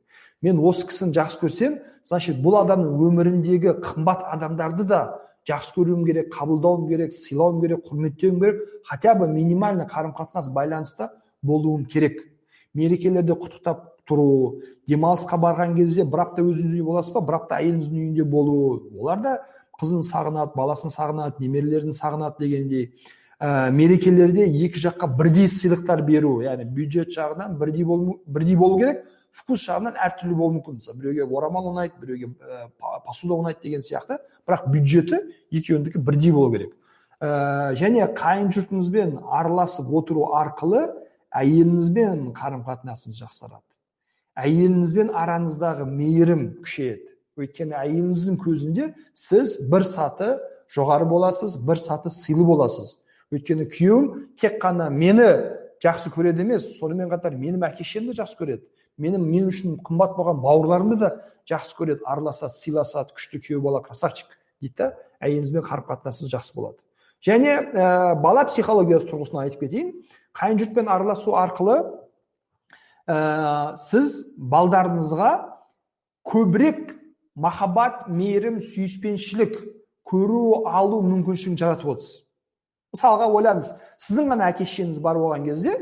Мен 0.42 0.60
осы 0.62 0.88
кісіні 0.88 1.16
жақсы 1.18 1.42
көрсем 1.42 1.80
значит 2.06 2.40
бұл 2.44 2.60
адамның 2.62 3.00
өміріндегі 3.08 3.78
қымбат 3.84 4.26
адамдарды 4.34 4.86
да 4.88 5.02
жақсы 5.50 5.74
көруім 5.78 6.06
керек 6.06 6.30
қабылдауым 6.34 6.88
керек 6.90 7.14
сыйлауым 7.14 7.62
керек 7.62 7.86
құрметтеуім 7.88 8.40
керек 8.40 8.62
хотя 8.86 9.16
бы 9.16 9.28
минимальный 9.28 9.86
қарым 9.86 10.14
қатынас 10.16 10.50
байланыста 10.50 11.12
болуым 11.42 11.86
керек. 11.86 12.22
Мерекелерде 12.74 13.34
құттықтап 13.34 13.90
тұру 14.10 14.62
демалысқа 14.88 15.38
барған 15.40 15.76
кезде 15.78 16.04
бір 16.04 16.26
апта 16.26 16.44
өзіңіз 16.44 16.74
үйде 16.74 16.84
боласыз 16.84 17.14
ба? 17.14 17.22
бір 17.22 17.38
апта 17.40 17.60
әйеліңіздің 17.62 18.00
үйінде 18.00 18.24
болу 18.24 18.56
олар 19.00 19.22
да 19.24 19.34
қызын 19.80 20.04
сағынады 20.08 20.56
баласын 20.56 20.92
сағынады 20.92 21.40
немерелерін 21.44 21.94
сағынады 21.96 22.40
дегендей. 22.40 22.92
Ә, 23.44 23.72
мерекелерде 23.72 24.46
екі 24.48 24.80
жаққа 24.80 25.10
бірдей 25.18 25.50
сыйлықтар 25.52 26.04
беру 26.08 26.38
яғни 26.46 26.64
бюджет 26.64 27.12
жағынан 27.12 27.58
бірдей 27.60 27.84
болу, 27.84 28.22
бірдей 28.26 28.56
болу 28.56 28.80
керек 28.80 29.04
вкус 29.34 29.66
жағынан 29.68 29.98
әртүрлі 29.98 30.38
болуы 30.38 30.60
мүмкін. 30.60 30.78
Мысалы 30.80 31.00
біреуге 31.02 31.26
орамал 31.26 31.68
ұнайды 31.74 32.00
біреуге 32.00 32.30
ә, 32.40 32.68
посуда 33.06 33.40
ұнайды 33.42 33.66
деген 33.66 33.84
сияқты. 33.84 34.20
Бірақ 34.48 34.70
бюджеті 34.72 35.20
екеуінікі 35.52 36.00
бірдей 36.00 36.32
болу 36.32 36.54
керек. 36.54 36.76
Ә, 37.20 37.74
және 37.80 38.08
қайын 38.16 38.54
жұртыңызбен 38.54 39.18
араласып 39.26 39.90
отыру 39.90 40.30
арқылы 40.38 40.86
әйеліңізбен 41.34 42.30
қарым 42.38 42.64
қатынасыңыз 42.68 43.24
жақсарады. 43.26 43.66
Әйеліңізбен 44.38 45.12
араңыздағы 45.18 45.90
мейірім 45.90 46.48
күшейеді. 46.62 47.10
Өйткені 47.42 47.74
әйеліңіздің 47.80 48.38
көзінде 48.38 48.92
сіз 49.18 49.58
бір 49.72 49.86
саты 49.90 50.36
жоғары 50.74 51.08
боласыз 51.10 51.58
бір 51.58 51.82
саты 51.82 52.14
сыйлы 52.14 52.46
боласыз. 52.46 53.00
Өйткені 53.34 53.68
күйеуім 53.74 54.08
тек 54.40 54.60
қана 54.62 54.90
мені 54.94 55.28
жақсы 55.84 56.12
көреді 56.14 56.46
емес 56.46 56.68
сонымен 56.78 57.10
қатар 57.12 57.36
менің 57.38 57.66
әке 57.68 57.84
шешемді 57.84 58.16
жақсы 58.20 58.40
көреді. 58.40 58.64
Менің 59.02 59.26
мен 59.26 59.50
үшін 59.50 59.80
қымбат 59.84 60.16
болған 60.16 60.40
бауырларымды 60.44 61.00
да 61.02 61.10
жақсы 61.50 61.76
көреді. 61.80 62.06
Араласады 62.06 62.56
сыйласады 62.60 63.16
күшті 63.18 63.42
күйеу 63.42 63.62
бала 63.66 63.82
красавчик 63.84 64.30
дейді 64.62 64.76
да 64.78 64.90
әйеліңізбен 65.20 65.66
қарым 65.66 65.88
қатынасыңыз 65.90 66.32
жақсы 66.32 66.56
болады. 66.56 66.78
Және 67.24 67.56
ә, 67.74 68.16
бала 68.20 68.46
психологиясы 68.48 69.10
тұрғысынан 69.10 69.48
айтып 69.48 69.66
кетейін. 69.66 69.94
Қайын 70.36 70.60
жұртпен 70.62 70.90
араласу 70.92 71.36
арқылы 71.40 71.78
ә, 73.08 73.76
сіз 73.80 74.36
балдарыңызға 74.38 75.32
көбірек 76.28 76.94
махаббат 77.36 78.08
мейірім 78.08 78.60
сүйіспеншілік 78.64 79.58
көру 80.08 80.64
алу 80.68 81.02
мүмкіншілігін 81.08 81.60
жаратып 81.60 81.96
отырсыз. 81.96 82.23
Мысалға 82.94 83.28
ойлаңыз 83.34 83.74
сіздің 84.02 84.30
ғана 84.34 84.50
әке 84.54 84.68
шешеңіз 84.70 85.00
бар 85.02 85.18
болған 85.18 85.48
кезде 85.48 85.74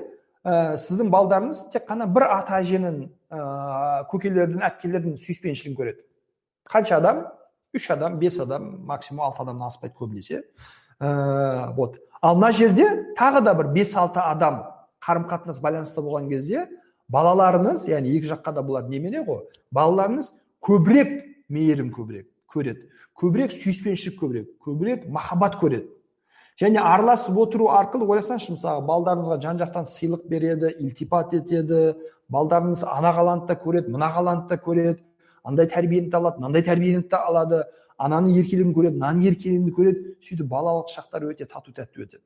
ә, 0.45 0.77
сіздің 0.79 1.11
балдарыңыз 1.11 1.65
тек 1.73 1.85
қана 1.89 2.07
бір 2.07 2.27
ата 2.31 2.61
әженің 2.61 3.01
ә, 3.29 3.41
көкелердің 4.11 4.63
әпкелердің 4.69 5.17
сүйіспеншілігін 5.21 5.77
көреді. 5.77 6.05
Қанша 6.71 6.97
адам? 7.01 7.25
Үш 7.75 7.89
адам 7.93 8.17
бес 8.19 8.39
адам 8.39 8.69
максимум 8.87 9.25
алты 9.25 9.43
адамнан 9.43 9.67
аспайды 9.67 9.95
көбінесе. 9.99 10.43
Ә, 10.99 11.73
вот. 11.75 11.99
Ал 12.21 12.35
мына 12.35 12.51
жерде 12.51 12.87
тағы 13.17 13.43
да 13.43 13.53
бір 13.57 13.71
бес 13.75 13.95
алты 13.95 14.19
адам 14.23 14.63
қарым 15.01 15.27
қатынас 15.29 15.61
байланыста 15.61 16.01
болған 16.01 16.29
кезде 16.29 16.67
балаларыңыз 17.11 17.87
яғни 17.89 18.15
екі 18.17 18.31
жаққа 18.31 18.53
да 18.55 18.63
бұлар 18.65 18.89
немене 18.89 19.23
ғой 19.25 19.47
балаларыңыз 19.73 20.31
көбірек 20.61 21.15
мейірім 21.49 21.89
көбірек 21.95 22.29
көреді. 22.51 22.87
Көбірек 23.17 23.55
сүйіспеншілік 23.55 24.19
көбірек 24.21 24.51
көбірек 24.61 25.07
махаббат 25.09 25.57
көреді. 25.61 25.89
Және 26.61 26.79
араласып 26.79 27.37
отыру 27.41 27.69
арқылы 27.73 28.05
ойласаңызшы 28.05 28.55
мысалы 28.55 28.85
балдарыңызға 28.85 29.37
жан 29.41 29.61
жақтан 29.61 29.87
сыйлық 29.89 30.27
береді 30.29 30.73
ілтипат 30.79 31.33
етеді 31.33 31.95
балдарыңыз 32.29 32.85
ана 32.85 33.13
да 33.47 33.55
көреді 33.55 33.89
мына 33.89 34.11
да 34.49 34.57
көреді 34.57 34.99
андай 35.43 35.67
тәрбиені 35.67 36.09
де 36.09 36.17
алады 36.17 36.39
мынандай 36.39 36.61
тәрбиені 36.61 37.03
де 37.09 37.15
алады 37.17 37.63
ананың 37.97 38.37
еркелігін 38.41 38.73
көреді 38.75 38.99
мынаның 38.99 39.27
еркелігін 39.31 39.73
көреді 39.75 40.15
сөйтіп 40.21 40.49
балалық 40.51 40.91
шақтары 40.93 41.31
өте 41.33 41.45
тату 41.45 41.73
тәтті 41.73 42.05
өтеді. 42.05 42.23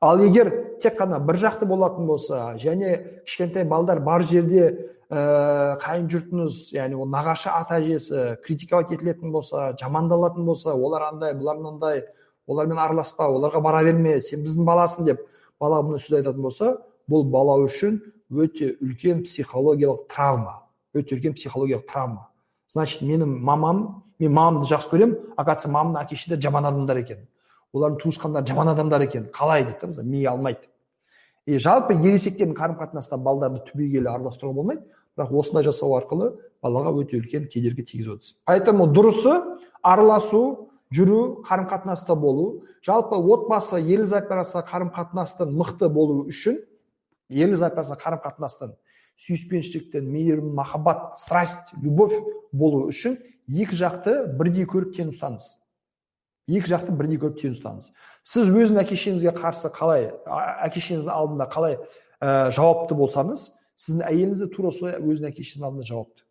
Ал 0.00 0.20
егер 0.20 0.50
тек 0.82 0.98
қана 0.98 1.20
бір 1.24 1.38
жақты 1.40 1.68
болатын 1.68 2.06
болса 2.06 2.56
және 2.60 3.22
кішкентай 3.24 3.64
балдар 3.64 4.00
бар 4.00 4.22
жерде 4.22 4.66
ә, 5.08 5.76
қайын 5.80 6.10
жұртыңыз 6.12 6.74
яғни 6.76 6.98
ол 7.00 7.08
нағашы 7.08 7.48
ата 7.52 7.80
әжесі 7.80 8.36
критиковать 8.44 8.92
етілетін 8.92 9.32
болса 9.32 9.72
жамандалатын 9.80 10.44
болса 10.44 10.74
олар 10.74 11.08
андай 11.12 11.32
бұлар 11.32 11.60
мынандай 11.62 12.04
олармен 12.46 12.78
араласпа 12.78 13.30
оларға 13.30 13.62
бара 13.62 13.84
берме 13.84 14.20
сен 14.22 14.44
біздің 14.44 14.64
баласың 14.66 15.08
деп 15.08 15.24
бала 15.60 15.80
бұны 15.82 15.98
сөз 16.02 16.20
айтатын 16.20 16.42
болса 16.42 16.76
бұл 17.10 17.24
бала 17.30 17.58
үшін 17.64 18.00
өте 18.30 18.74
үлкен 18.82 19.24
психологиялық 19.24 20.06
травма 20.12 20.66
өте 20.96 21.16
үлкен 21.16 21.34
психологиялық 21.34 21.86
травма. 21.86 22.28
Значит 22.68 23.02
менің 23.02 23.38
мамам 23.44 24.04
мен 24.18 24.32
мамамды 24.32 24.68
жақсы 24.70 24.90
көремін 24.90 25.16
оказывается 25.36 25.68
мамамның 25.68 26.02
әке 26.02 26.16
шешелері 26.16 26.42
жаман 26.42 26.66
адамдар 26.70 27.00
екен. 27.02 27.26
Олардың 27.74 28.00
туысқандары 28.02 28.46
жаман 28.46 28.68
адамдар 28.72 29.04
екен. 29.04 29.28
Қалай 29.32 29.64
дейді 29.64 29.78
да 29.80 29.86
мысалы 29.86 30.08
ми 30.08 30.24
алмайды. 30.24 30.68
И 31.46 31.58
жалпы 31.58 31.94
ересектердің 31.94 32.56
қарым 32.56 32.78
қатынаста 32.80 33.18
балдарды 33.18 33.60
түбегейлі 33.70 34.08
араластыруға 34.10 34.54
болмайды 34.54 34.82
бірақ 35.16 35.32
осындай 35.32 35.64
жасау 35.64 35.94
арқылы 35.98 36.32
балаға 36.62 36.94
өте 37.02 37.20
үлкен 37.20 37.46
кедергі 37.52 37.84
тигізіп 37.84 38.16
отырсыз. 38.16 38.38
Поэтому 38.44 38.86
дұрысы 38.86 39.36
араласу 39.82 40.70
жүру 40.94 41.42
қарым 41.46 41.68
қатынаста 41.70 42.14
болу 42.14 42.64
жалпы 42.86 43.16
отбасы 43.16 43.80
ерлі 43.80 44.06
зайыптар 44.06 44.42
арасында 44.42 44.66
қарым 44.70 44.90
қатынастың 44.94 45.54
мықты 45.56 45.88
болуы 45.90 46.28
үшін 46.30 46.60
ерлі 47.30 47.56
зайыптар 47.58 47.84
арасында 47.84 48.02
қарым 48.02 48.22
қатынастың 48.22 48.74
сүйіспеншіліктен 49.16 50.10
мейірім 50.12 50.52
махаббат 50.54 51.16
страсть 51.18 51.72
любовь 51.82 52.14
болу 52.52 52.86
үшін 52.90 53.16
екі 53.48 53.78
жақты 53.78 54.16
бірдей 54.36 54.66
көріп 54.68 54.92
тең 54.96 55.12
ұстаңыз. 55.14 55.54
Екі 56.46 56.70
жақты 56.70 56.94
бірдей 56.94 57.18
көріп 57.22 57.40
тең 57.40 57.56
ұстаңыз. 57.56 57.88
Сіз 58.26 58.50
өзіңіздің 58.50 58.82
әке 58.82 58.98
шешеңізге 58.98 59.32
қарсы 59.38 59.72
қалай 59.74 60.10
әке 60.66 60.82
шешеңіздің 60.82 61.14
алдында 61.14 61.48
қалай 61.50 61.78
ә, 62.20 62.52
жауапты 62.54 62.98
болсаңыз 62.98 63.48
сіздің 63.80 64.04
әйеліңіз 64.10 64.44
де 64.44 64.50
тура 64.52 64.72
солай 64.74 65.00
өзінің 65.00 65.32
әке 65.32 65.46
шешесінің 65.46 65.70
алдында 65.70 65.88
жауапты. 65.88 66.25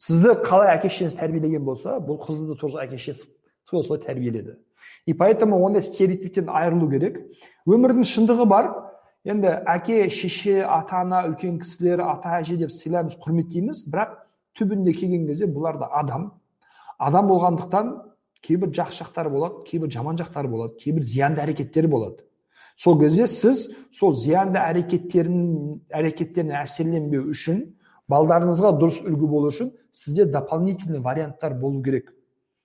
Сізді 0.00 0.38
қалай 0.46 0.74
әке 0.76 0.88
шешеңіз 0.88 1.18
тәрбиелеген 1.20 1.64
болса 1.64 1.98
бұл 2.00 2.20
қызды 2.22 2.48
да 2.48 2.56
тоже 2.60 2.80
әке 2.80 2.98
шешесі 2.98 3.28
солай 3.70 4.00
тәрбиеледі 4.06 4.56
и 5.06 5.14
поэтому 5.14 5.62
ондай 5.64 5.82
стереотиптен 5.82 6.48
айырылу 6.48 6.88
керек 6.90 7.18
өмірдің 7.68 8.06
шындығы 8.08 8.46
бар 8.48 8.70
енді 9.28 9.52
әке 9.68 10.08
шеше 10.10 10.62
ата 10.64 11.02
ана 11.04 11.24
үлкен 11.28 11.60
кісілер 11.60 12.00
ата 12.06 12.38
әже 12.40 12.56
деп 12.60 12.72
сыйлаймыз 12.72 13.18
құрметтейміз 13.20 13.84
бірақ 13.92 14.16
түбінде 14.58 14.94
келген 14.96 15.26
кезде 15.28 15.46
бұлар 15.46 15.78
да 15.82 15.90
адам 16.00 16.30
адам 16.98 17.28
болғандықтан 17.28 17.92
кейбір 18.42 18.72
жақсы 18.72 19.04
жақтары 19.04 19.30
болады 19.30 19.64
кейбір 19.68 19.92
жаман 19.92 20.16
жақтары 20.16 20.48
болады 20.48 20.80
кейбір 20.80 21.04
зиянды 21.04 21.44
әрекеттері 21.44 21.92
болады 21.92 22.24
сол 22.76 22.98
кезде 23.00 23.26
сіз 23.28 23.66
сол 23.92 24.16
зиянды 24.16 24.58
әрекеттерін 24.58 25.82
әрекеттеріне 25.92 26.56
әсерленбеу 26.62 27.28
үшін 27.34 27.60
балдарыңызға 28.10 28.72
дұрыс 28.80 29.00
үлгі 29.06 29.28
болу 29.30 29.50
үшін 29.52 29.70
сізде 29.94 30.26
дополнительный 30.26 31.00
варианттар 31.00 31.54
болу 31.58 31.82
керек. 31.82 32.10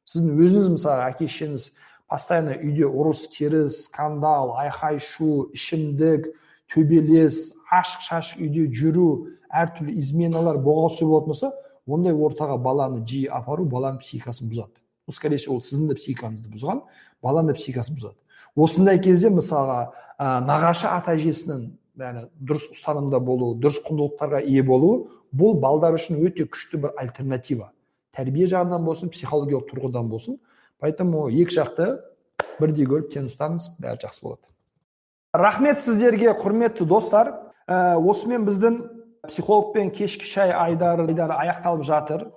Сіздің 0.09 0.39
өзіңіз 0.41 0.71
мысалы 0.75 1.05
әке 1.09 1.27
шешеңіз 1.29 1.69
постоянно 2.09 2.55
үйде 2.57 2.85
ұрыс 2.85 3.25
керіс 3.33 3.85
скандал 3.87 4.55
айқай 4.61 4.99
шу 5.01 5.49
ішімдік 5.55 6.27
төбелес 6.73 7.55
ашық 7.73 8.05
шашық 8.05 8.43
үйде 8.45 8.67
жүру 8.73 9.07
әртүрлі 9.49 9.95
изменалар 10.01 10.59
боғаусы 10.61 11.05
болатын 11.05 11.33
болса 11.33 11.51
ондай 11.85 12.13
ортаға 12.13 12.57
баланы 12.61 13.03
жиі 13.05 13.29
апару 13.33 13.65
баланың 13.69 14.01
психикасын 14.01 14.49
бұзады. 14.49 14.81
Ну 15.07 15.13
скорее 15.13 15.37
всего 15.37 15.55
ол 15.55 15.61
сіздің 15.61 15.89
де 15.93 15.97
психикаңызды 15.99 16.49
бұзған 16.53 16.81
баланың 17.21 17.53
да 17.53 17.57
психикасын 17.59 17.97
бұзады. 17.97 18.17
Осындай 18.55 18.99
кезде 18.99 19.29
мысалға 19.29 19.91
ә, 20.17 20.39
нағашы 20.45 20.87
ата 20.89 21.13
әжесінің 21.13 21.67
яғни 21.99 22.25
дұрыс 22.39 22.67
ұстанымда 22.73 23.19
болу 23.23 23.53
дұрыс 23.59 23.79
құндылықтарға 23.85 24.41
ие 24.43 24.63
болу 24.65 25.07
бұл 25.35 25.55
балдар 25.59 25.95
үшін 25.95 26.19
өте 26.25 26.47
күшті 26.49 26.81
бір 26.83 26.95
альтернатива 26.99 27.71
тәрбие 28.15 28.49
жағынан 28.51 28.83
болсын 28.85 29.11
психологиялық 29.13 29.69
тұрғыдан 29.71 30.09
болсын 30.11 30.39
поэтому 30.83 31.27
екі 31.29 31.55
жақты 31.59 31.87
бірдей 32.59 32.87
көріп 32.89 33.11
тең 33.13 33.29
ұстаңыз 33.31 33.69
бәрі 33.79 34.01
жақсы 34.03 34.25
болады 34.25 34.51
рахмет 35.33 35.79
сіздерге 35.79 36.35
құрметті 36.39 36.87
достар 36.87 37.31
ә, 37.67 37.95
осымен 37.95 38.45
біздің 38.47 38.81
психологпен 39.27 39.91
кешкі 39.95 40.27
шай 40.27 40.51
айдары, 40.51 41.07
айдары 41.07 41.39
аяқталып 41.39 41.83
жатыр 41.87 42.27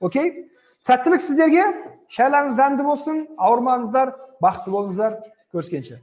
окей 0.00 0.48
сәттілік 0.84 1.22
сіздерге 1.22 1.66
шайларыңыз 2.12 2.56
дәмді 2.60 2.86
болсын 2.86 3.26
ауырмаңыздар 3.38 4.14
бақытты 4.42 4.72
болыңыздар 4.74 5.20
көріскенше 5.54 6.02